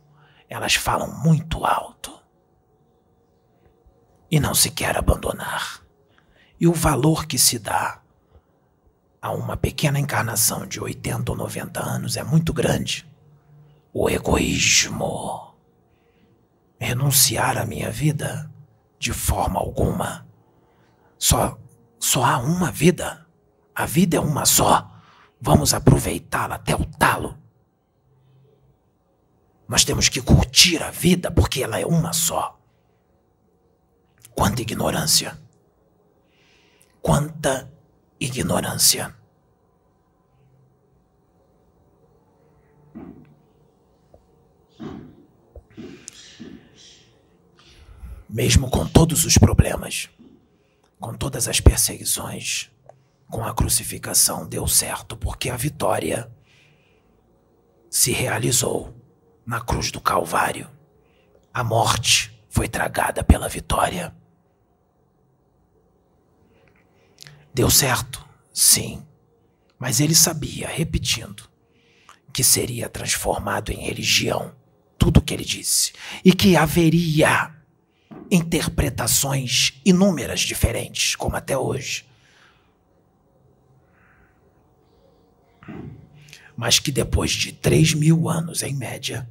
elas 0.47 0.75
falam 0.75 1.11
muito 1.23 1.65
alto. 1.65 2.13
E 4.29 4.39
não 4.39 4.53
se 4.53 4.69
quer 4.69 4.95
abandonar. 4.95 5.81
E 6.59 6.67
o 6.67 6.73
valor 6.73 7.25
que 7.25 7.39
se 7.39 7.57
dá 7.57 8.03
a 9.19 9.31
uma 9.31 9.57
pequena 9.57 9.99
encarnação 9.99 10.67
de 10.67 10.79
80 10.79 11.31
ou 11.31 11.37
90 11.39 11.83
anos 11.83 12.17
é 12.17 12.23
muito 12.23 12.53
grande. 12.53 13.03
O 13.91 14.07
egoísmo. 14.07 15.55
Renunciar 16.79 17.57
à 17.57 17.65
minha 17.65 17.89
vida 17.89 18.52
de 19.03 19.11
forma 19.11 19.59
alguma. 19.59 20.25
Só, 21.19 21.59
só 21.99 22.23
há 22.23 22.37
uma 22.37 22.71
vida. 22.71 23.27
A 23.75 23.85
vida 23.85 24.15
é 24.15 24.19
uma 24.19 24.45
só. 24.45 24.89
Vamos 25.41 25.73
aproveitá-la 25.73 26.55
até 26.55 26.73
o 26.73 26.85
talo. 26.85 27.37
Nós 29.67 29.83
temos 29.83 30.07
que 30.07 30.21
curtir 30.21 30.81
a 30.81 30.89
vida 30.89 31.29
porque 31.29 31.61
ela 31.61 31.77
é 31.77 31.85
uma 31.85 32.13
só. 32.13 32.57
Quanta 34.33 34.61
ignorância. 34.61 35.37
Quanta 37.01 37.69
ignorância. 38.17 39.13
Mesmo 48.33 48.67
com 48.67 48.83
todos 48.87 49.25
os 49.25 49.37
problemas, 49.37 50.09
com 50.99 51.13
todas 51.13 51.47
as 51.47 51.59
perseguições, 51.59 52.71
com 53.29 53.45
a 53.45 53.53
crucificação, 53.53 54.47
deu 54.49 54.67
certo, 54.67 55.15
porque 55.15 55.51
a 55.51 55.55
vitória 55.55 56.31
se 57.91 58.11
realizou 58.11 58.91
na 59.45 59.61
cruz 59.61 59.91
do 59.91 60.01
Calvário. 60.01 60.67
A 61.53 61.63
morte 61.63 62.43
foi 62.49 62.67
tragada 62.67 63.23
pela 63.23 63.47
vitória. 63.47 64.15
Deu 67.53 67.69
certo? 67.69 68.27
Sim. 68.51 69.05
Mas 69.77 69.99
ele 69.99 70.15
sabia, 70.15 70.67
repetindo, 70.67 71.47
que 72.33 72.43
seria 72.43 72.89
transformado 72.89 73.71
em 73.71 73.77
religião 73.77 74.55
tudo 74.97 75.17
o 75.17 75.21
que 75.21 75.35
ele 75.35 75.45
disse 75.45 75.93
e 76.25 76.33
que 76.33 76.55
haveria 76.57 77.62
interpretações 78.29 79.79
inúmeras 79.85 80.41
diferentes, 80.41 81.15
como 81.15 81.35
até 81.35 81.57
hoje. 81.57 82.05
Mas 86.55 86.79
que 86.79 86.91
depois 86.91 87.31
de 87.31 87.51
3 87.51 87.93
mil 87.93 88.29
anos, 88.29 88.63
em 88.63 88.73
média, 88.73 89.29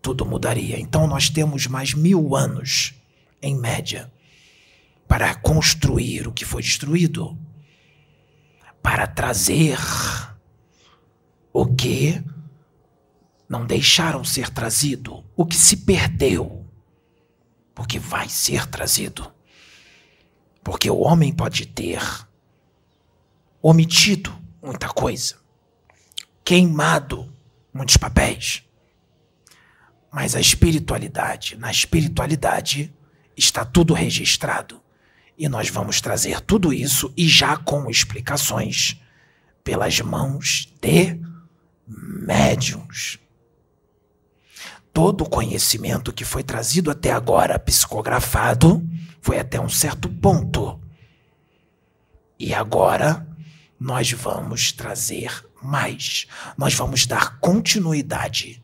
tudo 0.00 0.26
mudaria. 0.26 0.78
Então 0.78 1.06
nós 1.06 1.28
temos 1.28 1.66
mais 1.66 1.94
mil 1.94 2.34
anos, 2.36 2.94
em 3.40 3.56
média, 3.56 4.12
para 5.06 5.34
construir 5.34 6.26
o 6.26 6.32
que 6.32 6.44
foi 6.44 6.62
destruído, 6.62 7.38
para 8.82 9.06
trazer 9.06 9.78
o 11.52 11.66
que 11.66 12.22
não 13.48 13.66
deixaram 13.66 14.24
ser 14.24 14.48
trazido, 14.48 15.24
o 15.36 15.44
que 15.44 15.54
se 15.54 15.76
perdeu 15.76 16.61
porque 17.82 17.98
vai 17.98 18.28
ser 18.28 18.64
trazido. 18.68 19.28
Porque 20.62 20.88
o 20.88 21.00
homem 21.00 21.32
pode 21.32 21.66
ter 21.66 22.00
omitido 23.60 24.32
muita 24.62 24.88
coisa, 24.88 25.34
queimado 26.44 27.28
muitos 27.74 27.96
papéis. 27.96 28.62
Mas 30.12 30.36
a 30.36 30.40
espiritualidade, 30.40 31.56
na 31.56 31.72
espiritualidade 31.72 32.94
está 33.36 33.64
tudo 33.64 33.94
registrado. 33.94 34.80
E 35.36 35.48
nós 35.48 35.68
vamos 35.68 36.00
trazer 36.00 36.40
tudo 36.40 36.72
isso 36.72 37.12
e 37.16 37.26
já 37.26 37.56
com 37.56 37.90
explicações 37.90 38.96
pelas 39.64 40.00
mãos 40.00 40.72
de 40.80 41.20
médiums 41.88 43.18
todo 44.92 45.22
o 45.22 45.28
conhecimento 45.28 46.12
que 46.12 46.24
foi 46.24 46.42
trazido 46.42 46.90
até 46.90 47.10
agora 47.10 47.58
psicografado 47.58 48.86
foi 49.20 49.38
até 49.38 49.60
um 49.60 49.68
certo 49.68 50.08
ponto. 50.08 50.80
E 52.38 52.52
agora 52.52 53.26
nós 53.78 54.12
vamos 54.12 54.72
trazer 54.72 55.44
mais. 55.62 56.26
Nós 56.56 56.74
vamos 56.74 57.06
dar 57.06 57.38
continuidade 57.38 58.62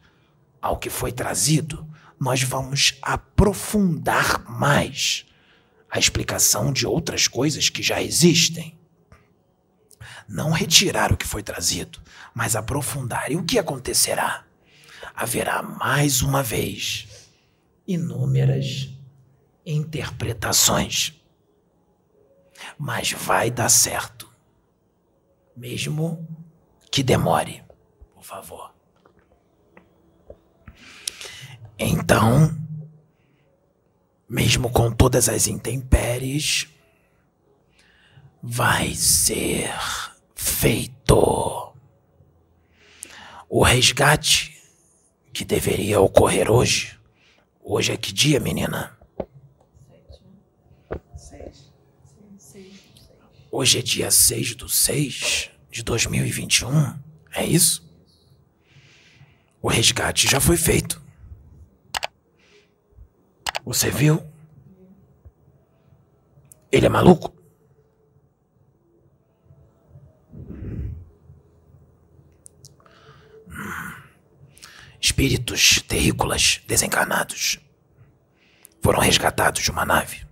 ao 0.60 0.76
que 0.76 0.90
foi 0.90 1.12
trazido. 1.12 1.86
Nós 2.20 2.42
vamos 2.42 2.98
aprofundar 3.00 4.44
mais 4.50 5.24
a 5.90 5.98
explicação 5.98 6.72
de 6.72 6.86
outras 6.86 7.28
coisas 7.28 7.68
que 7.70 7.82
já 7.82 8.02
existem. 8.02 8.76
Não 10.28 10.50
retirar 10.50 11.12
o 11.12 11.16
que 11.16 11.26
foi 11.26 11.42
trazido, 11.42 12.00
mas 12.34 12.54
aprofundar. 12.54 13.30
E 13.30 13.36
o 13.36 13.44
que 13.44 13.58
acontecerá? 13.58 14.47
Haverá 15.18 15.60
mais 15.62 16.22
uma 16.22 16.44
vez 16.44 17.28
inúmeras 17.84 18.88
interpretações. 19.66 21.20
Mas 22.78 23.10
vai 23.10 23.50
dar 23.50 23.68
certo. 23.68 24.32
Mesmo 25.56 26.24
que 26.88 27.02
demore, 27.02 27.64
por 28.14 28.22
favor. 28.22 28.72
Então, 31.76 32.56
mesmo 34.28 34.70
com 34.70 34.92
todas 34.92 35.28
as 35.28 35.48
intempéries, 35.48 36.68
vai 38.40 38.94
ser 38.94 39.68
feito. 40.36 41.74
O 43.48 43.64
resgate 43.64 44.57
que 45.38 45.44
deveria 45.44 46.00
ocorrer 46.00 46.50
hoje. 46.50 46.98
Hoje 47.62 47.92
é 47.92 47.96
que 47.96 48.12
dia, 48.12 48.40
menina? 48.40 48.98
Hoje 53.48 53.78
é 53.78 53.82
dia 53.82 54.10
6 54.10 54.56
do 54.56 54.68
6 54.68 55.50
de 55.70 55.84
2021. 55.84 56.98
É 57.30 57.44
isso? 57.46 57.88
O 59.62 59.68
resgate 59.68 60.26
já 60.26 60.40
foi 60.40 60.56
feito. 60.56 61.00
Você 63.64 63.92
viu? 63.92 64.20
Ele 66.72 66.86
é 66.86 66.88
maluco? 66.88 67.32
Espíritos 75.08 75.80
terrícolas 75.88 76.60
desencarnados 76.66 77.58
foram 78.82 79.00
resgatados 79.00 79.62
de 79.62 79.70
uma 79.70 79.86
nave. 79.86 80.26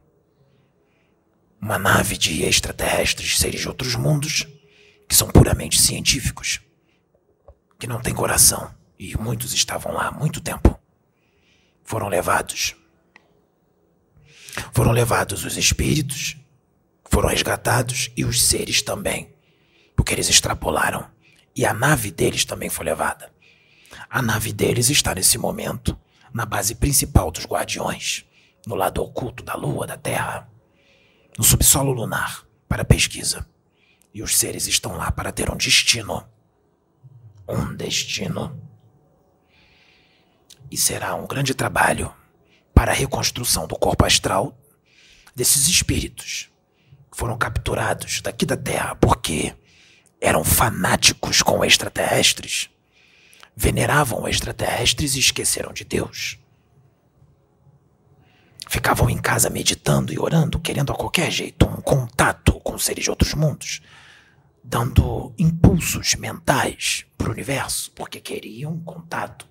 Uma 1.58 1.78
nave 1.78 2.18
de 2.18 2.42
extraterrestres, 2.44 3.38
seres 3.38 3.62
de 3.62 3.68
outros 3.68 3.94
mundos, 3.94 4.46
que 5.08 5.14
são 5.14 5.28
puramente 5.28 5.80
científicos, 5.80 6.60
que 7.78 7.86
não 7.86 8.00
têm 8.00 8.14
coração, 8.14 8.72
e 8.98 9.16
muitos 9.16 9.54
estavam 9.54 9.94
lá 9.94 10.08
há 10.08 10.10
muito 10.10 10.42
tempo. 10.42 10.78
Foram 11.82 12.08
levados. 12.08 12.76
Foram 14.72 14.92
levados 14.92 15.42
os 15.44 15.56
espíritos, 15.56 16.36
foram 17.10 17.30
resgatados 17.30 18.10
e 18.14 18.26
os 18.26 18.44
seres 18.44 18.82
também, 18.82 19.34
porque 19.96 20.12
eles 20.12 20.28
extrapolaram. 20.28 21.10
E 21.54 21.64
a 21.64 21.72
nave 21.72 22.10
deles 22.10 22.44
também 22.44 22.68
foi 22.68 22.84
levada. 22.84 23.34
A 24.08 24.22
nave 24.22 24.52
deles 24.52 24.90
está 24.90 25.14
nesse 25.14 25.38
momento 25.38 25.98
na 26.32 26.44
base 26.44 26.74
principal 26.74 27.30
dos 27.30 27.46
Guardiões, 27.46 28.24
no 28.66 28.74
lado 28.74 29.02
oculto 29.02 29.42
da 29.42 29.54
Lua, 29.54 29.86
da 29.86 29.96
Terra, 29.96 30.48
no 31.38 31.44
subsolo 31.44 31.92
lunar, 31.92 32.46
para 32.68 32.84
pesquisa. 32.84 33.46
E 34.12 34.22
os 34.22 34.36
seres 34.36 34.66
estão 34.66 34.96
lá 34.96 35.10
para 35.10 35.32
ter 35.32 35.50
um 35.50 35.56
destino. 35.56 36.26
Um 37.48 37.74
destino. 37.74 38.60
E 40.70 40.76
será 40.76 41.14
um 41.14 41.26
grande 41.26 41.54
trabalho 41.54 42.12
para 42.74 42.92
a 42.92 42.94
reconstrução 42.94 43.66
do 43.66 43.78
corpo 43.78 44.04
astral 44.04 44.58
desses 45.34 45.68
espíritos 45.68 46.50
que 47.10 47.16
foram 47.16 47.38
capturados 47.38 48.20
daqui 48.20 48.44
da 48.44 48.56
Terra 48.56 48.94
porque 48.96 49.54
eram 50.20 50.42
fanáticos 50.42 51.42
com 51.42 51.64
extraterrestres 51.64 52.70
veneravam 53.56 54.28
extraterrestres 54.28 55.16
e 55.16 55.20
esqueceram 55.20 55.72
de 55.72 55.82
Deus. 55.82 56.38
Ficavam 58.68 59.08
em 59.08 59.16
casa 59.16 59.48
meditando 59.48 60.12
e 60.12 60.18
orando, 60.18 60.60
querendo 60.60 60.92
a 60.92 60.96
qualquer 60.96 61.30
jeito 61.30 61.66
um 61.66 61.80
contato 61.80 62.60
com 62.60 62.76
seres 62.78 63.04
de 63.04 63.10
outros 63.10 63.32
mundos, 63.32 63.80
dando 64.62 65.32
impulsos 65.38 66.14
mentais 66.16 67.06
para 67.16 67.28
o 67.28 67.32
universo, 67.32 67.90
porque 67.92 68.20
queriam 68.20 68.72
um 68.72 68.80
contato. 68.80 69.48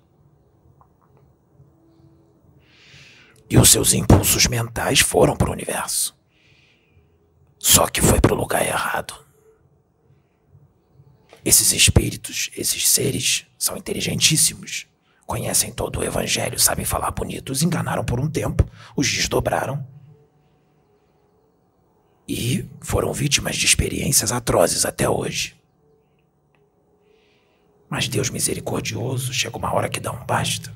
E 3.48 3.58
os 3.58 3.70
seus 3.70 3.92
impulsos 3.92 4.46
mentais 4.46 5.00
foram 5.00 5.36
para 5.36 5.48
o 5.48 5.52
universo. 5.52 6.16
Só 7.58 7.86
que 7.86 8.02
foi 8.02 8.20
para 8.20 8.34
o 8.34 8.36
lugar 8.36 8.64
errado. 8.64 9.24
Esses 11.44 11.72
espíritos, 11.72 12.50
esses 12.56 12.88
seres, 12.88 13.45
são 13.58 13.76
inteligentíssimos. 13.76 14.86
Conhecem 15.26 15.72
todo 15.72 15.98
o 15.98 16.04
evangelho, 16.04 16.58
sabem 16.58 16.84
falar 16.84 17.10
bonito. 17.10 17.50
Os 17.50 17.62
enganaram 17.62 18.04
por 18.04 18.20
um 18.20 18.30
tempo, 18.30 18.68
os 18.94 19.10
desdobraram. 19.10 19.86
E 22.28 22.68
foram 22.80 23.12
vítimas 23.12 23.56
de 23.56 23.66
experiências 23.66 24.32
atrozes 24.32 24.84
até 24.84 25.08
hoje. 25.08 25.56
Mas 27.88 28.08
Deus 28.08 28.30
misericordioso, 28.30 29.32
chega 29.32 29.56
uma 29.56 29.72
hora 29.72 29.88
que 29.88 30.00
dá 30.00 30.12
um 30.12 30.24
basta. 30.24 30.74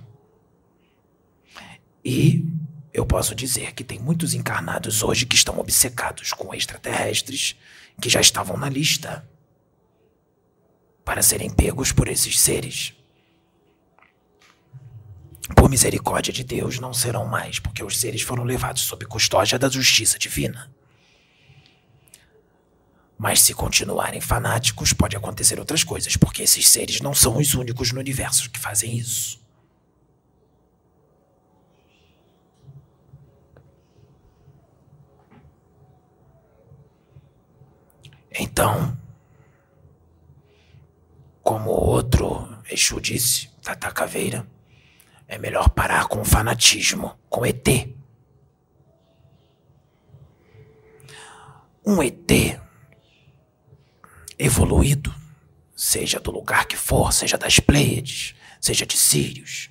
E 2.04 2.44
eu 2.92 3.04
posso 3.04 3.34
dizer 3.34 3.72
que 3.72 3.84
tem 3.84 3.98
muitos 3.98 4.34
encarnados 4.34 5.02
hoje 5.02 5.26
que 5.26 5.36
estão 5.36 5.58
obcecados 5.58 6.32
com 6.32 6.54
extraterrestres 6.54 7.56
que 8.00 8.08
já 8.08 8.20
estavam 8.20 8.56
na 8.56 8.68
lista 8.68 9.28
para 11.10 11.24
serem 11.24 11.50
pegos 11.50 11.90
por 11.90 12.06
esses 12.06 12.38
seres. 12.38 12.94
Por 15.56 15.68
misericórdia 15.68 16.32
de 16.32 16.44
Deus, 16.44 16.78
não 16.78 16.94
serão 16.94 17.26
mais, 17.26 17.58
porque 17.58 17.82
os 17.82 17.98
seres 17.98 18.22
foram 18.22 18.44
levados 18.44 18.82
sob 18.82 19.04
custódia 19.06 19.58
da 19.58 19.68
justiça 19.68 20.20
divina. 20.20 20.72
Mas 23.18 23.42
se 23.42 23.52
continuarem 23.52 24.20
fanáticos, 24.20 24.92
pode 24.92 25.16
acontecer 25.16 25.58
outras 25.58 25.82
coisas, 25.82 26.16
porque 26.16 26.44
esses 26.44 26.68
seres 26.68 27.00
não 27.00 27.12
são 27.12 27.38
os 27.38 27.54
únicos 27.54 27.90
no 27.90 27.98
universo 27.98 28.48
que 28.48 28.60
fazem 28.60 28.96
isso. 28.96 29.40
Então, 38.30 38.99
como 41.42 41.70
outro 41.70 42.48
Exu 42.70 43.00
disse, 43.00 43.48
Tata 43.62 43.90
Caveira, 43.90 44.46
é 45.26 45.38
melhor 45.38 45.68
parar 45.70 46.06
com 46.06 46.20
o 46.20 46.24
fanatismo, 46.24 47.18
com 47.28 47.44
ET. 47.44 47.66
Um 51.84 52.02
ET 52.02 52.60
evoluído, 54.38 55.14
seja 55.76 56.18
do 56.18 56.30
lugar 56.30 56.66
que 56.66 56.76
for, 56.76 57.12
seja 57.12 57.36
das 57.36 57.60
Pleiades, 57.60 58.34
seja 58.58 58.86
de 58.86 58.96
Sirius, 58.96 59.70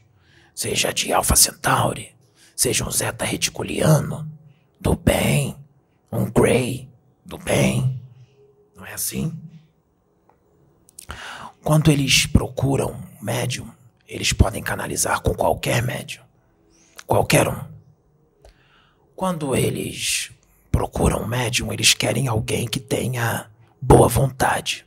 seja 0.54 0.94
de 0.94 1.12
Alpha 1.12 1.36
Centauri, 1.36 2.16
seja 2.56 2.86
um 2.86 2.92
Zeta 2.92 3.26
Reticuliano, 3.26 4.32
do 4.80 4.96
bem, 4.96 5.58
um 6.12 6.30
Grey, 6.30 6.90
do 7.26 7.38
bem. 7.38 8.00
Não 8.76 8.86
é 8.86 8.94
assim? 8.94 9.36
Quando 11.64 11.92
eles 11.92 12.26
procuram 12.26 13.00
médium, 13.22 13.70
eles 14.08 14.34
podem 14.34 14.64
canalizar 14.64 15.22
com 15.22 15.34
qualquer 15.34 15.84
médium. 15.84 16.24
Qualquer 17.06 17.48
um. 17.48 17.60
Quando 19.16 19.56
eles 19.56 20.32
procuram 20.72 21.28
médium, 21.28 21.72
eles 21.74 21.94
querem 21.94 22.28
alguém 22.28 22.68
que 22.68 22.80
tenha 22.80 23.50
boa 23.82 24.08
vontade. 24.08 24.86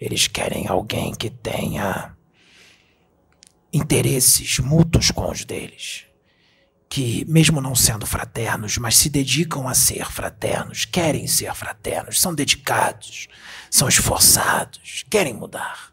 Eles 0.00 0.26
querem 0.26 0.66
alguém 0.66 1.14
que 1.14 1.28
tenha 1.28 2.16
interesses 3.72 4.58
mútuos 4.58 5.10
com 5.10 5.30
os 5.30 5.44
deles. 5.44 6.07
Que, 6.88 7.24
mesmo 7.28 7.60
não 7.60 7.74
sendo 7.74 8.06
fraternos, 8.06 8.78
mas 8.78 8.96
se 8.96 9.10
dedicam 9.10 9.68
a 9.68 9.74
ser 9.74 10.10
fraternos, 10.10 10.86
querem 10.86 11.26
ser 11.26 11.54
fraternos, 11.54 12.18
são 12.18 12.34
dedicados, 12.34 13.28
são 13.70 13.88
esforçados, 13.88 15.04
querem 15.10 15.34
mudar. 15.34 15.92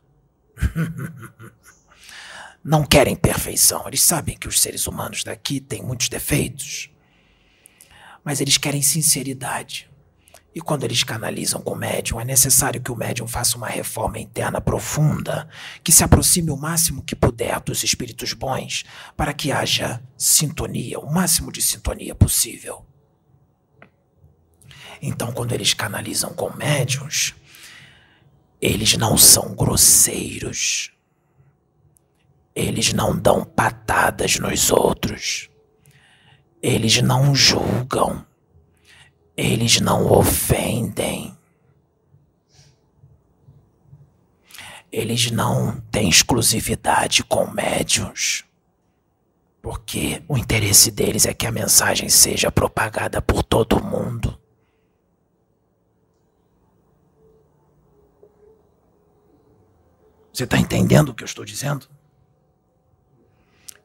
Não 2.67 2.83
querem 2.83 3.15
perfeição. 3.15 3.87
Eles 3.87 4.01
sabem 4.01 4.35
que 4.35 4.47
os 4.47 4.59
seres 4.59 4.87
humanos 4.87 5.23
daqui 5.23 5.59
têm 5.59 5.83
muitos 5.83 6.09
defeitos. 6.09 6.89
Mas 8.23 8.41
eles 8.41 8.57
querem 8.57 8.81
sinceridade. 8.81 9.87
E 10.55 10.61
quando 10.61 10.85
eles 10.85 11.03
canalizam 11.03 11.61
com 11.61 11.73
o 11.73 11.75
médium, 11.75 12.17
é 12.17 12.23
necessário 12.23 12.81
que 12.81 12.89
o 12.89 12.95
médium 12.95 13.27
faça 13.27 13.57
uma 13.57 13.67
reforma 13.67 14.17
interna 14.17 14.61
profunda, 14.61 15.49
que 15.83 15.91
se 15.91 16.01
aproxime 16.01 16.49
o 16.49 16.55
máximo 16.55 17.03
que 17.03 17.13
puder 17.13 17.59
dos 17.59 17.83
espíritos 17.83 18.31
bons, 18.31 18.85
para 19.17 19.33
que 19.33 19.51
haja 19.51 20.01
sintonia, 20.17 20.97
o 20.97 21.11
máximo 21.11 21.51
de 21.51 21.61
sintonia 21.61 22.15
possível. 22.15 22.85
Então, 25.01 25.33
quando 25.33 25.51
eles 25.51 25.73
canalizam 25.73 26.33
com 26.33 26.49
médiums, 26.55 27.35
eles 28.61 28.95
não 28.95 29.17
são 29.17 29.53
grosseiros. 29.53 30.93
Eles 32.55 32.93
não 32.93 33.13
dão 33.13 33.43
patadas 33.43 34.39
nos 34.39 34.71
outros. 34.71 35.49
Eles 36.61 37.01
não 37.01 37.35
julgam. 37.35 38.25
Eles 39.35 39.81
não 39.81 40.11
ofendem. 40.11 41.37
Eles 44.91 45.29
não 45.29 45.81
têm 45.91 46.07
exclusividade 46.07 47.23
com 47.23 47.45
médios. 47.51 48.45
Porque 49.61 50.23
o 50.27 50.37
interesse 50.37 50.89
deles 50.91 51.25
é 51.25 51.33
que 51.33 51.45
a 51.45 51.51
mensagem 51.51 52.07
seja 52.07 52.51
propagada 52.51 53.21
por 53.21 53.43
todo 53.43 53.83
mundo. 53.83 54.39
Você 60.31 60.43
está 60.43 60.57
entendendo 60.57 61.09
o 61.09 61.13
que 61.13 61.23
eu 61.23 61.25
estou 61.25 61.43
dizendo? 61.43 61.89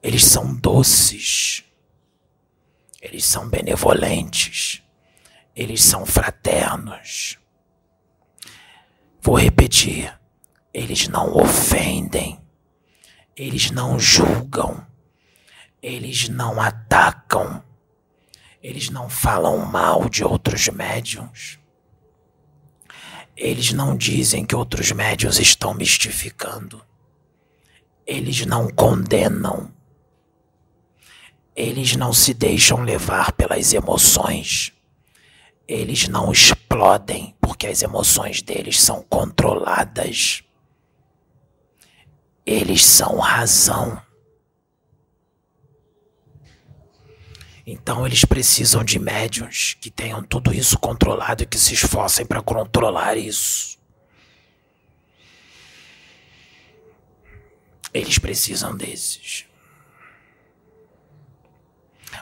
Eles 0.03 0.25
são 0.25 0.55
doces. 0.55 1.65
Eles 3.01 3.25
são 3.25 3.49
benevolentes. 3.49 4.83
Eles 5.61 5.83
são 5.83 6.07
fraternos. 6.07 7.39
Vou 9.21 9.35
repetir. 9.35 10.19
Eles 10.73 11.07
não 11.07 11.37
ofendem. 11.37 12.41
Eles 13.37 13.71
não 13.71 13.99
julgam. 13.99 14.87
Eles 15.83 16.31
não 16.31 16.59
atacam. 16.59 17.63
Eles 18.63 18.89
não 18.89 19.11
falam 19.11 19.59
mal 19.67 20.09
de 20.09 20.25
outros 20.25 20.67
médiums. 20.71 21.59
Eles 23.37 23.71
não 23.71 23.95
dizem 23.95 24.47
que 24.47 24.57
outros 24.57 24.91
médios 24.93 25.39
estão 25.39 25.75
mistificando. 25.75 26.83
Eles 28.07 28.47
não 28.47 28.67
condenam. 28.67 29.71
Eles 31.55 31.97
não 31.97 32.15
se 32.15 32.33
deixam 32.33 32.81
levar 32.81 33.33
pelas 33.33 33.75
emoções. 33.75 34.73
Eles 35.71 36.09
não 36.09 36.33
explodem 36.33 37.33
porque 37.41 37.69
as 37.69 37.81
emoções 37.81 38.43
deles 38.43 38.81
são 38.81 39.05
controladas. 39.05 40.43
Eles 42.45 42.85
são 42.85 43.19
razão. 43.21 44.03
Então 47.65 48.05
eles 48.05 48.25
precisam 48.25 48.83
de 48.83 48.99
médiums 48.99 49.75
que 49.81 49.93
tenham 49.93 50.25
tudo 50.25 50.53
isso 50.53 50.77
controlado 50.77 51.45
e 51.45 51.47
que 51.47 51.57
se 51.57 51.75
esforcem 51.75 52.27
para 52.27 52.43
controlar 52.43 53.17
isso. 53.17 53.79
Eles 57.95 58.19
precisam 58.19 58.77
desses. 58.77 59.47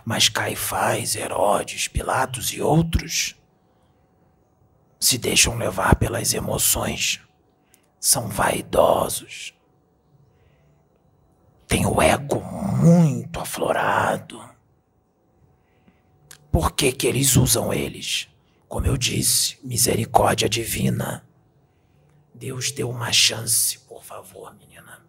Mas 0.04 0.28
Caifás, 0.28 1.16
Herodes, 1.16 1.88
Pilatos 1.88 2.52
e 2.52 2.60
outros 2.60 3.34
se 5.00 5.16
deixam 5.16 5.56
levar 5.56 5.96
pelas 5.96 6.34
emoções, 6.34 7.20
são 8.00 8.28
vaidosos, 8.28 9.54
têm 11.66 11.86
o 11.86 12.02
ego 12.02 12.40
muito 12.40 13.38
aflorado. 13.38 14.42
Por 16.50 16.72
que, 16.72 16.90
que 16.90 17.06
eles 17.06 17.36
usam 17.36 17.72
eles? 17.72 18.28
Como 18.68 18.86
eu 18.86 18.96
disse, 18.96 19.58
misericórdia 19.62 20.48
divina. 20.48 21.24
Deus 22.34 22.70
deu 22.72 22.90
uma 22.90 23.12
chance, 23.12 23.78
por 23.80 24.02
favor, 24.02 24.54
menina. 24.54 25.02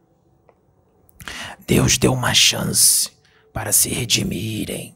Deus 1.65 1.97
deu 1.97 2.13
uma 2.13 2.33
chance 2.33 3.11
para 3.53 3.71
se 3.71 3.89
redimirem. 3.89 4.95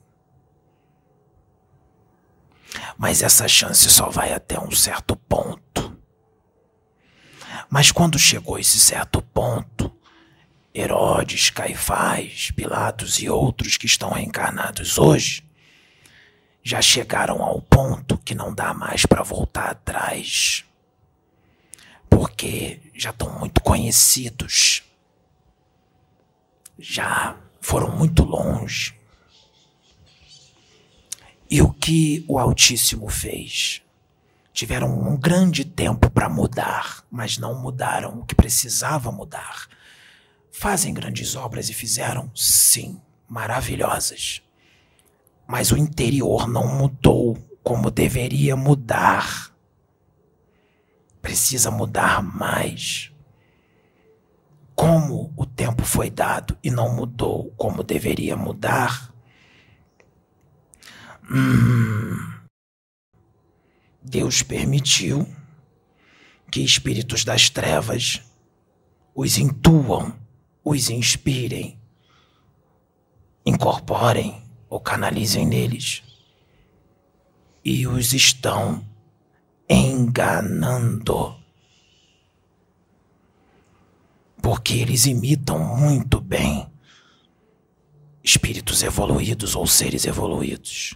Mas 2.97 3.21
essa 3.21 3.47
chance 3.47 3.89
só 3.89 4.09
vai 4.09 4.33
até 4.33 4.59
um 4.59 4.71
certo 4.71 5.15
ponto. 5.15 5.97
Mas 7.69 7.91
quando 7.91 8.19
chegou 8.19 8.57
esse 8.59 8.79
certo 8.79 9.21
ponto, 9.21 9.91
Herodes, 10.73 11.49
Caifás, 11.49 12.51
Pilatos 12.51 13.19
e 13.19 13.29
outros 13.29 13.77
que 13.77 13.85
estão 13.85 14.09
reencarnados 14.09 14.97
hoje 14.97 15.43
já 16.63 16.81
chegaram 16.81 17.43
ao 17.43 17.61
ponto 17.61 18.17
que 18.17 18.33
não 18.33 18.53
dá 18.53 18.73
mais 18.73 19.05
para 19.05 19.21
voltar 19.21 19.69
atrás. 19.69 20.63
Porque 22.09 22.79
já 22.95 23.09
estão 23.09 23.29
muito 23.37 23.61
conhecidos. 23.61 24.83
Já 26.79 27.35
foram 27.63 27.95
muito 27.95 28.25
longe. 28.25 28.93
E 31.49 31.61
o 31.61 31.71
que 31.71 32.25
o 32.27 32.37
Altíssimo 32.37 33.07
fez? 33.07 33.81
Tiveram 34.51 34.89
um 34.89 35.15
grande 35.15 35.63
tempo 35.63 36.09
para 36.09 36.27
mudar, 36.27 37.05
mas 37.09 37.37
não 37.37 37.61
mudaram 37.61 38.19
o 38.19 38.25
que 38.25 38.35
precisava 38.35 39.13
mudar. 39.13 39.67
Fazem 40.51 40.93
grandes 40.93 41.37
obras 41.37 41.69
e 41.69 41.73
fizeram, 41.73 42.29
sim, 42.35 43.01
maravilhosas. 43.29 44.41
Mas 45.47 45.71
o 45.71 45.77
interior 45.77 46.49
não 46.49 46.67
mudou 46.67 47.37
como 47.63 47.89
deveria 47.89 48.57
mudar. 48.57 49.55
Precisa 51.21 51.71
mudar 51.71 52.21
mais. 52.21 53.12
Como 54.75 55.33
o 55.37 55.45
tempo 55.45 55.83
foi 55.83 56.09
dado 56.09 56.57
e 56.63 56.71
não 56.71 56.95
mudou 56.95 57.53
como 57.57 57.83
deveria 57.83 58.35
mudar, 58.35 59.13
Hum. 61.29 62.17
Deus 64.01 64.43
permitiu 64.43 65.27
que 66.51 66.61
espíritos 66.61 67.23
das 67.23 67.49
trevas 67.49 68.21
os 69.15 69.37
intuam, 69.37 70.13
os 70.63 70.89
inspirem, 70.89 71.79
incorporem 73.45 74.43
ou 74.69 74.79
canalizem 74.79 75.45
neles 75.45 76.03
e 77.63 77.87
os 77.87 78.13
estão 78.13 78.85
enganando. 79.69 81.41
Porque 84.53 84.75
eles 84.75 85.07
imitam 85.07 85.57
muito 85.57 86.21
bem 86.21 86.71
espíritos 88.23 88.83
evoluídos 88.83 89.55
ou 89.55 89.65
seres 89.65 90.05
evoluídos. 90.05 90.93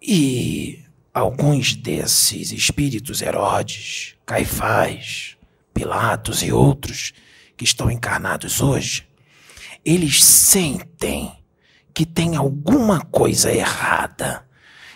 E 0.00 0.84
alguns 1.12 1.74
desses 1.74 2.52
espíritos 2.52 3.20
Herodes, 3.20 4.14
Caifás, 4.24 5.36
Pilatos 5.74 6.44
e 6.44 6.52
outros 6.52 7.14
que 7.56 7.64
estão 7.64 7.90
encarnados 7.90 8.60
hoje, 8.60 9.08
eles 9.84 10.22
sentem 10.22 11.32
que 11.92 12.06
tem 12.06 12.36
alguma 12.36 13.00
coisa 13.00 13.52
errada, 13.52 14.48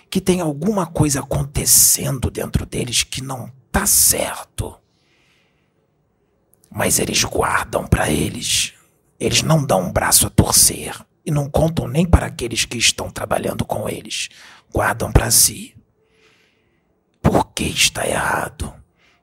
que 0.09 0.20
tem 0.20 0.41
alguma 0.41 0.87
coisa 0.87 1.18
acontecendo 1.18 2.30
dentro 2.30 2.64
deles 2.64 3.03
que 3.03 3.20
não 3.20 3.51
tá 3.72 3.87
certo. 3.87 4.84
Mas 6.74 6.98
eles 6.98 7.22
guardam 7.22 7.86
para 7.86 8.10
eles. 8.10 8.74
Eles 9.20 9.42
não 9.42 9.64
dão 9.64 9.82
um 9.82 9.92
braço 9.92 10.26
a 10.26 10.30
torcer 10.30 10.92
e 11.24 11.30
não 11.30 11.48
contam 11.48 11.86
nem 11.86 12.04
para 12.04 12.26
aqueles 12.26 12.64
que 12.64 12.76
estão 12.76 13.08
trabalhando 13.08 13.64
com 13.64 13.88
eles 13.88 14.28
guardam 14.74 15.12
para 15.12 15.30
si. 15.30 15.76
Por 17.22 17.52
que 17.52 17.62
está 17.64 18.04
errado? 18.06 18.74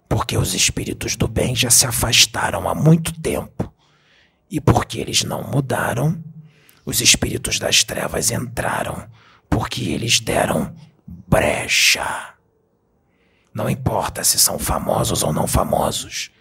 Porque 0.07 0.37
os 0.37 0.53
espíritos 0.53 1.17
do 1.17 1.27
bem 1.27 1.53
já 1.53 1.69
se 1.69 1.85
afastaram 1.85 2.69
há 2.69 2.73
muito 2.73 3.11
tempo. 3.19 3.71
E 4.49 4.61
porque 4.61 4.99
eles 4.99 5.23
não 5.23 5.43
mudaram, 5.43 6.23
os 6.85 7.01
espíritos 7.01 7.59
das 7.59 7.83
trevas 7.83 8.31
entraram, 8.31 9.07
porque 9.49 9.89
eles 9.89 10.21
deram 10.21 10.73
brecha. 11.05 12.33
Não 13.53 13.69
importa 13.69 14.23
se 14.23 14.39
são 14.39 14.57
famosos 14.57 15.21
ou 15.21 15.33
não 15.33 15.47
famosos, 15.47 16.31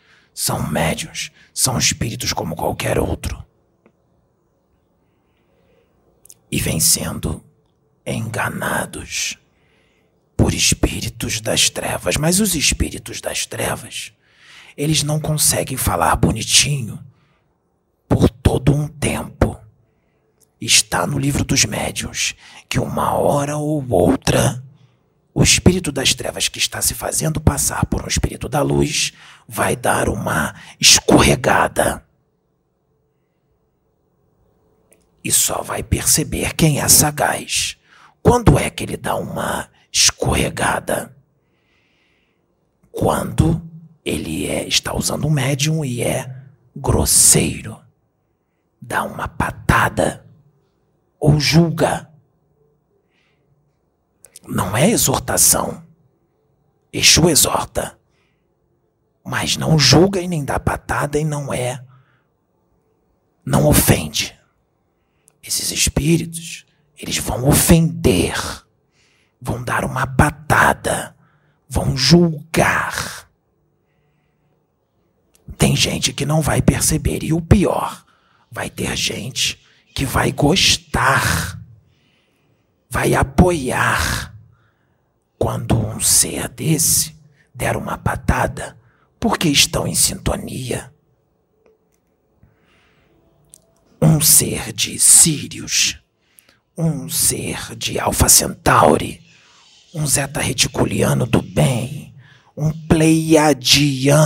são 0.41 0.67
médios, 0.67 1.31
são 1.53 1.77
espíritos 1.77 2.33
como 2.33 2.57
qualquer 2.57 2.99
outro. 2.99 3.45
E 6.51 6.59
vem 6.59 6.81
sendo 6.81 7.45
enganados 8.07 9.37
por 10.35 10.55
espíritos 10.55 11.43
das 11.43 11.69
trevas. 11.69 12.17
Mas 12.17 12.41
os 12.41 12.55
espíritos 12.55 13.21
das 13.21 13.45
trevas, 13.45 14.15
eles 14.79 15.03
não 15.03 15.21
conseguem 15.21 15.77
falar 15.77 16.17
bonitinho 16.17 16.99
por 18.09 18.31
todo 18.31 18.75
um 18.75 18.89
tempo. 18.89 19.61
Está 20.59 21.07
no 21.07 21.19
livro 21.19 21.45
dos 21.45 21.67
médiuns 21.67 22.35
que 22.67 22.81
uma 22.81 23.13
hora 23.13 23.59
ou 23.59 23.87
outra 23.91 24.65
o 25.33 25.43
espírito 25.43 25.93
das 25.93 26.13
trevas 26.13 26.49
que 26.49 26.59
está 26.59 26.83
se 26.83 26.93
fazendo 26.93 27.41
passar 27.41 27.87
por 27.87 28.03
um 28.03 28.09
espírito 28.09 28.49
da 28.49 28.63
luz 28.63 29.13
vai 29.53 29.75
dar 29.75 30.09
uma 30.09 30.55
escorregada. 30.79 32.07
E 35.25 35.33
só 35.33 35.61
vai 35.61 35.83
perceber 35.83 36.55
quem 36.55 36.81
é 36.81 36.87
sagaz 36.87 37.77
quando 38.23 38.57
é 38.57 38.71
que 38.71 38.85
ele 38.85 38.97
dá 38.97 39.17
uma 39.17 39.69
escorregada? 39.93 41.17
Quando 42.93 43.61
ele 44.05 44.47
é, 44.47 44.69
está 44.69 44.95
usando 44.95 45.27
um 45.27 45.31
médium 45.31 45.85
e 45.85 46.01
é 46.01 46.33
grosseiro, 46.77 47.77
dá 48.81 49.03
uma 49.03 49.27
patada 49.27 50.25
ou 51.19 51.41
julga. 51.41 52.09
Não 54.47 54.77
é 54.77 54.89
exortação. 54.89 55.83
Exu 56.93 57.29
exorta. 57.29 58.00
Mas 59.31 59.57
não 59.57 59.79
julga 59.79 60.21
e 60.21 60.27
nem 60.27 60.45
dá 60.45 60.59
patada 60.59 61.17
e 61.17 61.25
não 61.25 61.55
é. 61.55 61.81
Não 63.47 63.65
ofende. 63.65 64.37
Esses 65.41 65.71
espíritos 65.71 66.67
eles 66.99 67.17
vão 67.19 67.49
ofender, 67.49 68.35
vão 69.41 69.63
dar 69.63 69.85
uma 69.85 70.05
patada, 70.05 71.15
vão 71.69 71.97
julgar. 71.97 73.31
Tem 75.57 75.77
gente 75.77 76.13
que 76.13 76.27
não 76.27 76.41
vai 76.41 76.61
perceber, 76.61 77.23
e 77.23 77.33
o 77.33 77.41
pior, 77.41 78.05
vai 78.51 78.69
ter 78.69 78.97
gente 78.97 79.63
que 79.95 80.05
vai 80.05 80.33
gostar, 80.33 81.57
vai 82.91 83.15
apoiar 83.15 84.35
quando 85.39 85.79
um 85.79 86.01
ser 86.01 86.49
desse 86.49 87.15
der 87.55 87.77
uma 87.77 87.97
patada, 87.97 88.80
porque 89.21 89.49
estão 89.49 89.87
em 89.87 89.95
sintonia. 89.95 90.91
um 94.01 94.21
ser 94.21 94.73
de 94.73 94.99
Sirius, 94.99 96.01
um 96.77 97.09
ser 97.09 97.77
de 97.77 98.01
Alpha 98.01 98.29
Centauri, 98.29 99.23
um 99.95 100.07
Zeta 100.07 100.41
Reticuliano 100.41 101.27
do 101.27 101.43
bem, 101.43 102.15
um 102.57 102.73
Pleiadiano. 102.87 104.23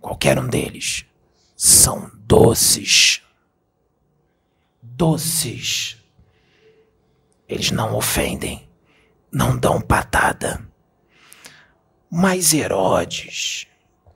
Qualquer 0.00 0.38
um 0.38 0.46
deles 0.46 1.04
são 1.56 2.10
doces. 2.14 3.22
Doces. 4.82 5.96
Eles 7.48 7.70
não 7.70 7.96
ofendem, 7.96 8.68
não 9.32 9.56
dão 9.56 9.80
patada. 9.80 10.67
Mas 12.10 12.54
Herodes, 12.54 13.66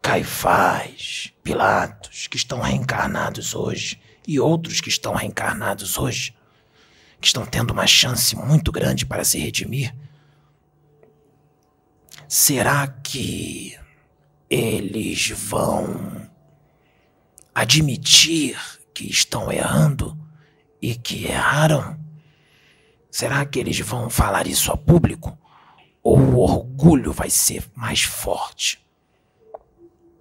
Caifás, 0.00 1.32
Pilatos, 1.42 2.26
que 2.26 2.38
estão 2.38 2.60
reencarnados 2.60 3.54
hoje, 3.54 4.00
e 4.26 4.40
outros 4.40 4.80
que 4.80 4.88
estão 4.88 5.14
reencarnados 5.14 5.98
hoje, 5.98 6.34
que 7.20 7.26
estão 7.26 7.44
tendo 7.44 7.72
uma 7.72 7.86
chance 7.86 8.34
muito 8.34 8.72
grande 8.72 9.04
para 9.04 9.24
se 9.24 9.38
redimir, 9.38 9.94
será 12.26 12.86
que 12.86 13.78
eles 14.48 15.28
vão 15.30 16.30
admitir 17.54 18.58
que 18.94 19.04
estão 19.04 19.52
errando 19.52 20.18
e 20.80 20.94
que 20.94 21.26
erraram? 21.26 22.00
Será 23.10 23.44
que 23.44 23.58
eles 23.58 23.78
vão 23.80 24.08
falar 24.08 24.46
isso 24.46 24.72
a 24.72 24.76
público? 24.76 25.38
Ou 26.02 26.18
o 26.18 26.38
orgulho 26.38 27.12
vai 27.12 27.30
ser 27.30 27.64
mais 27.74 28.02
forte? 28.02 28.84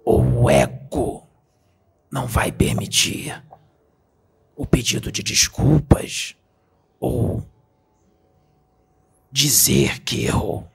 Ou 0.04 0.22
o 0.42 0.50
ego 0.50 1.26
não 2.10 2.26
vai 2.26 2.52
permitir 2.52 3.42
o 4.54 4.66
pedido 4.66 5.10
de 5.10 5.22
desculpas? 5.22 6.36
Ou 7.00 7.44
dizer 9.30 10.00
que 10.00 10.24
errou? 10.24 10.70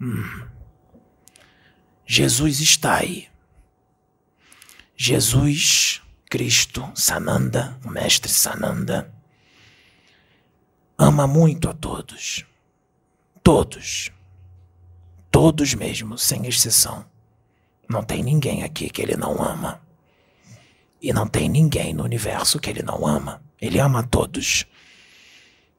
Hum. 0.00 0.46
Jesus 2.06 2.60
está 2.60 2.98
aí. 2.98 3.28
Jesus 4.96 6.02
Cristo, 6.28 6.90
Sananda, 6.94 7.78
o 7.84 7.90
mestre 7.90 8.30
Sananda, 8.30 9.12
ama 10.98 11.26
muito 11.26 11.68
a 11.68 11.72
todos. 11.72 12.44
Todos. 13.42 14.10
Todos 15.30 15.74
mesmo, 15.74 16.18
sem 16.18 16.46
exceção. 16.46 17.04
Não 17.88 18.02
tem 18.02 18.22
ninguém 18.22 18.64
aqui 18.64 18.90
que 18.90 19.00
ele 19.00 19.16
não 19.16 19.40
ama. 19.40 19.80
E 21.00 21.12
não 21.12 21.28
tem 21.28 21.48
ninguém 21.48 21.94
no 21.94 22.02
universo 22.02 22.58
que 22.58 22.70
ele 22.70 22.82
não 22.82 23.06
ama. 23.06 23.40
Ele 23.60 23.78
ama 23.78 24.02
todos. 24.02 24.66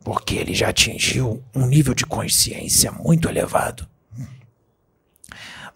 Porque 0.04 0.36
ele 0.36 0.54
já 0.54 0.70
atingiu 0.70 1.44
um 1.54 1.66
nível 1.66 1.94
de 1.94 2.06
consciência 2.06 2.92
muito 2.92 3.28
elevado. 3.28 3.88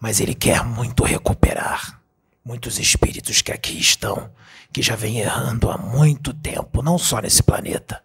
Mas 0.00 0.18
ele 0.18 0.34
quer 0.34 0.64
muito 0.64 1.04
recuperar 1.04 2.02
muitos 2.44 2.78
espíritos 2.78 3.40
que 3.40 3.52
aqui 3.52 3.78
estão, 3.78 4.30
que 4.72 4.82
já 4.82 4.96
vêm 4.96 5.20
errando 5.20 5.70
há 5.70 5.76
muito 5.76 6.32
tempo, 6.32 6.82
não 6.82 6.98
só 6.98 7.20
nesse 7.20 7.42
planeta, 7.42 8.02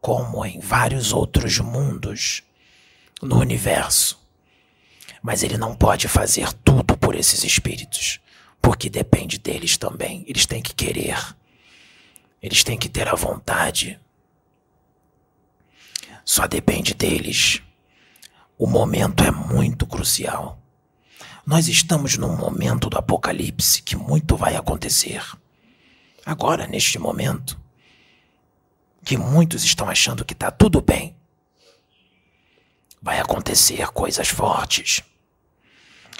como 0.00 0.44
em 0.44 0.60
vários 0.60 1.12
outros 1.12 1.58
mundos 1.58 2.42
no 3.22 3.38
universo. 3.40 4.22
Mas 5.22 5.42
ele 5.42 5.56
não 5.56 5.74
pode 5.74 6.06
fazer 6.06 6.52
tudo 6.52 6.96
por 6.96 7.14
esses 7.14 7.42
espíritos, 7.42 8.20
porque 8.60 8.90
depende 8.90 9.38
deles 9.38 9.78
também. 9.78 10.22
Eles 10.26 10.44
têm 10.44 10.60
que 10.60 10.74
querer, 10.74 11.16
eles 12.42 12.62
têm 12.62 12.76
que 12.76 12.90
ter 12.90 13.08
a 13.08 13.14
vontade. 13.14 13.98
Só 16.24 16.46
depende 16.46 16.92
deles. 16.92 17.62
O 18.58 18.66
momento 18.66 19.24
é 19.24 19.30
muito 19.30 19.86
crucial. 19.86 20.60
Nós 21.46 21.68
estamos 21.68 22.16
num 22.16 22.36
momento 22.36 22.88
do 22.88 22.98
apocalipse 22.98 23.82
que 23.82 23.96
muito 23.96 24.36
vai 24.36 24.56
acontecer. 24.56 25.22
Agora, 26.24 26.66
neste 26.66 26.98
momento, 26.98 27.60
que 29.04 29.16
muitos 29.16 29.64
estão 29.64 29.88
achando 29.88 30.24
que 30.24 30.32
está 30.32 30.50
tudo 30.50 30.80
bem, 30.80 31.14
vai 33.02 33.20
acontecer 33.20 33.86
coisas 33.88 34.28
fortes. 34.28 35.02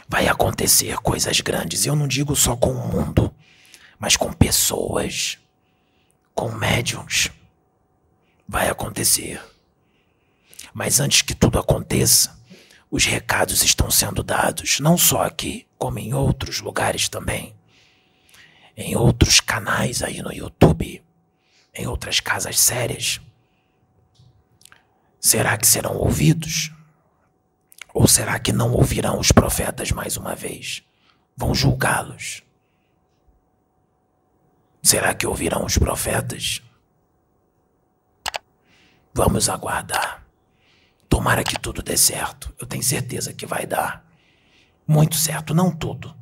Vai 0.07 0.29
acontecer 0.29 0.99
coisas 0.99 1.41
grandes. 1.41 1.87
Eu 1.87 1.97
não 1.97 2.07
digo 2.07 2.37
só 2.37 2.55
com 2.55 2.73
o 2.73 2.89
mundo, 2.89 3.35
mas 3.99 4.17
com 4.17 4.31
pessoas, 4.33 5.39
com 6.35 6.53
médiums. 6.53 7.31
Vai 8.47 8.69
acontecer. 8.69 9.43
Mas 10.75 11.01
antes 11.01 11.23
que 11.23 11.35
tudo 11.35 11.59
aconteça, 11.59 12.39
os 12.91 13.07
recados 13.07 13.63
estão 13.63 13.91
sendo 13.91 14.23
dados, 14.23 14.79
não 14.79 14.99
só 14.99 15.23
aqui, 15.23 15.67
como 15.79 15.99
em 15.99 16.13
outros 16.13 16.61
lugares 16.61 17.09
também. 17.09 17.57
Em 18.77 18.97
outros 18.97 19.41
canais 19.41 20.03
aí 20.03 20.21
no 20.21 20.33
YouTube, 20.33 21.05
em 21.75 21.87
outras 21.87 22.21
casas 22.21 22.59
sérias. 22.59 23.21
Será 25.21 25.57
que 25.57 25.67
serão 25.67 25.97
ouvidos? 25.97 26.73
Ou 27.93 28.09
será 28.09 28.39
que 28.39 28.53
não 28.53 28.73
ouvirão 28.73 29.19
os 29.19 29.31
profetas 29.31 29.93
mais 29.93 30.17
uma 30.17 30.35
vez? 30.35 30.83
Vão 31.37 31.55
julgá-los? 31.55 32.43
Será 34.83 35.15
que 35.15 35.27
ouvirão 35.27 35.65
os 35.65 35.79
profetas? 35.79 36.61
Vamos 39.15 39.49
aguardar. 39.49 40.27
Tomara 41.09 41.45
que 41.45 41.59
tudo 41.59 41.83
dê 41.83 41.97
certo. 41.97 42.53
Eu 42.59 42.67
tenho 42.67 42.83
certeza 42.83 43.33
que 43.33 43.47
vai 43.47 43.65
dar. 43.65 44.05
Muito 44.87 45.15
certo, 45.17 45.55
não 45.55 45.75
tudo, 45.75 46.15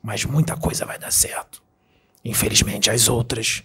mas 0.00 0.24
muita 0.24 0.56
coisa 0.56 0.86
vai 0.86 0.98
dar 0.98 1.10
certo. 1.10 1.65
Infelizmente, 2.26 2.90
as 2.90 3.08
outras 3.08 3.62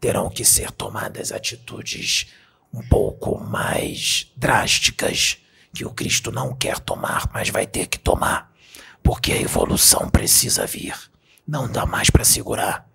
terão 0.00 0.28
que 0.28 0.44
ser 0.44 0.70
tomadas 0.70 1.32
atitudes 1.32 2.26
um 2.72 2.82
pouco 2.82 3.38
mais 3.38 4.30
drásticas 4.36 5.38
que 5.72 5.84
o 5.84 5.90
Cristo 5.90 6.32
não 6.32 6.54
quer 6.54 6.78
tomar, 6.78 7.30
mas 7.32 7.48
vai 7.50 7.66
ter 7.66 7.86
que 7.86 7.98
tomar, 7.98 8.52
porque 9.02 9.32
a 9.32 9.40
evolução 9.40 10.08
precisa 10.08 10.66
vir. 10.66 10.94
Não 11.46 11.70
dá 11.70 11.86
mais 11.86 12.10
para 12.10 12.24
segurar. 12.24 12.88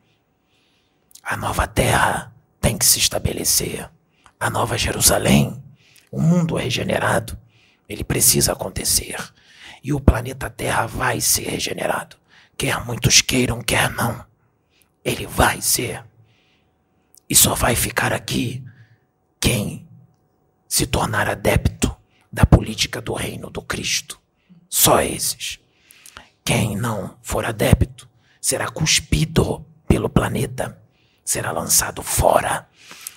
A 1.23 1.37
nova 1.37 1.67
terra 1.67 2.33
tem 2.59 2.77
que 2.77 2.85
se 2.85 2.99
estabelecer. 2.99 3.89
A 4.39 4.49
nova 4.49 4.77
Jerusalém 4.77 5.63
o 6.11 6.21
mundo 6.21 6.57
é 6.57 6.63
regenerado, 6.63 7.37
ele 7.89 8.03
precisa 8.03 8.53
acontecer. 8.53 9.17
E 9.83 9.91
o 9.91 9.99
planeta 9.99 10.49
Terra 10.49 10.87
vai 10.87 11.19
ser 11.19 11.49
regenerado. 11.49 12.15
Quer 12.57 12.85
muitos 12.85 13.21
queiram, 13.21 13.61
quer 13.61 13.89
não. 13.91 14.25
Ele 15.05 15.27
vai 15.27 15.61
ser. 15.61 16.03
E 17.29 17.35
só 17.35 17.53
vai 17.53 17.75
ficar 17.75 18.11
aqui 18.11 18.65
quem 19.39 19.87
se 20.67 20.87
tornar 20.87 21.29
adepto 21.29 21.95
da 22.33 22.45
política 22.45 22.99
do 22.99 23.13
reino 23.13 23.49
do 23.49 23.61
Cristo. 23.61 24.19
Só 24.67 24.99
esses. 25.01 25.59
Quem 26.43 26.75
não 26.75 27.17
for 27.21 27.45
adepto 27.45 28.09
será 28.41 28.67
cuspido 28.67 29.65
pelo 29.87 30.09
planeta, 30.09 30.81
será 31.23 31.51
lançado 31.51 32.01
fora, 32.03 32.67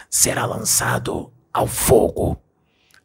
será 0.09 0.47
lançado 0.47 1.33
ao 1.53 1.67
fogo 1.67 2.41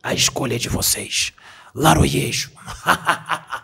a 0.04 0.14
escolha 0.14 0.56
é 0.56 0.60
de 0.60 0.68
vocês. 0.68 1.32
Laroyejo. 1.74 2.52